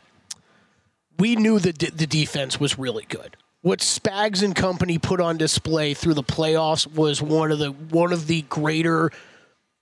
we 1.18 1.34
knew 1.34 1.58
that 1.58 1.80
the 1.80 2.06
defense 2.06 2.60
was 2.60 2.78
really 2.78 3.04
good. 3.08 3.36
What 3.62 3.80
Spags 3.80 4.44
and 4.44 4.54
company 4.54 4.98
put 4.98 5.20
on 5.20 5.38
display 5.38 5.92
through 5.94 6.14
the 6.14 6.22
playoffs 6.22 6.86
was 6.86 7.20
one 7.20 7.50
of 7.50 7.58
the 7.58 7.72
one 7.72 8.12
of 8.12 8.28
the 8.28 8.42
greater 8.42 9.10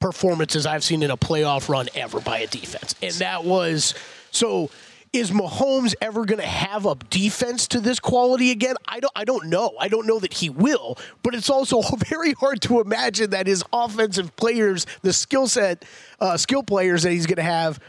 performances 0.01 0.66
I've 0.66 0.84
seen 0.84 1.03
in 1.03 1.11
a 1.11 1.16
playoff 1.16 1.68
run 1.68 1.88
ever 1.94 2.20
by 2.20 2.38
a 2.38 2.47
defense. 2.47 2.94
And 3.03 3.14
that 3.14 3.44
was 3.44 3.94
so 4.30 4.70
is 5.12 5.30
Mahomes 5.30 5.94
ever 6.03 6.26
going 6.26 6.40
to 6.40 6.47
have 6.47 6.84
a 6.84 6.94
defense 7.09 7.68
to 7.68 7.80
this 7.80 7.99
quality 7.99 8.51
again? 8.51 8.76
I 8.86 9.01
don't 9.01 9.12
I 9.16 9.24
don't 9.24 9.47
know. 9.47 9.74
I 9.80 9.88
don't 9.88 10.07
know 10.07 10.18
that 10.18 10.34
he 10.34 10.51
will, 10.51 10.99
but 11.22 11.34
it's 11.34 11.49
also 11.49 11.80
very 12.09 12.32
hard 12.32 12.61
to 12.62 12.80
imagine 12.80 13.30
that 13.30 13.47
his 13.47 13.64
offensive 13.72 14.34
players, 14.36 14.86
the 15.03 15.12
skill 15.12 15.47
set 15.47 15.84
uh, 16.20 16.36
skill 16.36 16.62
players 16.62 17.03
that 17.05 17.12
he's 17.12 17.26
going 17.26 17.36
to 17.36 17.42
have 17.42 17.80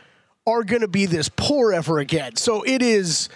are 0.46 0.64
going 0.64 0.82
to 0.82 0.88
be 0.88 1.06
this 1.06 1.30
poor 1.30 1.74
ever 1.74 2.00
again. 2.00 2.38
So 2.38 2.64
it 2.64 2.82
is 2.82 3.28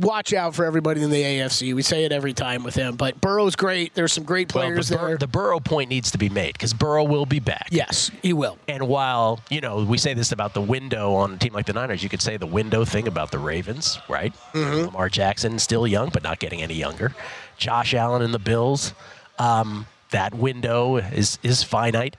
watch 0.00 0.32
out 0.32 0.54
for 0.54 0.64
everybody 0.64 1.02
in 1.02 1.10
the 1.10 1.22
AFC. 1.22 1.74
We 1.74 1.82
say 1.82 2.04
it 2.04 2.12
every 2.12 2.32
time 2.32 2.62
with 2.64 2.74
him, 2.74 2.96
but 2.96 3.20
Burrow's 3.20 3.56
great. 3.56 3.94
There's 3.94 4.12
some 4.12 4.24
great 4.24 4.48
players 4.48 4.90
well, 4.90 4.98
the, 4.98 5.02
Bur- 5.02 5.08
there. 5.08 5.18
the 5.18 5.26
Burrow 5.26 5.60
point 5.60 5.90
needs 5.90 6.10
to 6.12 6.18
be 6.18 6.28
made 6.28 6.52
because 6.54 6.72
Burrow 6.74 7.04
will 7.04 7.26
be 7.26 7.40
back. 7.40 7.68
Yes, 7.70 8.10
he 8.22 8.32
will. 8.32 8.58
And 8.68 8.88
while, 8.88 9.40
you 9.50 9.60
know, 9.60 9.84
we 9.84 9.98
say 9.98 10.14
this 10.14 10.32
about 10.32 10.54
the 10.54 10.60
window 10.60 11.14
on 11.14 11.34
a 11.34 11.36
team 11.38 11.52
like 11.52 11.66
the 11.66 11.72
Niners, 11.72 12.02
you 12.02 12.08
could 12.08 12.22
say 12.22 12.36
the 12.36 12.46
window 12.46 12.84
thing 12.84 13.06
about 13.08 13.30
the 13.30 13.38
Ravens, 13.38 13.98
right? 14.08 14.32
Mhm. 14.52 14.86
Lamar 14.86 15.08
Jackson, 15.08 15.58
still 15.58 15.86
young, 15.86 16.08
but 16.10 16.22
not 16.22 16.38
getting 16.38 16.62
any 16.62 16.74
younger. 16.74 17.14
Josh 17.56 17.94
Allen 17.94 18.22
and 18.22 18.32
the 18.34 18.38
Bills, 18.38 18.94
um, 19.38 19.86
that 20.10 20.34
window 20.34 20.96
is, 20.96 21.38
is 21.42 21.62
finite. 21.62 22.16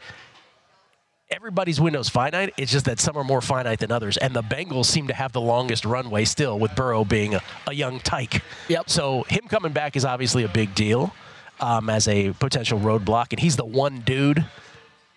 Everybody's 1.32 1.80
window 1.80 2.00
is 2.00 2.10
finite. 2.10 2.54
It's 2.58 2.72
just 2.72 2.86
that 2.86 3.00
some 3.00 3.16
are 3.16 3.24
more 3.24 3.42
finite 3.42 3.80
than 3.80 3.92
others. 3.92 4.18
And 4.18 4.34
the 4.34 4.42
Bengals 4.42 4.86
seem 4.86 5.08
to 5.08 5.14
have 5.14 5.32
the 5.32 5.42
longest 5.42 5.86
runway 5.86 6.26
still, 6.26 6.58
with 6.58 6.76
Burrow 6.76 7.06
being 7.06 7.36
a, 7.36 7.42
a 7.68 7.74
young 7.74 8.00
tyke. 8.00 8.42
Yep. 8.68 8.90
So 8.90 9.24
him 9.24 9.48
coming 9.48 9.72
back 9.72 9.96
is 9.96 10.06
obviously 10.06 10.44
a 10.44 10.50
big 10.50 10.74
deal 10.74 11.14
um, 11.60 11.90
as 11.90 12.08
a 12.08 12.32
potential 12.34 12.80
roadblock. 12.80 13.28
And 13.32 13.40
he's 13.40 13.58
the 13.58 13.66
one 13.66 14.00
dude 14.00 14.46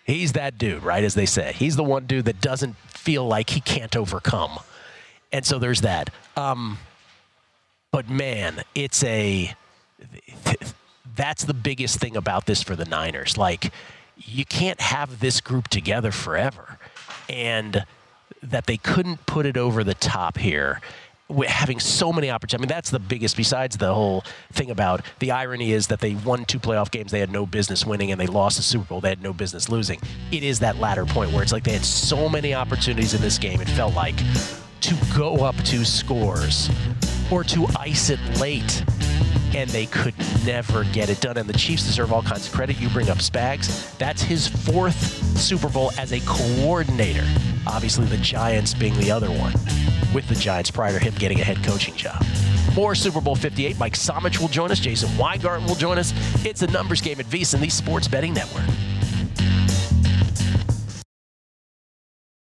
He's 0.05 0.33
that 0.33 0.57
dude, 0.57 0.83
right? 0.83 1.03
As 1.03 1.13
they 1.13 1.25
say, 1.25 1.53
he's 1.53 1.75
the 1.75 1.83
one 1.83 2.05
dude 2.05 2.25
that 2.25 2.41
doesn't 2.41 2.75
feel 2.87 3.25
like 3.25 3.49
he 3.49 3.61
can't 3.61 3.95
overcome, 3.95 4.59
and 5.31 5.45
so 5.45 5.59
there's 5.59 5.81
that. 5.81 6.09
Um, 6.35 6.77
but 7.91 8.09
man, 8.09 8.63
it's 8.75 9.03
a 9.03 9.55
that's 11.15 11.45
the 11.45 11.53
biggest 11.53 11.99
thing 11.99 12.17
about 12.17 12.47
this 12.47 12.61
for 12.61 12.75
the 12.75 12.85
Niners. 12.85 13.37
Like, 13.37 13.71
you 14.25 14.45
can't 14.45 14.81
have 14.81 15.19
this 15.19 15.41
group 15.41 15.67
together 15.67 16.11
forever, 16.11 16.77
and 17.29 17.85
that 18.41 18.65
they 18.65 18.77
couldn't 18.77 19.25
put 19.25 19.45
it 19.45 19.57
over 19.57 19.83
the 19.83 19.93
top 19.93 20.37
here. 20.37 20.81
Having 21.47 21.79
so 21.79 22.11
many 22.11 22.29
opportunities. 22.29 22.61
I 22.61 22.63
mean, 22.63 22.75
that's 22.75 22.89
the 22.89 22.99
biggest, 22.99 23.37
besides 23.37 23.77
the 23.77 23.93
whole 23.93 24.23
thing 24.51 24.69
about 24.69 25.01
the 25.19 25.31
irony 25.31 25.71
is 25.71 25.87
that 25.87 25.99
they 25.99 26.15
won 26.15 26.45
two 26.45 26.59
playoff 26.59 26.91
games 26.91 27.11
they 27.11 27.21
had 27.21 27.31
no 27.31 27.45
business 27.45 27.85
winning 27.85 28.11
and 28.11 28.19
they 28.19 28.27
lost 28.27 28.57
the 28.57 28.63
Super 28.63 28.85
Bowl 28.85 29.01
they 29.01 29.09
had 29.09 29.23
no 29.23 29.33
business 29.33 29.69
losing. 29.69 29.99
It 30.31 30.43
is 30.43 30.59
that 30.59 30.77
latter 30.77 31.05
point 31.05 31.31
where 31.31 31.41
it's 31.41 31.51
like 31.51 31.63
they 31.63 31.71
had 31.71 31.85
so 31.85 32.27
many 32.27 32.53
opportunities 32.53 33.13
in 33.13 33.21
this 33.21 33.37
game, 33.37 33.61
it 33.61 33.69
felt 33.69 33.95
like 33.95 34.17
to 34.81 34.95
go 35.15 35.37
up 35.37 35.55
two 35.63 35.85
scores 35.85 36.69
or 37.31 37.43
to 37.45 37.67
ice 37.77 38.09
it 38.09 38.19
late 38.39 38.83
and 39.55 39.69
they 39.69 39.85
could 39.85 40.13
never 40.45 40.83
get 40.85 41.09
it 41.09 41.21
done. 41.21 41.37
And 41.37 41.47
the 41.47 41.53
Chiefs 41.53 41.85
deserve 41.85 42.11
all 42.11 42.23
kinds 42.23 42.47
of 42.47 42.53
credit. 42.53 42.79
You 42.79 42.89
bring 42.89 43.09
up 43.09 43.19
Spags. 43.19 43.95
That's 43.97 44.21
his 44.21 44.47
fourth 44.47 44.95
Super 45.37 45.69
Bowl 45.69 45.91
as 45.97 46.11
a 46.11 46.19
coordinator. 46.25 47.25
Obviously, 47.67 48.05
the 48.05 48.17
Giants 48.17 48.73
being 48.73 48.95
the 48.97 49.11
other 49.11 49.29
one, 49.29 49.53
with 50.13 50.27
the 50.27 50.35
Giants 50.35 50.71
prior 50.71 50.97
to 50.97 51.03
him 51.03 51.13
getting 51.15 51.39
a 51.39 51.43
head 51.43 51.63
coaching 51.63 51.95
job. 51.95 52.23
More 52.75 52.95
Super 52.95 53.21
Bowl 53.21 53.35
58. 53.35 53.77
Mike 53.77 53.93
Somich 53.93 54.39
will 54.39 54.47
join 54.47 54.71
us. 54.71 54.79
Jason 54.79 55.15
Weingarten 55.17 55.65
will 55.67 55.75
join 55.75 55.99
us. 55.99 56.13
It's 56.43 56.63
a 56.63 56.67
numbers 56.67 57.01
game 57.01 57.19
at 57.19 57.27
VSiN, 57.27 57.59
the 57.59 57.69
Sports 57.69 58.07
Betting 58.07 58.33
Network. 58.33 58.65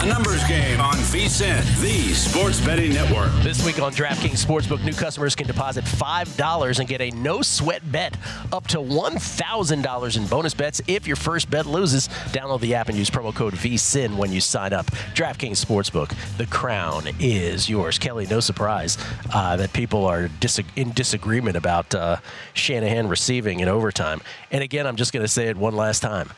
A 0.00 0.06
numbers 0.06 0.42
game 0.44 0.80
on 0.80 0.94
VSIN, 0.94 1.62
the 1.82 2.14
sports 2.14 2.58
betting 2.64 2.94
network. 2.94 3.30
This 3.42 3.62
week 3.66 3.82
on 3.82 3.92
DraftKings 3.92 4.42
Sportsbook, 4.42 4.82
new 4.82 4.94
customers 4.94 5.34
can 5.34 5.46
deposit 5.46 5.84
$5 5.84 6.78
and 6.78 6.88
get 6.88 7.02
a 7.02 7.10
no 7.10 7.42
sweat 7.42 7.82
bet 7.92 8.16
up 8.50 8.66
to 8.68 8.78
$1,000 8.78 10.16
in 10.16 10.26
bonus 10.26 10.54
bets 10.54 10.80
if 10.86 11.06
your 11.06 11.16
first 11.16 11.50
bet 11.50 11.66
loses. 11.66 12.08
Download 12.32 12.60
the 12.60 12.74
app 12.74 12.88
and 12.88 12.96
use 12.96 13.10
promo 13.10 13.34
code 13.34 13.52
VSIN 13.52 14.16
when 14.16 14.32
you 14.32 14.40
sign 14.40 14.72
up. 14.72 14.86
DraftKings 14.86 15.62
Sportsbook, 15.62 16.14
the 16.38 16.46
crown 16.46 17.04
is 17.18 17.68
yours. 17.68 17.98
Kelley, 17.98 18.26
no 18.26 18.40
surprise 18.40 18.96
uh, 19.34 19.56
that 19.58 19.74
people 19.74 20.06
are 20.06 20.28
dis- 20.28 20.62
in 20.76 20.92
disagreement 20.92 21.58
about 21.58 21.94
uh, 21.94 22.16
Shanahan 22.54 23.06
receiving 23.06 23.60
in 23.60 23.68
overtime. 23.68 24.22
And 24.50 24.64
again, 24.64 24.86
I'm 24.86 24.96
just 24.96 25.12
going 25.12 25.24
to 25.24 25.30
say 25.30 25.48
it 25.48 25.58
one 25.58 25.76
last 25.76 26.00
time. 26.00 26.30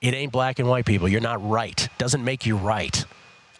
It 0.00 0.14
ain't 0.14 0.32
black 0.32 0.58
and 0.58 0.66
white 0.66 0.86
people. 0.86 1.08
You're 1.08 1.20
not 1.20 1.46
right. 1.46 1.88
Doesn't 1.98 2.24
make 2.24 2.46
you 2.46 2.56
right. 2.56 3.04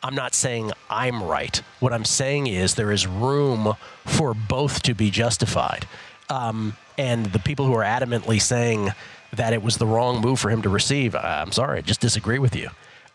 I'm 0.03 0.15
not 0.15 0.35
saying 0.35 0.73
I'm 0.89 1.23
right. 1.23 1.61
What 1.81 1.93
I'm 1.93 2.07
saying 2.07 2.47
is 2.47 2.77
there 2.77 2.91
is 2.91 3.07
room 3.07 3.75
for 4.07 4.33
both 4.33 4.83
to 4.85 4.95
be 4.95 5.11
justified. 5.11 5.87
Um, 6.31 6.79
and 6.97 7.27
the 7.27 7.39
people 7.39 7.67
who 7.67 7.75
are 7.75 7.85
adamantly 7.85 8.41
saying 8.41 8.89
that 9.35 9.53
it 9.53 9.63
was 9.63 9.77
the 9.77 9.87
wrong 9.87 10.23
move 10.23 10.41
for 10.41 10.51
him 10.51 10.63
to 10.63 10.71
receive, 10.71 11.15
I'm 11.15 11.53
sorry, 11.53 11.79
I 11.79 11.81
just 11.83 12.01
disagree 12.01 12.39
with 12.39 12.57
you. 12.57 12.71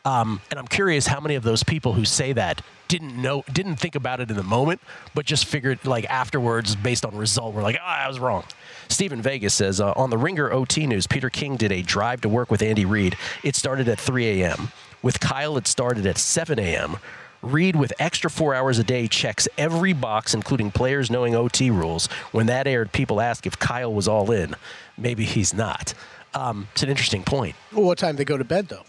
Um, 0.06 0.40
and 0.52 0.60
I'm 0.60 0.68
curious 0.68 1.08
how 1.08 1.20
many 1.20 1.36
of 1.36 1.44
those 1.44 1.64
people 1.64 1.94
who 1.94 2.06
say 2.06 2.32
that 2.34 2.62
didn't 2.88 3.20
know, 3.20 3.44
didn't 3.52 3.78
think 3.78 3.96
about 3.96 4.20
it 4.20 4.30
in 4.30 4.38
the 4.38 4.44
moment, 4.44 4.80
but 5.16 5.26
just 5.26 5.46
figured 5.46 5.84
like 5.86 6.06
afterwards, 6.06 6.76
based 6.76 7.04
on 7.04 7.16
result, 7.18 7.56
we're 7.56 7.64
like, 7.64 7.78
oh, 7.82 7.86
I 7.86 8.08
was 8.08 8.20
wrong. 8.20 8.44
Stephen 8.88 9.22
Vegas 9.22 9.56
says 9.56 9.82
uh, 9.82 9.92
on 9.94 10.12
the 10.12 10.18
Ringer 10.18 10.52
OT 10.52 10.86
news, 10.86 11.08
Peter 11.08 11.32
King 11.32 11.58
did 11.58 11.72
a 11.72 11.82
drive 11.82 12.22
to 12.22 12.30
work 12.30 12.52
with 12.52 12.62
Andy 12.62 12.86
Reid. 12.86 13.18
It 13.44 13.56
started 13.56 13.88
at 13.88 14.00
3 14.00 14.42
a.m. 14.42 14.70
With 15.02 15.20
Kyle, 15.20 15.58
it 15.58 15.68
started 15.68 16.06
at 16.06 16.20
7 16.20 16.60
a.m. 16.60 16.98
Reid, 17.42 17.76
with 17.76 17.94
extra 18.00 18.30
four 18.30 18.56
hours 18.56 18.80
a 18.80 18.84
day, 18.84 19.08
checks 19.08 19.48
every 19.58 19.94
box, 19.94 20.34
including 20.34 20.72
players 20.72 21.12
knowing 21.12 21.36
OT 21.36 21.70
rules. 21.70 22.08
When 22.32 22.48
that 22.48 22.66
aired, 22.66 22.92
people 22.92 23.22
asked 23.22 23.46
if 23.46 23.58
Kyle 23.60 23.94
was 23.94 24.08
all 24.08 24.32
in. 24.32 24.56
Maybe 24.98 25.26
he's 25.26 25.54
not. 25.54 25.94
Um, 26.34 26.68
it's 26.74 26.84
an 26.84 26.90
interesting 26.90 27.24
point. 27.24 27.56
Well, 27.72 27.86
what 27.86 27.98
time 27.98 28.16
they 28.16 28.26
go 28.26 28.38
to 28.38 28.44
bed, 28.44 28.68
though? 28.70 28.84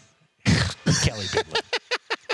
Kelley 1.04 1.24
Bydlon. 1.26 1.62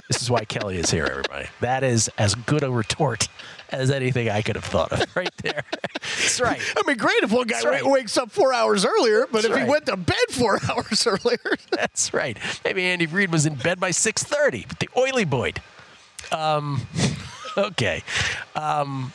this 0.08 0.22
is 0.22 0.30
why 0.30 0.44
Kelley 0.44 0.78
is 0.78 0.90
here, 0.90 1.06
everybody. 1.08 1.48
That 1.60 1.82
is 1.84 2.08
as 2.18 2.34
good 2.34 2.62
a 2.62 2.70
retort 2.70 3.28
as 3.72 3.90
anything 3.90 4.28
I 4.28 4.42
could 4.42 4.56
have 4.56 4.64
thought 4.64 4.92
of 4.92 5.16
right 5.16 5.34
there. 5.38 5.64
That's 6.00 6.40
right. 6.40 6.60
I 6.76 6.82
mean, 6.86 6.96
great 6.96 7.22
if 7.22 7.32
one 7.32 7.46
guy 7.46 7.62
right. 7.62 7.84
wakes 7.84 8.16
up 8.16 8.30
four 8.30 8.52
hours 8.52 8.84
earlier, 8.84 9.26
but 9.26 9.42
That's 9.42 9.46
if 9.46 9.52
right. 9.52 9.64
he 9.64 9.70
went 9.70 9.86
to 9.86 9.96
bed 9.96 10.28
four 10.30 10.60
hours 10.70 11.06
earlier. 11.06 11.56
That's 11.70 12.12
right. 12.14 12.36
Maybe 12.64 12.84
Andy 12.84 13.06
Reid 13.06 13.32
was 13.32 13.46
in 13.46 13.54
bed 13.54 13.80
by 13.80 13.90
6.30, 13.90 14.68
but 14.68 14.78
the 14.78 14.88
oily 14.96 15.24
boy. 15.24 15.52
Um, 16.30 16.86
okay. 17.56 18.02
Um, 18.54 19.12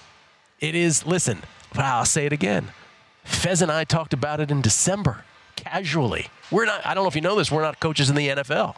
it 0.60 0.76
is, 0.76 1.06
listen, 1.06 1.44
wow, 1.76 2.00
I'll 2.00 2.06
say 2.06 2.26
it 2.26 2.34
again. 2.34 2.72
Fez 3.24 3.62
and 3.62 3.72
I 3.72 3.84
talked 3.84 4.14
about 4.14 4.40
it 4.40 4.50
in 4.50 4.62
December, 4.62 5.24
casually. 5.56 6.28
We're 6.50 6.66
not, 6.66 6.86
I 6.86 6.94
don't 6.94 7.04
know 7.04 7.10
if 7.10 7.16
you 7.16 7.22
know 7.22 7.36
this, 7.36 7.52
we're 7.52 7.62
not 7.62 7.80
coaches 7.80 8.10
in 8.10 8.16
the 8.16 8.30
NFL 8.30 8.76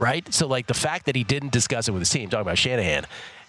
right? 0.00 0.32
So 0.34 0.48
like 0.48 0.66
the 0.66 0.74
fact 0.74 1.06
that 1.06 1.14
he 1.14 1.22
didn't 1.22 1.52
discuss 1.52 1.86
it 1.86 1.92
with 1.92 2.00
his 2.00 2.10
team, 2.10 2.28
talking 2.28 2.42
about 2.42 2.58
Shanahan, 2.58 3.06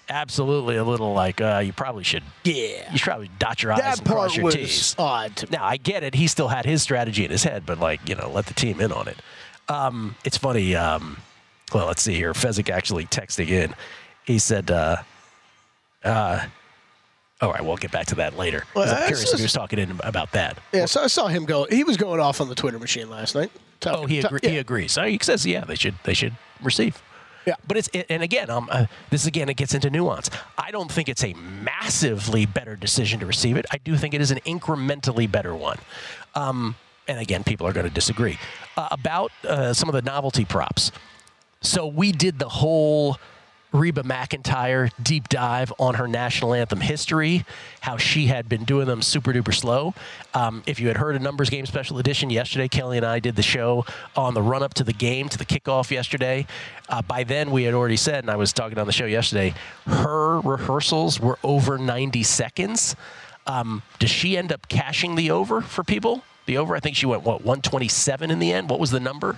absolutely 0.09 0.75
a 0.75 0.83
little 0.83 1.13
like 1.13 1.41
uh, 1.41 1.63
you 1.65 1.73
probably 1.73 2.03
should. 2.03 2.23
Yeah, 2.43 2.91
you 2.91 2.97
should 2.99 3.05
probably 3.05 3.31
dot 3.39 3.63
your 3.63 3.73
that 3.75 3.83
i's 3.83 3.99
and 3.99 4.07
cross 4.07 4.35
your 4.35 4.51
t's. 4.51 4.95
Odd. 4.99 5.49
Now 5.49 5.63
I 5.63 5.77
get 5.77 6.03
it. 6.03 6.13
He 6.13 6.27
still 6.27 6.49
had 6.49 6.65
his 6.65 6.83
strategy 6.83 7.25
in 7.25 7.31
his 7.31 7.43
head, 7.43 7.65
but 7.65 7.79
like 7.79 8.07
you 8.07 8.15
know, 8.15 8.29
let 8.29 8.45
the 8.45 8.53
team 8.53 8.79
in 8.79 8.91
on 8.91 9.07
it. 9.07 9.17
Um, 9.69 10.15
it's 10.25 10.37
funny. 10.37 10.75
Um, 10.75 11.17
well, 11.73 11.87
let's 11.87 12.01
see 12.01 12.13
here. 12.13 12.33
Fezzik 12.33 12.69
actually 12.69 13.05
texting 13.05 13.47
in. 13.47 13.73
He 14.25 14.37
said, 14.39 14.69
uh, 14.69 14.97
uh, 16.03 16.45
all 17.39 17.51
right, 17.51 17.63
we'll 17.63 17.77
get 17.77 17.91
back 17.91 18.07
to 18.07 18.15
that 18.15 18.37
later. 18.37 18.65
Well, 18.75 18.89
I'm 18.89 18.97
curious 19.07 19.21
just, 19.21 19.33
if 19.33 19.39
he 19.39 19.43
was 19.43 19.53
talking 19.53 19.79
in 19.79 19.99
about 20.03 20.31
that. 20.33 20.57
Yeah, 20.73 20.85
so 20.85 21.03
I 21.03 21.07
saw 21.07 21.27
him 21.27 21.45
go. 21.45 21.65
He 21.69 21.83
was 21.83 21.97
going 21.97 22.19
off 22.19 22.41
on 22.41 22.49
the 22.49 22.55
Twitter 22.55 22.77
machine 22.77 23.09
last 23.09 23.33
night. 23.33 23.51
Talk, 23.81 23.97
oh, 23.97 24.05
he, 24.05 24.19
agree, 24.19 24.39
yeah. 24.43 24.49
he 24.51 24.57
agrees. 24.59 24.91
So 24.93 25.03
he 25.03 25.19
says, 25.21 25.45
yeah, 25.45 25.65
they 25.65 25.75
should 25.75 25.95
they 26.03 26.13
should 26.13 26.35
receive. 26.61 27.01
Yeah, 27.45 27.55
but 27.67 27.75
it's 27.75 27.89
and 28.09 28.21
again, 28.21 28.49
um, 28.49 28.69
uh, 28.71 28.85
this 29.09 29.25
again 29.25 29.49
it 29.49 29.57
gets 29.57 29.73
into 29.73 29.89
nuance. 29.89 30.29
I 30.57 30.71
don't 30.71 30.91
think 30.91 31.09
it's 31.09 31.23
a 31.23 31.33
massively 31.33 32.45
better 32.45 32.75
decision 32.75 33.19
to 33.19 33.25
receive 33.25 33.57
it. 33.57 33.65
I 33.71 33.77
do 33.77 33.97
think 33.97 34.13
it 34.13 34.21
is 34.21 34.31
an 34.31 34.39
incrementally 34.45 35.29
better 35.29 35.55
one. 35.55 35.79
Um, 36.35 36.75
and 37.07 37.19
again, 37.19 37.43
people 37.43 37.67
are 37.67 37.73
going 37.73 37.87
to 37.87 37.93
disagree 37.93 38.37
uh, 38.77 38.87
about 38.91 39.31
uh, 39.43 39.73
some 39.73 39.89
of 39.89 39.93
the 39.93 40.03
novelty 40.03 40.45
props. 40.45 40.91
So 41.61 41.87
we 41.87 42.11
did 42.11 42.39
the 42.39 42.49
whole 42.49 43.17
Reba 43.71 44.03
McEntire 44.03 44.91
deep 45.01 45.29
dive 45.29 45.71
on 45.79 45.95
her 45.95 46.07
national 46.07 46.53
anthem 46.53 46.81
history, 46.81 47.45
how 47.81 47.97
she 47.97 48.27
had 48.27 48.49
been 48.49 48.63
doing 48.65 48.87
them 48.87 49.01
super 49.01 49.31
duper 49.31 49.53
slow. 49.53 49.93
Um, 50.33 50.63
if 50.65 50.79
you 50.79 50.87
had 50.87 50.97
heard 50.97 51.15
a 51.15 51.19
numbers 51.19 51.49
game 51.49 51.65
special 51.65 51.97
edition 51.97 52.29
yesterday, 52.29 52.67
Kelley 52.67 52.97
and 52.97 53.05
I 53.05 53.19
did 53.19 53.35
the 53.35 53.43
show 53.43 53.85
on 54.15 54.33
the 54.33 54.41
run 54.41 54.61
up 54.61 54.73
to 54.75 54.83
the 54.83 54.93
game, 54.93 55.29
to 55.29 55.37
the 55.37 55.45
kickoff 55.45 55.89
yesterday. 55.91 56.45
Uh, 56.89 57.01
by 57.01 57.23
then, 57.23 57.51
we 57.51 57.63
had 57.63 57.73
already 57.73 57.97
said, 57.97 58.23
and 58.23 58.29
I 58.29 58.35
was 58.35 58.51
talking 58.51 58.77
on 58.77 58.87
the 58.87 58.93
show 58.93 59.05
yesterday, 59.05 59.53
her 59.85 60.41
rehearsals 60.41 61.19
were 61.19 61.39
over 61.43 61.77
90 61.77 62.23
seconds. 62.23 62.95
Um, 63.47 63.83
does 63.99 64.09
she 64.09 64.37
end 64.37 64.51
up 64.51 64.67
cashing 64.67 65.15
the 65.15 65.31
over 65.31 65.61
for 65.61 65.83
people? 65.83 66.23
The 66.45 66.57
over, 66.57 66.75
I 66.75 66.79
think 66.79 66.95
she 66.95 67.05
went, 67.05 67.23
what, 67.23 67.41
127 67.45 68.31
in 68.31 68.39
the 68.39 68.51
end? 68.51 68.69
What 68.69 68.79
was 68.79 68.91
the 68.91 68.99
number? 68.99 69.37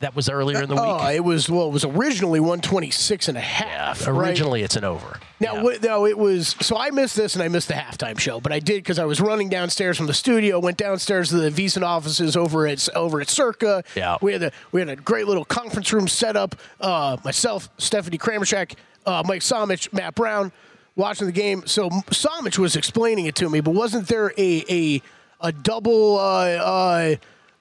That 0.00 0.14
was 0.14 0.28
earlier 0.28 0.62
in 0.62 0.68
the 0.68 0.76
week. 0.76 0.84
Oh, 0.84 1.08
it 1.08 1.24
was 1.24 1.50
well. 1.50 1.66
It 1.66 1.72
was 1.72 1.84
originally 1.84 2.38
126 2.38 3.26
and 3.28 3.36
a 3.36 3.40
half. 3.40 4.06
right? 4.06 4.16
Originally, 4.16 4.62
it's 4.62 4.76
an 4.76 4.84
over. 4.84 5.18
Now, 5.40 5.64
what, 5.64 5.82
no, 5.82 6.06
it 6.06 6.16
was. 6.16 6.54
So 6.60 6.76
I 6.76 6.90
missed 6.90 7.16
this 7.16 7.34
and 7.34 7.42
I 7.42 7.48
missed 7.48 7.66
the 7.66 7.74
halftime 7.74 8.16
show, 8.16 8.40
but 8.40 8.52
I 8.52 8.60
did 8.60 8.76
because 8.76 9.00
I 9.00 9.06
was 9.06 9.20
running 9.20 9.48
downstairs 9.48 9.96
from 9.96 10.06
the 10.06 10.14
studio. 10.14 10.60
Went 10.60 10.76
downstairs 10.76 11.30
to 11.30 11.36
the 11.36 11.50
VSiN 11.50 11.82
offices 11.82 12.36
over 12.36 12.64
at 12.68 12.88
over 12.94 13.20
at 13.20 13.28
Circa. 13.28 13.82
Yeah. 13.96 14.18
we 14.22 14.32
had 14.32 14.42
a 14.44 14.52
we 14.70 14.80
had 14.80 14.88
a 14.88 14.94
great 14.94 15.26
little 15.26 15.44
conference 15.44 15.92
room 15.92 16.06
set 16.06 16.36
up. 16.36 16.54
Uh, 16.80 17.16
myself, 17.24 17.68
Stephanie 17.78 18.18
Kramerchak, 18.18 18.74
uh, 19.04 19.24
Mike 19.26 19.42
Somich, 19.42 19.92
Matt 19.92 20.14
Brown, 20.14 20.52
watching 20.94 21.26
the 21.26 21.32
game. 21.32 21.64
So 21.66 21.90
Somich 21.90 22.56
was 22.58 22.76
explaining 22.76 23.26
it 23.26 23.34
to 23.36 23.50
me, 23.50 23.60
but 23.60 23.72
wasn't 23.72 24.06
there 24.06 24.32
a 24.38 24.64
a 24.70 25.02
a 25.40 25.50
double? 25.50 26.18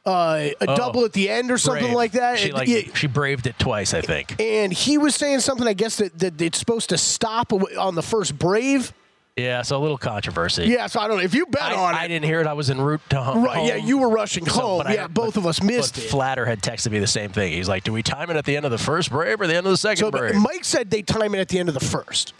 Uh, 0.07 0.49
a 0.61 0.65
Oh, 0.69 0.75
double 0.77 1.03
at 1.05 1.11
the 1.13 1.29
end 1.29 1.51
or 1.51 1.57
something 1.57 1.83
brave. 1.83 1.93
like 1.95 2.11
that. 2.13 2.39
She 2.39 2.51
like 2.53 2.67
yeah, 2.69 2.81
she 2.93 3.07
braved 3.07 3.45
it 3.45 3.59
twice, 3.59 3.93
I 3.93 3.99
think. 4.01 4.39
and 4.39 4.71
he 4.71 4.97
was 4.97 5.13
saying 5.15 5.41
something. 5.41 5.67
I 5.67 5.73
guess 5.73 5.97
that, 5.97 6.17
that 6.19 6.41
it's 6.41 6.57
supposed 6.57 6.89
to 6.89 6.97
stop 6.97 7.51
on 7.51 7.95
the 7.95 8.01
first 8.01 8.39
brave. 8.39 8.93
Yeah, 9.35 9.61
so 9.61 9.77
a 9.77 9.81
little 9.81 9.99
controversy. 9.99 10.63
Yeah, 10.65 10.87
so 10.87 10.99
I 10.99 11.07
don't 11.07 11.17
know 11.17 11.23
if 11.23 11.35
you 11.35 11.45
bet 11.45 11.61
I, 11.61 11.75
on 11.75 11.93
it. 11.93 11.97
I 11.97 12.07
didn't 12.07 12.25
hear 12.25 12.41
it. 12.41 12.47
I 12.47 12.53
was 12.53 12.71
en 12.71 12.81
route 12.81 13.01
to 13.09 13.21
home. 13.21 13.43
Right, 13.43 13.67
yeah, 13.67 13.75
you 13.75 13.99
were 13.99 14.09
rushing 14.09 14.45
home. 14.47 14.79
but 14.79 14.87
I- 14.87 14.93
Yeah, 14.95 15.07
both 15.07 15.37
of 15.37 15.45
us 15.45 15.61
missed 15.61 15.93
but 15.95 16.03
it. 16.05 16.09
Flatter 16.09 16.43
had 16.45 16.61
texted 16.63 16.89
me 16.91 16.97
the 16.99 17.05
same 17.05 17.29
thing. 17.31 17.51
He's 17.53 17.67
like, 17.69 17.83
"Do 17.83 17.91
we 17.93 18.01
time 18.01 18.31
it 18.31 18.35
at 18.37 18.45
the 18.45 18.55
end 18.57 18.65
of 18.65 18.71
the 18.71 18.79
first 18.79 19.11
brave 19.11 19.39
or 19.39 19.45
the 19.45 19.55
end 19.55 19.67
of 19.67 19.71
the 19.71 19.77
second 19.77 19.97
So 19.97 20.09
brave?" 20.09 20.33
Mike 20.35 20.63
said 20.65 20.89
they 20.89 21.03
time 21.03 21.35
it 21.35 21.39
at 21.39 21.49
the 21.49 21.59
end 21.59 21.67
of 21.69 21.75
the 21.75 21.85
first, 21.85 22.33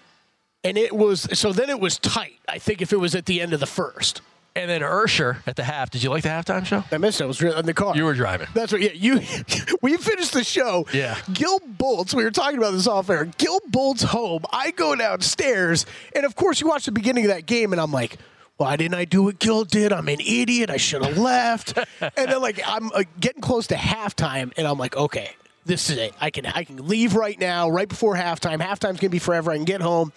and 0.63 0.75
it 0.77 0.91
was 0.95 1.27
so 1.37 1.51
then 1.53 1.69
it 1.69 1.79
was 1.79 1.99
tight. 1.99 2.39
I 2.47 2.57
think 2.59 2.81
if 2.81 2.91
it 2.93 2.97
was 2.97 3.13
at 3.13 3.25
the 3.27 3.41
end 3.41 3.53
of 3.53 3.59
the 3.59 3.67
first. 3.67 4.21
And 4.57 4.71
then 4.71 4.81
Usher 4.81 5.37
at 5.45 5.55
the 5.55 5.63
half. 5.63 5.91
Did 5.91 6.01
you 6.01 6.09
like 6.09 6.23
the 6.23 6.29
halftime 6.29 6.65
show? 6.65 6.83
I 6.91 6.97
missed 6.97 7.21
it. 7.21 7.25
I 7.25 7.27
was 7.27 7.39
in 7.39 7.67
the 7.67 7.75
car. 7.75 7.95
You 7.95 8.05
were 8.05 8.15
driving. 8.15 8.47
That's 8.55 8.73
right. 8.73 8.81
Yeah, 8.81 8.91
you. 8.93 9.21
we 9.83 9.97
finished 9.97 10.33
the 10.33 10.43
show. 10.43 10.87
Yeah. 10.91 11.15
Gill 11.31 11.59
Bolts. 11.59 12.15
We 12.15 12.23
were 12.23 12.31
talking 12.31 12.57
about 12.57 12.71
this 12.71 12.87
off 12.87 13.07
air. 13.11 13.25
Gill 13.37 13.59
Bolts 13.67 14.01
home. 14.01 14.45
I 14.51 14.71
go 14.71 14.95
downstairs, 14.95 15.85
and 16.15 16.25
of 16.25 16.35
course, 16.35 16.59
you 16.59 16.67
watch 16.67 16.85
the 16.85 16.91
beginning 16.91 17.25
of 17.25 17.29
that 17.29 17.45
game, 17.45 17.71
and 17.71 17.79
I'm 17.79 17.91
like. 17.91 18.17
Why 18.57 18.75
didn't 18.75 18.95
I 18.95 19.05
do 19.05 19.21
what 19.21 19.37
Gill 19.37 19.65
did? 19.65 19.93
I'm 19.93 20.07
an 20.07 20.19
idiot. 20.19 20.71
I 20.71 20.77
should 20.77 21.05
have 21.05 21.19
left. 21.19 21.77
and 22.01 22.11
then, 22.15 22.41
like, 22.41 22.59
I'm 22.65 22.91
uh, 22.91 23.03
getting 23.19 23.39
close 23.39 23.67
to 23.67 23.75
halftime, 23.75 24.51
and 24.57 24.65
I'm 24.65 24.79
like, 24.79 24.97
okay, 24.97 25.29
this 25.63 25.91
is 25.91 25.97
it. 25.99 26.15
I 26.19 26.31
can 26.31 26.47
I 26.47 26.63
can 26.63 26.87
leave 26.87 27.13
right 27.13 27.39
now, 27.39 27.69
right 27.69 27.87
before 27.87 28.15
halftime. 28.15 28.59
Halftime's 28.59 28.99
gonna 28.99 29.11
be 29.11 29.19
forever. 29.19 29.51
I 29.51 29.57
can 29.57 29.65
get 29.65 29.81
home. 29.81 30.11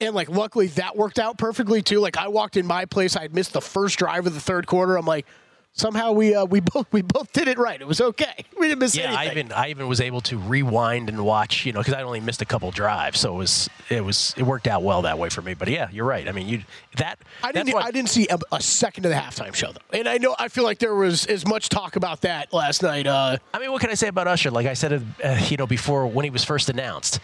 And 0.00 0.14
like, 0.14 0.28
luckily 0.28 0.68
that 0.68 0.96
worked 0.96 1.18
out 1.18 1.38
perfectly 1.38 1.82
too. 1.82 2.00
Like, 2.00 2.16
I 2.16 2.28
walked 2.28 2.56
in 2.56 2.66
my 2.66 2.84
place. 2.84 3.16
I 3.16 3.22
had 3.22 3.34
missed 3.34 3.52
the 3.52 3.60
first 3.60 3.98
drive 3.98 4.26
of 4.26 4.34
the 4.34 4.40
third 4.40 4.66
quarter. 4.66 4.96
I'm 4.96 5.06
like, 5.06 5.26
somehow 5.72 6.12
we 6.12 6.34
uh, 6.34 6.44
we 6.44 6.60
both 6.72 6.86
we 6.92 7.02
both 7.02 7.32
did 7.32 7.48
it 7.48 7.58
right. 7.58 7.80
It 7.80 7.86
was 7.86 8.00
okay. 8.00 8.44
We 8.60 8.68
didn't 8.68 8.80
miss 8.80 8.94
Yeah, 8.94 9.14
I 9.14 9.30
even 9.30 9.52
I 9.52 9.70
even 9.70 9.88
was 9.88 10.02
able 10.02 10.20
to 10.22 10.36
rewind 10.36 11.08
and 11.08 11.24
watch, 11.24 11.64
you 11.64 11.72
know, 11.72 11.80
because 11.80 11.94
I 11.94 12.02
only 12.02 12.20
missed 12.20 12.42
a 12.42 12.44
couple 12.44 12.70
drives, 12.70 13.18
so 13.18 13.32
it 13.32 13.38
was 13.38 13.70
it 13.88 14.04
was 14.04 14.34
it 14.36 14.42
worked 14.42 14.66
out 14.66 14.82
well 14.82 15.00
that 15.02 15.18
way 15.18 15.30
for 15.30 15.40
me. 15.40 15.54
But 15.54 15.68
yeah, 15.68 15.88
you're 15.90 16.04
right. 16.04 16.28
I 16.28 16.32
mean, 16.32 16.46
you 16.46 16.62
that 16.98 17.18
I 17.42 17.52
didn't. 17.52 17.74
I 17.74 17.90
didn't 17.90 18.10
see 18.10 18.28
a, 18.28 18.38
a 18.52 18.60
second 18.60 19.06
of 19.06 19.12
the 19.12 19.16
halftime 19.16 19.54
show 19.54 19.72
though, 19.72 19.98
and 19.98 20.06
I 20.06 20.18
know 20.18 20.36
I 20.38 20.48
feel 20.48 20.64
like 20.64 20.78
there 20.78 20.94
was 20.94 21.24
as 21.24 21.46
much 21.46 21.70
talk 21.70 21.96
about 21.96 22.20
that 22.20 22.52
last 22.52 22.82
night. 22.82 23.06
Uh, 23.06 23.38
I 23.54 23.58
mean, 23.58 23.72
what 23.72 23.80
can 23.80 23.88
I 23.88 23.94
say 23.94 24.08
about 24.08 24.28
Usher? 24.28 24.50
Like 24.50 24.66
I 24.66 24.74
said, 24.74 24.92
uh, 25.24 25.40
you 25.48 25.56
know, 25.56 25.66
before 25.66 26.06
when 26.06 26.24
he 26.24 26.30
was 26.30 26.44
first 26.44 26.68
announced, 26.68 27.18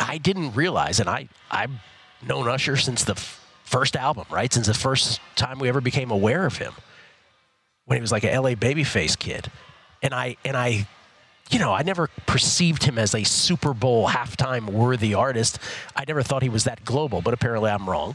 I 0.00 0.18
didn't 0.18 0.54
realize, 0.54 0.98
and 0.98 1.08
I 1.08 1.28
I've 1.50 1.70
known 2.26 2.48
Usher 2.48 2.76
since 2.76 3.04
the 3.04 3.12
f- 3.12 3.44
first 3.64 3.96
album, 3.96 4.26
right? 4.30 4.52
Since 4.52 4.66
the 4.66 4.74
first 4.74 5.20
time 5.36 5.58
we 5.58 5.68
ever 5.68 5.80
became 5.80 6.10
aware 6.10 6.46
of 6.46 6.56
him, 6.56 6.72
when 7.84 7.96
he 7.96 8.00
was 8.00 8.10
like 8.10 8.24
a 8.24 8.36
LA 8.36 8.50
Babyface 8.50 9.18
kid, 9.18 9.50
and 10.02 10.14
I 10.14 10.36
and 10.44 10.56
I. 10.56 10.86
You 11.52 11.58
know, 11.58 11.72
I 11.72 11.82
never 11.82 12.06
perceived 12.26 12.84
him 12.84 12.96
as 12.96 13.12
a 13.12 13.24
Super 13.24 13.74
Bowl 13.74 14.08
halftime 14.08 14.70
worthy 14.70 15.14
artist. 15.14 15.58
I 15.96 16.04
never 16.06 16.22
thought 16.22 16.44
he 16.44 16.48
was 16.48 16.62
that 16.62 16.84
global, 16.84 17.22
but 17.22 17.34
apparently 17.34 17.72
I'm 17.72 17.90
wrong. 17.90 18.14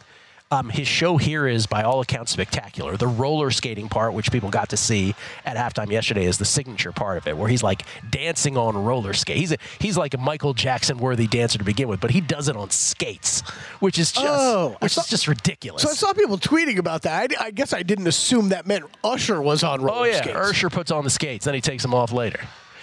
Um, 0.52 0.70
his 0.70 0.88
show 0.88 1.18
here 1.18 1.48
is, 1.48 1.66
by 1.66 1.82
all 1.82 2.02
accounts, 2.02 2.32
spectacular. 2.32 2.96
The 2.98 3.08
roller 3.08 3.50
skating 3.50 3.90
part, 3.90 4.14
which 4.14 4.32
people 4.32 4.52
got 4.52 4.70
to 4.70 4.78
see 4.78 5.16
at 5.44 5.58
halftime 5.58 5.90
yesterday, 5.92 6.26
is 6.26 6.38
the 6.38 6.46
signature 6.46 6.92
part 6.92 7.18
of 7.18 7.28
it, 7.28 7.36
where 7.36 7.50
he's 7.50 7.64
like 7.64 7.82
dancing 8.12 8.56
on 8.56 8.78
roller 8.78 9.14
skates. 9.14 9.40
He's, 9.40 9.52
a, 9.54 9.58
he's 9.80 9.98
like 9.98 10.14
a 10.14 10.20
Michael 10.20 10.54
Jackson 10.54 11.00
worthy 11.00 11.26
dancer 11.26 11.58
to 11.58 11.64
begin 11.64 11.88
with, 11.88 12.00
but 12.00 12.12
he 12.12 12.22
does 12.22 12.48
it 12.48 12.56
on 12.56 12.70
skates, 12.70 13.42
which 13.80 13.98
is 13.98 14.12
just, 14.12 14.26
Oh, 14.28 14.78
which 14.82 14.92
saw- 14.94 15.02
is 15.02 15.08
just 15.08 15.28
ridiculous. 15.28 15.82
so 15.82 15.90
I 15.90 15.94
saw 15.94 16.14
people 16.14 16.38
tweeting 16.38 16.78
about 16.78 17.02
that. 17.02 17.32
I, 17.40 17.46
I 17.46 17.52
guess 17.52 17.74
I 17.74 17.82
didn't 17.82 18.08
assume 18.08 18.50
that 18.50 18.68
meant 18.68 18.86
Usher 19.04 19.42
was 19.42 19.64
on 19.64 19.82
roller 19.82 20.02
oh 20.02 20.04
yeah, 20.04 20.18
skates. 20.22 20.38
Usher 20.38 20.70
puts 20.70 20.92
on 20.92 21.04
the 21.04 21.10
skates, 21.10 21.46
then 21.46 21.56
he 21.56 21.62
takes 21.62 21.82
them 21.82 21.94
off 21.96 22.12
later. 22.12 22.40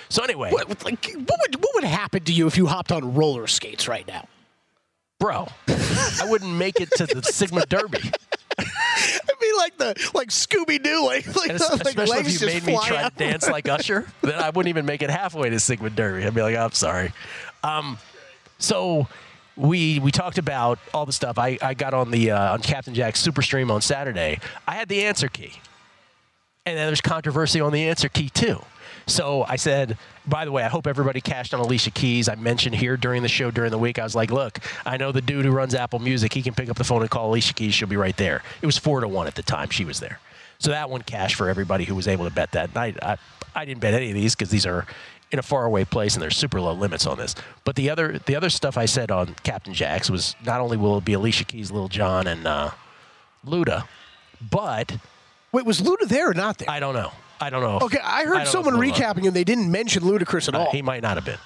So 0.09 0.23
anyway, 0.25 0.51
What, 0.51 0.69
like, 0.85 1.05
what 1.15 1.39
would 1.41 1.55
what 1.63 1.75
would 1.77 1.85
happen 1.85 2.25
to 2.25 2.33
you 2.33 2.47
if 2.49 2.59
you 2.59 2.67
hopped 2.67 2.91
on 2.93 3.15
roller 3.15 3.47
skates 3.47 3.87
right 3.89 4.07
now? 4.07 4.27
Bro, 5.23 5.47
I 5.69 6.27
wouldn't 6.27 6.53
make 6.53 6.81
it 6.81 6.91
to 6.97 7.07
the 7.07 7.23
Sigma 7.23 7.65
Derby. 7.67 8.01
It'd 8.59 9.39
be 9.41 9.53
like 9.57 9.79
the 9.79 10.11
like 10.15 10.31
Scooby 10.31 10.83
Doo, 10.83 11.05
like 11.07 11.27
like, 11.37 11.51
And 11.51 11.61
like 11.61 11.87
especially 11.87 12.07
legs 12.07 12.35
if 12.35 12.41
you 12.41 12.47
made 12.49 12.65
me 12.65 12.79
try 12.85 13.03
out. 13.05 13.17
to 13.17 13.25
dance 13.25 13.49
like 13.49 13.69
Usher, 13.69 14.07
then 14.23 14.35
I 14.35 14.51
wouldn't 14.51 14.69
even 14.69 14.85
make 14.85 15.01
it 15.01 15.11
halfway 15.11 15.49
to 15.51 15.61
Sigma 15.61 15.91
Derby. 15.91 16.27
I'd 16.27 16.35
be 16.35 16.43
like, 16.43 16.57
I'm 16.57 16.73
sorry. 16.73 17.13
Um, 17.63 17.99
so 18.59 19.07
we 19.57 20.01
we 20.01 20.11
talked 20.11 20.39
about 20.39 20.81
all 20.93 21.07
the 21.07 21.13
stuff. 21.13 21.39
I, 21.39 21.57
I 21.63 21.75
got 21.75 21.95
on 21.95 22.11
the 22.11 22.33
uh, 22.33 22.55
on 22.55 22.61
Captain 22.61 22.93
Jack's 22.93 23.21
Super 23.21 23.43
Stream 23.43 23.71
on 23.71 23.81
Saturday. 23.81 24.41
I 24.67 24.75
had 24.75 24.89
the 24.89 25.05
answer 25.05 25.29
key, 25.29 25.53
and 26.67 26.77
then 26.77 26.89
there's 26.89 27.01
controversy 27.01 27.61
on 27.61 27.73
the 27.73 27.89
answer 27.89 28.09
key 28.09 28.29
too. 28.29 28.61
So 29.07 29.45
I 29.49 29.57
said, 29.57 29.99
by 30.27 30.45
the 30.45 30.53
way, 30.53 30.63
I 30.63 30.69
hope 30.69 30.87
everybody 30.87 31.21
cashed 31.21 31.55
on 31.55 31.61
Alicia 31.61 31.91
Keys. 31.91 32.29
I 32.29 32.35
mentioned 32.35 32.75
here 32.75 32.97
during 32.97 33.23
the 33.23 33.29
show 33.29 33.51
during 33.51 33.71
the 33.71 33.79
week, 33.79 33.99
I 33.99 34.05
was 34.05 34.15
like, 34.15 34.31
look, 34.31 34.59
I 34.87 34.97
know 34.97 35.13
the 35.13 35.21
dude 35.21 35.45
who 35.45 35.51
runs 35.51 35.75
Apple 35.75 35.99
Music. 35.99 36.33
He 36.33 36.43
can 36.43 36.55
pick 36.55 36.69
up 36.69 36.77
the 36.77 36.85
phone 36.85 37.03
and 37.03 37.11
call 37.11 37.31
Alicia 37.31 37.55
Keys. 37.55 37.75
She'll 37.75 37.89
be 37.89 37.97
right 37.97 38.17
there. 38.17 38.43
It 38.61 38.67
was 38.67 38.79
four 38.79 39.01
to 39.01 39.09
one 39.09 39.27
at 39.27 39.35
the 39.35 39.43
time 39.43 39.71
she 39.71 39.85
was 39.85 40.01
there. 40.01 40.21
So 40.59 40.71
that 40.71 40.91
one 40.91 41.03
cashed 41.03 41.35
for 41.35 41.49
everybody 41.49 41.85
who 41.85 41.95
was 41.95 42.07
able 42.07 42.25
to 42.29 42.35
bet 42.35 42.53
that. 42.53 42.69
And 42.69 42.79
I, 42.79 42.95
I, 43.03 43.17
I 43.55 43.65
didn't 43.65 43.81
bet 43.81 43.95
any 43.95 44.11
of 44.11 44.15
these 44.15 44.35
because 44.35 44.51
these 44.51 44.67
are 44.67 44.87
in 45.33 45.39
a 45.39 45.43
faraway 45.43 45.85
place 45.85 46.15
and 46.15 46.23
there's 46.23 46.37
super 46.37 46.61
low 46.61 46.73
limits 46.73 47.07
on 47.07 47.19
this. 47.19 47.35
But 47.65 47.75
the 47.75 47.91
other 47.91 48.21
the 48.27 48.37
other 48.37 48.51
stuff 48.51 48.77
I 48.77 48.85
said 48.85 49.11
on 49.11 49.35
Captain 49.43 49.75
Jack's 49.75 50.11
was 50.11 50.37
not 50.45 50.61
only 50.61 50.77
will 50.77 50.99
it 50.99 51.05
be 51.05 51.15
Alicia 51.15 51.45
Keys, 51.45 51.71
Lil 51.71 51.89
Jon, 51.89 52.27
and 52.27 52.47
uh, 52.47 52.71
Luda, 53.45 53.89
but 54.51 54.99
Wait, 55.53 55.67
was 55.67 55.83
Luda 55.83 56.09
there 56.09 56.31
or 56.31 56.35
not 56.35 56.57
there? 56.59 56.71
I 56.71 56.81
don't 56.81 56.95
know. 56.95 57.13
I 57.43 57.51
don't 57.51 57.63
know. 57.63 57.79
Okay, 57.87 57.99
I 58.03 58.25
heard 58.25 58.43
if 58.43 58.49
someone 58.49 58.75
recapping 58.75 59.27
and 59.27 59.35
they 59.35 59.43
didn't 59.45 59.71
mention 59.71 60.05
Ludacris 60.05 60.49
at 60.49 60.55
Uh, 60.55 60.61
all. 60.61 60.71
he 60.71 60.81
might 60.81 61.03
not 61.03 61.17
have 61.17 61.25
been. 61.25 61.39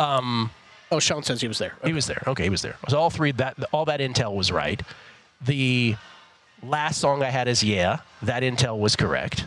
Um, 0.00 0.50
oh, 0.90 0.98
Sean 0.98 1.22
says 1.22 1.40
he 1.40 1.46
was 1.48 1.58
there. 1.58 1.74
He 1.84 1.92
was 1.92 2.06
there. 2.06 2.22
Okay, 2.26 2.42
he 2.42 2.50
was 2.50 2.62
there. 2.62 2.76
So 2.88 2.98
all 2.98 3.10
three 3.10 3.30
that 3.32 3.56
all 3.72 3.84
that 3.84 4.00
intel 4.00 4.34
was 4.34 4.50
right. 4.50 4.82
The 5.40 5.94
last 6.62 7.00
song 7.00 7.22
I 7.22 7.30
had 7.30 7.46
is 7.46 7.62
yeah. 7.62 7.98
That 8.22 8.42
intel 8.42 8.78
was 8.78 8.96
correct. 8.96 9.44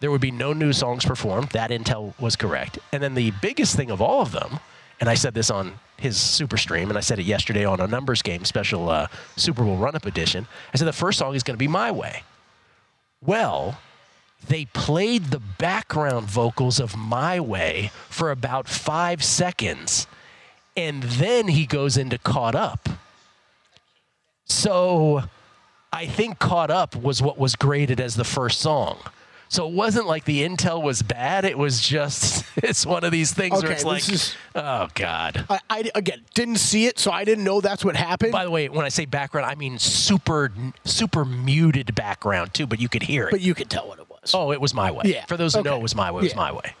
There 0.00 0.10
would 0.10 0.20
be 0.20 0.30
no 0.32 0.52
new 0.52 0.72
songs 0.72 1.04
performed. 1.04 1.50
That 1.50 1.70
intel 1.70 2.18
was 2.18 2.34
correct. 2.34 2.78
And 2.92 3.02
then 3.02 3.14
the 3.14 3.30
biggest 3.42 3.76
thing 3.76 3.90
of 3.90 4.00
all 4.00 4.22
of 4.22 4.32
them, 4.32 4.58
and 4.98 5.08
I 5.08 5.14
said 5.14 5.34
this 5.34 5.50
on 5.50 5.78
his 5.96 6.16
super 6.18 6.56
stream, 6.56 6.88
and 6.88 6.96
I 6.96 7.02
said 7.02 7.18
it 7.20 7.24
yesterday 7.26 7.64
on 7.64 7.80
a 7.80 7.86
numbers 7.86 8.22
game 8.22 8.44
special 8.44 8.88
uh, 8.88 9.06
Super 9.36 9.62
Bowl 9.62 9.76
run 9.76 9.94
up 9.94 10.06
edition. 10.06 10.46
I 10.74 10.78
said 10.78 10.88
the 10.88 10.92
first 10.92 11.18
song 11.18 11.34
is 11.36 11.42
going 11.44 11.54
to 11.54 11.58
be 11.58 11.68
My 11.68 11.90
Way. 11.92 12.22
Well, 13.22 13.78
they 14.48 14.64
played 14.66 15.26
the 15.26 15.38
background 15.38 16.26
vocals 16.28 16.80
of 16.80 16.96
My 16.96 17.38
Way 17.40 17.90
for 18.08 18.30
about 18.30 18.68
five 18.68 19.22
seconds, 19.22 20.06
and 20.76 21.02
then 21.02 21.48
he 21.48 21.66
goes 21.66 21.96
into 21.96 22.18
Caught 22.18 22.54
Up. 22.54 22.88
So 24.44 25.22
I 25.92 26.06
think 26.06 26.38
Caught 26.38 26.70
Up 26.70 26.96
was 26.96 27.22
what 27.22 27.38
was 27.38 27.56
graded 27.56 28.00
as 28.00 28.14
the 28.16 28.24
first 28.24 28.60
song. 28.60 28.98
So 29.48 29.66
it 29.66 29.74
wasn't 29.74 30.06
like 30.06 30.26
the 30.26 30.46
intel 30.46 30.80
was 30.80 31.02
bad. 31.02 31.44
It 31.44 31.58
was 31.58 31.80
just, 31.80 32.44
it's 32.56 32.86
one 32.86 33.02
of 33.02 33.10
these 33.10 33.32
things 33.32 33.60
where 33.60 33.72
it's 33.72 33.84
like, 33.84 34.08
is- 34.08 34.34
oh, 34.54 34.88
God. 34.94 35.44
I, 35.50 35.58
I 35.68 35.90
again 35.96 36.22
didn't 36.34 36.58
see 36.58 36.86
it, 36.86 37.00
so 37.00 37.10
I 37.10 37.24
didn't 37.24 37.42
know 37.42 37.60
that's 37.60 37.84
what 37.84 37.96
happened. 37.96 38.30
By 38.30 38.44
the 38.44 38.50
way, 38.50 38.68
when 38.68 38.84
I 38.86 38.90
say 38.90 39.06
background, 39.06 39.46
I 39.50 39.56
mean 39.56 39.78
super, 39.78 40.52
super 40.84 41.24
muted 41.24 41.94
background 41.96 42.54
too, 42.54 42.66
but 42.68 42.80
you 42.80 42.88
could 42.88 43.02
hear 43.02 43.26
it. 43.26 43.32
But 43.32 43.40
you 43.40 43.54
could 43.54 43.68
tell 43.68 43.88
what 43.88 43.98
it 43.98 44.08
was. 44.22 44.34
Oh, 44.34 44.52
it 44.52 44.60
was 44.60 44.74
my 44.74 44.90
way. 44.90 45.02
Yeah, 45.06 45.24
For 45.26 45.36
those 45.36 45.54
who 45.54 45.62
know 45.62 45.76
it 45.76 45.82
was 45.82 45.94
my 45.94 46.10
way, 46.10 46.20
it 46.20 46.24
was 46.24 46.36
my 46.36 46.52
way. 46.52 46.74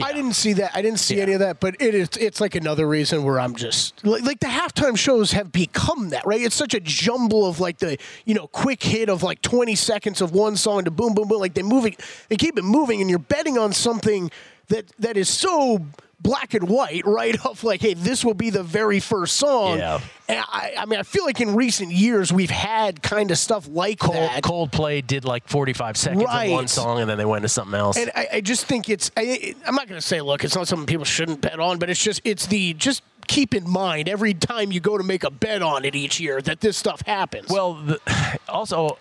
I 0.00 0.12
didn't 0.12 0.32
see 0.32 0.54
that. 0.54 0.72
I 0.74 0.82
didn't 0.82 0.98
see 0.98 1.20
any 1.20 1.32
of 1.32 1.40
that, 1.40 1.60
but 1.60 1.76
it 1.80 1.94
is. 1.94 2.08
It's 2.18 2.40
like 2.40 2.54
another 2.54 2.88
reason 2.88 3.22
where 3.22 3.38
I'm 3.38 3.54
just 3.54 4.04
like, 4.04 4.22
like 4.22 4.40
the 4.40 4.46
halftime 4.46 4.96
shows 4.96 5.32
have 5.32 5.52
become 5.52 6.10
that, 6.10 6.26
right? 6.26 6.40
It's 6.40 6.56
such 6.56 6.74
a 6.74 6.80
jumble 6.80 7.46
of 7.46 7.60
like 7.60 7.78
the 7.78 7.98
you 8.24 8.34
know 8.34 8.46
quick 8.48 8.82
hit 8.82 9.08
of 9.08 9.22
like 9.22 9.42
20 9.42 9.74
seconds 9.76 10.20
of 10.20 10.32
one 10.32 10.56
song 10.56 10.84
to 10.84 10.90
boom, 10.90 11.14
boom, 11.14 11.28
boom. 11.28 11.38
Like 11.40 11.54
they 11.54 11.62
moving, 11.62 11.94
they 12.28 12.36
keep 12.36 12.58
it 12.58 12.64
moving, 12.64 13.00
and 13.00 13.08
you're 13.08 13.18
betting 13.18 13.58
on 13.58 13.72
something 13.72 14.30
that 14.68 14.86
that 14.98 15.16
is 15.16 15.28
so 15.28 15.84
black 16.22 16.54
and 16.54 16.68
white, 16.68 17.04
right? 17.04 17.34
Of 17.44 17.64
like, 17.64 17.80
hey, 17.80 17.94
this 17.94 18.24
will 18.24 18.34
be 18.34 18.50
the 18.50 18.62
very 18.62 19.00
first 19.00 19.36
song. 19.36 19.78
Yeah. 19.78 20.00
And 20.28 20.38
I, 20.38 20.74
I 20.78 20.86
mean, 20.86 21.00
I 21.00 21.02
feel 21.02 21.24
like 21.24 21.40
in 21.40 21.54
recent 21.56 21.90
years 21.90 22.32
we've 22.32 22.50
had 22.50 23.02
kind 23.02 23.30
of 23.30 23.38
stuff 23.38 23.68
like 23.68 23.98
Cold, 23.98 24.14
that. 24.16 24.42
Coldplay 24.42 25.04
did 25.06 25.24
like 25.24 25.48
45 25.48 25.96
seconds 25.96 26.24
Right. 26.24 26.44
of 26.46 26.52
one 26.52 26.68
song 26.68 27.00
and 27.00 27.10
then 27.10 27.18
they 27.18 27.24
went 27.24 27.42
to 27.42 27.48
something 27.48 27.74
else. 27.78 27.96
And 27.98 28.10
I, 28.14 28.28
I 28.34 28.40
just 28.40 28.66
think 28.66 28.88
it's. 28.88 29.10
I, 29.16 29.54
I'm 29.66 29.74
not 29.74 29.88
going 29.88 30.00
to 30.00 30.06
say, 30.06 30.20
look, 30.20 30.44
it's 30.44 30.54
not 30.54 30.68
something 30.68 30.86
people 30.86 31.04
shouldn't 31.04 31.40
bet 31.40 31.58
on, 31.58 31.78
but 31.78 31.90
it's 31.90 32.02
just 32.02 32.20
it's 32.24 32.46
the 32.46 32.74
just 32.74 33.02
keep 33.26 33.54
in 33.54 33.68
mind 33.68 34.08
every 34.08 34.34
time 34.34 34.72
you 34.72 34.80
go 34.80 34.98
to 34.98 35.04
make 35.04 35.24
a 35.24 35.30
bet 35.30 35.62
on 35.62 35.84
it 35.84 35.94
each 35.94 36.20
year 36.20 36.40
that 36.42 36.60
this 36.60 36.76
stuff 36.76 37.02
happens. 37.02 37.48
Well, 37.50 37.74
the, 37.74 38.00
also, 38.48 38.98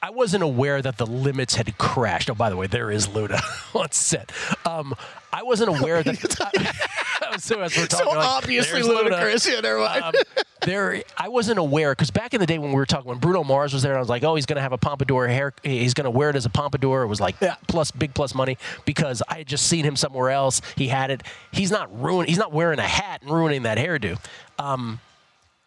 I 0.00 0.10
wasn't 0.10 0.42
aware 0.44 0.80
that 0.80 0.96
the 0.96 1.06
limits 1.06 1.56
had 1.56 1.76
crashed. 1.76 2.30
Oh, 2.30 2.34
by 2.34 2.50
the 2.50 2.56
way, 2.56 2.66
there 2.68 2.90
is 2.90 3.08
Luda 3.08 3.40
on 3.74 3.90
set. 3.90 4.30
Um, 4.64 4.94
I 5.32 5.42
wasn't 5.42 5.78
aware 5.78 6.02
that. 6.02 6.16
so 7.38 7.60
as 7.60 7.76
we're 7.76 7.82
So 7.82 7.86
talking, 7.86 8.06
like, 8.06 8.16
obviously 8.28 8.82
Ludacris. 8.82 9.50
Yeah, 9.50 9.60
never 9.60 9.80
mind. 9.80 10.04
Um, 10.04 10.14
there, 10.62 11.02
I 11.16 11.28
wasn't 11.28 11.58
aware 11.58 11.92
because 11.92 12.10
back 12.10 12.32
in 12.32 12.40
the 12.40 12.46
day 12.46 12.58
when 12.58 12.70
we 12.70 12.76
were 12.76 12.86
talking, 12.86 13.08
when 13.08 13.18
Bruno 13.18 13.42
Mars 13.44 13.72
was 13.72 13.82
there, 13.82 13.96
I 13.96 13.98
was 14.00 14.08
like, 14.08 14.22
oh, 14.22 14.34
he's 14.36 14.46
going 14.46 14.56
to 14.56 14.62
have 14.62 14.72
a 14.72 14.78
pompadour 14.78 15.26
hair. 15.28 15.52
He's 15.62 15.94
going 15.94 16.04
to 16.04 16.10
wear 16.10 16.30
it 16.30 16.36
as 16.36 16.46
a 16.46 16.50
pompadour. 16.50 17.02
It 17.02 17.06
was 17.08 17.20
like 17.20 17.36
plus 17.66 17.90
big 17.90 18.14
plus 18.14 18.34
money 18.34 18.56
because 18.84 19.22
I 19.28 19.38
had 19.38 19.46
just 19.46 19.66
seen 19.66 19.84
him 19.84 19.96
somewhere 19.96 20.30
else. 20.30 20.60
He 20.76 20.88
had 20.88 21.10
it. 21.10 21.22
He's 21.52 21.70
not 21.70 22.00
ruin. 22.00 22.26
He's 22.26 22.38
not 22.38 22.52
wearing 22.52 22.78
a 22.78 22.82
hat 22.88 23.22
and 23.22 23.30
ruining 23.30 23.64
that 23.64 23.78
hairdo. 23.78 24.18
Um, 24.58 25.00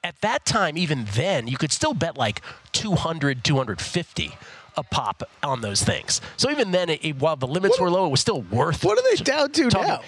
at 0.04 0.20
that 0.22 0.46
time, 0.46 0.78
even 0.78 1.06
then, 1.14 1.48
you 1.48 1.58
could 1.58 1.72
still 1.72 1.94
bet 1.94 2.18
like 2.18 2.42
200, 2.72 3.44
250 3.44 4.32
a 4.78 4.84
pop 4.84 5.24
on 5.44 5.62
those 5.62 5.84
things. 5.84 6.22
So 6.38 6.50
even 6.50 6.72
then, 6.72 6.90
it, 6.90 7.04
it- 7.04 7.18
while 7.18 7.36
the 7.36 7.48
limits 7.48 7.80
were 7.80 7.90
low, 7.90 8.06
it 8.08 8.10
was 8.10 8.22
still 8.22 8.42
worth. 8.44 8.84
What 8.84 8.98
are 8.98 9.04
they 9.04 9.22
down 9.24 9.52
to 9.52 9.70
talking- 9.70 9.88
now? 9.90 10.02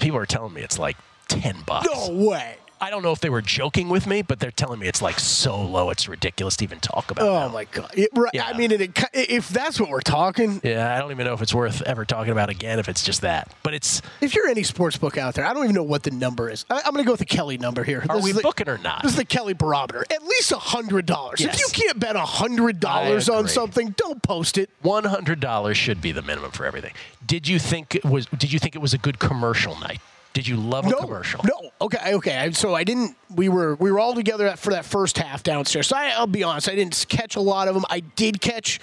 People 0.00 0.18
are 0.18 0.26
telling 0.26 0.52
me 0.54 0.62
it's 0.62 0.78
like 0.78 0.96
10 1.28 1.56
bucks. 1.66 1.86
No 1.92 2.10
way. 2.28 2.56
I 2.80 2.90
don't 2.90 3.02
know 3.02 3.12
if 3.12 3.20
they 3.20 3.30
were 3.30 3.40
joking 3.40 3.88
with 3.88 4.06
me, 4.06 4.22
but 4.22 4.40
they're 4.40 4.50
telling 4.50 4.78
me 4.78 4.88
it's 4.88 5.00
like 5.00 5.18
so 5.18 5.60
low, 5.60 5.90
it's 5.90 6.08
ridiculous 6.08 6.56
to 6.56 6.64
even 6.64 6.80
talk 6.80 7.10
about. 7.10 7.26
Oh 7.26 7.48
my 7.52 7.64
god! 7.64 7.90
It, 7.96 8.10
right, 8.14 8.30
I 8.42 8.56
mean, 8.56 8.72
it, 8.72 8.80
it, 8.80 8.98
if 9.14 9.48
that's 9.48 9.80
what 9.80 9.88
we're 9.88 10.00
talking, 10.00 10.60
Yeah, 10.62 10.94
I 10.94 10.98
don't 10.98 11.10
even 11.10 11.24
know 11.26 11.32
if 11.34 11.40
it's 11.42 11.54
worth 11.54 11.80
ever 11.82 12.04
talking 12.04 12.32
about 12.32 12.50
again 12.50 12.78
if 12.78 12.88
it's 12.88 13.02
just 13.02 13.22
that. 13.22 13.54
But 13.62 13.74
it's 13.74 14.02
if 14.20 14.34
you're 14.34 14.48
any 14.48 14.62
sports 14.64 14.98
book 14.98 15.16
out 15.16 15.34
there, 15.34 15.46
I 15.46 15.54
don't 15.54 15.64
even 15.64 15.74
know 15.76 15.82
what 15.82 16.02
the 16.02 16.10
number 16.10 16.50
is. 16.50 16.64
I, 16.68 16.82
I'm 16.84 16.92
going 16.92 17.04
to 17.04 17.06
go 17.06 17.12
with 17.12 17.20
the 17.20 17.24
Kelley 17.26 17.56
number 17.58 17.84
here. 17.84 18.04
Are 18.08 18.16
This 18.16 18.24
we 18.24 18.32
the- 18.32 18.42
booking 18.42 18.68
or 18.68 18.78
not? 18.78 19.02
This 19.02 19.12
is 19.12 19.16
the 19.18 19.24
Kelley 19.24 19.54
barometer. 19.54 20.04
At 20.10 20.22
least 20.24 20.52
a 20.52 20.58
hundred 20.58 21.06
dollars. 21.06 21.40
If 21.40 21.58
you 21.58 21.68
can't 21.72 21.98
bet 21.98 22.16
a 22.16 22.20
hundred 22.20 22.80
dollars 22.80 23.28
on 23.28 23.48
something, 23.48 23.90
don't 23.96 24.22
post 24.22 24.58
it. 24.58 24.68
one 24.82 25.04
hundred 25.04 25.40
dollars 25.40 25.76
should 25.78 26.02
be 26.02 26.12
the 26.12 26.22
minimum 26.22 26.50
for 26.50 26.66
everything. 26.66 26.92
Did 27.24 27.48
you 27.48 27.58
think 27.58 27.94
it 27.94 28.04
was? 28.04 28.26
Did 28.26 28.52
you 28.52 28.58
think 28.58 28.74
it 28.74 28.80
was 28.82 28.92
a 28.92 28.98
good 28.98 29.18
commercial 29.18 29.78
night? 29.78 30.00
Did 30.34 30.48
you 30.48 30.56
love 30.56 30.84
a 30.86 30.90
No, 30.90 30.96
commercial? 30.98 31.40
no. 31.44 31.63
Okay, 31.80 32.14
okay. 32.14 32.50
So 32.52 32.74
I 32.74 32.84
didn't. 32.84 33.16
We 33.34 33.48
were 33.48 33.74
we 33.74 33.90
were 33.92 33.98
all 33.98 34.14
together 34.14 34.54
for 34.56 34.72
that 34.72 34.84
first 34.84 35.18
half 35.18 35.42
downstairs. 35.42 35.88
So 35.88 35.96
I, 35.96 36.10
I'll 36.10 36.26
be 36.26 36.42
honest, 36.42 36.68
I 36.68 36.74
didn't 36.74 37.04
catch 37.08 37.36
a 37.36 37.40
lot 37.40 37.68
of 37.68 37.74
them. 37.74 37.84
I 37.90 38.00
did 38.00 38.40
catch 38.40 38.80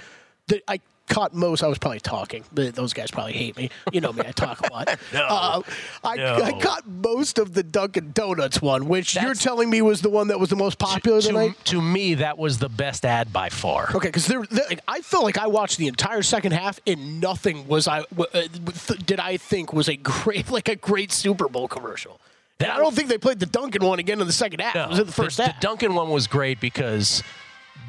the. 0.47 0.61
I 0.67 0.79
caught 1.09 1.33
most. 1.33 1.61
I 1.61 1.67
was 1.67 1.77
probably 1.77 1.99
talking. 1.99 2.43
The, 2.53 2.71
those 2.71 2.93
guys 2.93 3.11
probably 3.11 3.33
hate 3.33 3.57
me. 3.57 3.69
You 3.91 3.99
know 3.99 4.13
me. 4.13 4.21
I 4.25 4.31
talk 4.31 4.61
a 4.61 4.71
lot. 4.71 4.87
No. 5.13 5.19
Uh, 5.27 5.61
I, 6.05 6.15
No. 6.15 6.35
I 6.41 6.51
caught 6.59 6.87
most 6.87 7.37
of 7.37 7.53
the 7.53 7.63
Dunkin' 7.63 8.11
Donuts 8.13 8.61
one, 8.61 8.87
which 8.87 9.15
you're 9.15 9.33
telling 9.33 9.69
me 9.69 9.81
was 9.81 10.01
the 10.01 10.09
one 10.09 10.27
that 10.29 10.39
was 10.39 10.49
the 10.49 10.55
most 10.55 10.79
popular 10.79 11.19
to, 11.19 11.27
tonight. 11.27 11.55
to 11.65 11.81
me, 11.81 12.13
that 12.15 12.37
was 12.37 12.59
the 12.59 12.69
best 12.69 13.03
ad 13.05 13.33
by 13.33 13.49
far. 13.49 13.89
Okay, 13.93 14.07
because 14.07 14.25
there, 14.27 14.43
there- 14.49 14.65
like, 14.69 14.79
I 14.87 15.01
felt 15.01 15.25
like 15.25 15.37
I 15.37 15.47
watched 15.47 15.77
the 15.79 15.87
entire 15.87 16.21
second 16.23 16.53
half 16.53 16.79
and 16.87 17.19
nothing 17.19 17.67
was 17.67 17.89
I 17.89 17.99
uh, 18.17 18.25
th- 18.31 19.05
did 19.05 19.19
I 19.19 19.35
think 19.35 19.73
was 19.73 19.89
a 19.89 19.97
great 19.97 20.49
like 20.51 20.69
a 20.69 20.77
great 20.77 21.11
Super 21.11 21.49
Bowl 21.49 21.67
commercial. 21.67 22.21
I 22.69 22.77
don't 22.77 22.95
think 22.95 23.09
they 23.09 23.17
played 23.17 23.39
the 23.39 23.45
Dunkin' 23.45 23.83
one 23.83 23.99
again 23.99 24.21
in 24.21 24.27
the 24.27 24.33
second 24.33 24.61
half. 24.61 24.75
No, 24.75 24.83
it 24.83 24.89
was 24.89 24.99
in 24.99 25.05
the 25.07 25.11
first 25.11 25.37
half. 25.37 25.59
The 25.59 25.67
Dunkin' 25.67 25.93
one 25.95 26.09
was 26.09 26.27
great 26.27 26.59
because 26.59 27.23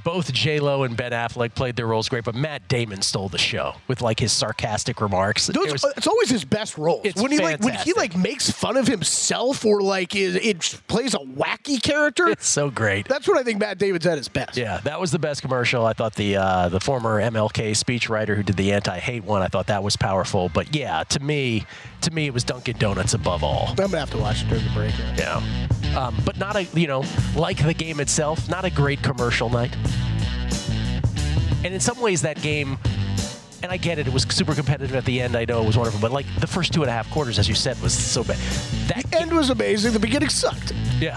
both 0.05 0.33
J 0.33 0.59
Lo 0.59 0.83
and 0.83 0.97
Ben 0.97 1.12
Affleck 1.12 1.55
played 1.55 1.76
their 1.76 1.87
roles 1.87 2.09
great, 2.09 2.24
but 2.24 2.35
Matt 2.35 2.66
Damon 2.66 3.03
stole 3.03 3.28
the 3.28 3.39
show 3.39 3.74
with 3.87 4.01
like 4.03 4.18
his 4.18 4.33
sarcastic 4.33 5.01
remarks. 5.01 5.49
It 5.49 5.57
was- 5.57 5.85
it's 5.97 6.07
always 6.09 6.28
his 6.28 6.45
best 6.45 6.76
roles. 6.76 7.03
It's 7.05 7.22
when 7.22 7.30
he 7.30 7.39
like 7.39 7.61
when 7.61 7.74
he 7.74 7.93
like 7.93 8.16
makes 8.16 8.51
fun 8.51 8.76
of 8.76 8.89
himself 8.89 9.64
or 9.64 9.80
like 9.80 10.16
is, 10.16 10.35
it 10.35 10.80
plays 10.89 11.14
a 11.14 11.18
wacky 11.18 11.80
character. 11.80 12.26
It's 12.28 12.49
so 12.49 12.68
great. 12.68 13.07
That's 13.07 13.28
what 13.28 13.39
I 13.39 13.45
think 13.45 13.61
Matt 13.61 13.78
Damon's 13.78 14.05
at 14.07 14.18
his 14.18 14.28
best. 14.28 14.57
Yeah, 14.57 14.80
that 14.85 15.01
was 15.01 15.12
the 15.12 15.20
best 15.20 15.41
commercial. 15.41 15.87
I 15.87 15.93
thought 15.93 16.16
the 16.16 16.37
uh, 16.37 16.68
the 16.68 16.80
former 16.80 17.20
MLK 17.22 17.70
speechwriter 17.70 18.35
who 18.35 18.43
did 18.43 18.57
the 18.57 18.72
anti-hate 18.72 19.22
one, 19.22 19.41
I 19.43 19.47
thought 19.47 19.68
that 19.68 19.85
was 19.85 19.97
powerful. 19.97 20.49
But 20.53 20.74
yeah, 20.74 21.05
to 21.05 21.20
me, 21.20 21.64
to 22.01 22.11
me, 22.11 22.26
it 22.26 22.35
was 22.35 22.43
Dunkin' 22.43 22.76
Donuts 22.78 23.14
above 23.14 23.45
all. 23.45 23.66
I'm 23.68 23.76
gonna 23.76 23.99
have 24.01 24.11
to 24.11 24.18
watch 24.18 24.43
it 24.43 24.49
during 24.49 24.64
the 24.64 24.70
break. 24.72 24.95
Yeah, 25.16 25.41
um, 25.97 26.16
but 26.24 26.38
not 26.38 26.57
a 26.57 26.64
you 26.74 26.86
know 26.86 27.05
like 27.36 27.64
the 27.64 27.74
game 27.74 28.01
itself, 28.01 28.49
not 28.49 28.64
a 28.64 28.70
great 28.70 29.03
commercial 29.03 29.49
night. 29.51 29.74
And 31.64 31.72
in 31.72 31.80
some 31.80 32.01
ways, 32.01 32.22
that 32.22 32.43
game, 32.43 32.76
and 33.62 33.70
I 33.70 33.76
get 33.76 33.99
it, 34.01 34.09
it 34.09 34.12
was 34.12 34.24
super 34.24 34.55
competitive 34.55 34.97
at 34.97 35.05
the 35.05 35.20
end. 35.20 35.36
I 35.36 35.45
know 35.45 35.62
it 35.62 35.66
was 35.66 35.76
wonderful, 35.76 36.01
but 36.01 36.11
like 36.11 36.26
the 36.40 36.47
first 36.49 36.72
two 36.72 36.82
and 36.82 36.90
a 36.90 36.93
half 36.93 37.09
quarters, 37.11 37.38
as 37.38 37.49
you 37.49 37.55
said, 37.55 37.80
was 37.80 37.93
so 37.95 38.24
bad. 38.24 38.38
That 38.88 39.05
The 39.11 39.20
end 39.20 39.32
was 39.32 39.51
amazing. 39.51 39.93
The 39.93 40.01
beginning 40.01 40.28
sucked. 40.28 40.72
yeah, 41.01 41.16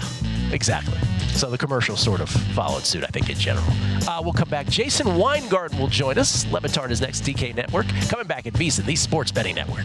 exactly. 0.52 0.98
So 1.30 1.50
the 1.50 1.58
commercial 1.58 1.96
sort 1.96 2.20
of 2.20 2.30
followed 2.30 2.84
suit, 2.86 3.02
I 3.04 3.08
think, 3.08 3.28
in 3.28 3.36
general. 3.36 3.66
Uh, 4.08 4.20
we'll 4.22 4.32
come 4.32 4.48
back. 4.48 4.66
Jason 4.68 5.16
Weingarten 5.18 5.78
will 5.78 5.88
join 5.88 6.16
us. 6.16 6.44
Levitard 6.46 6.90
is 6.90 7.00
next. 7.00 7.24
DK 7.24 7.54
Network 7.54 7.86
coming 8.08 8.26
back 8.26 8.46
at 8.46 8.52
VSiN, 8.54 8.86
the 8.86 8.96
Sports 8.96 9.32
Betting 9.32 9.56
Network. 9.56 9.84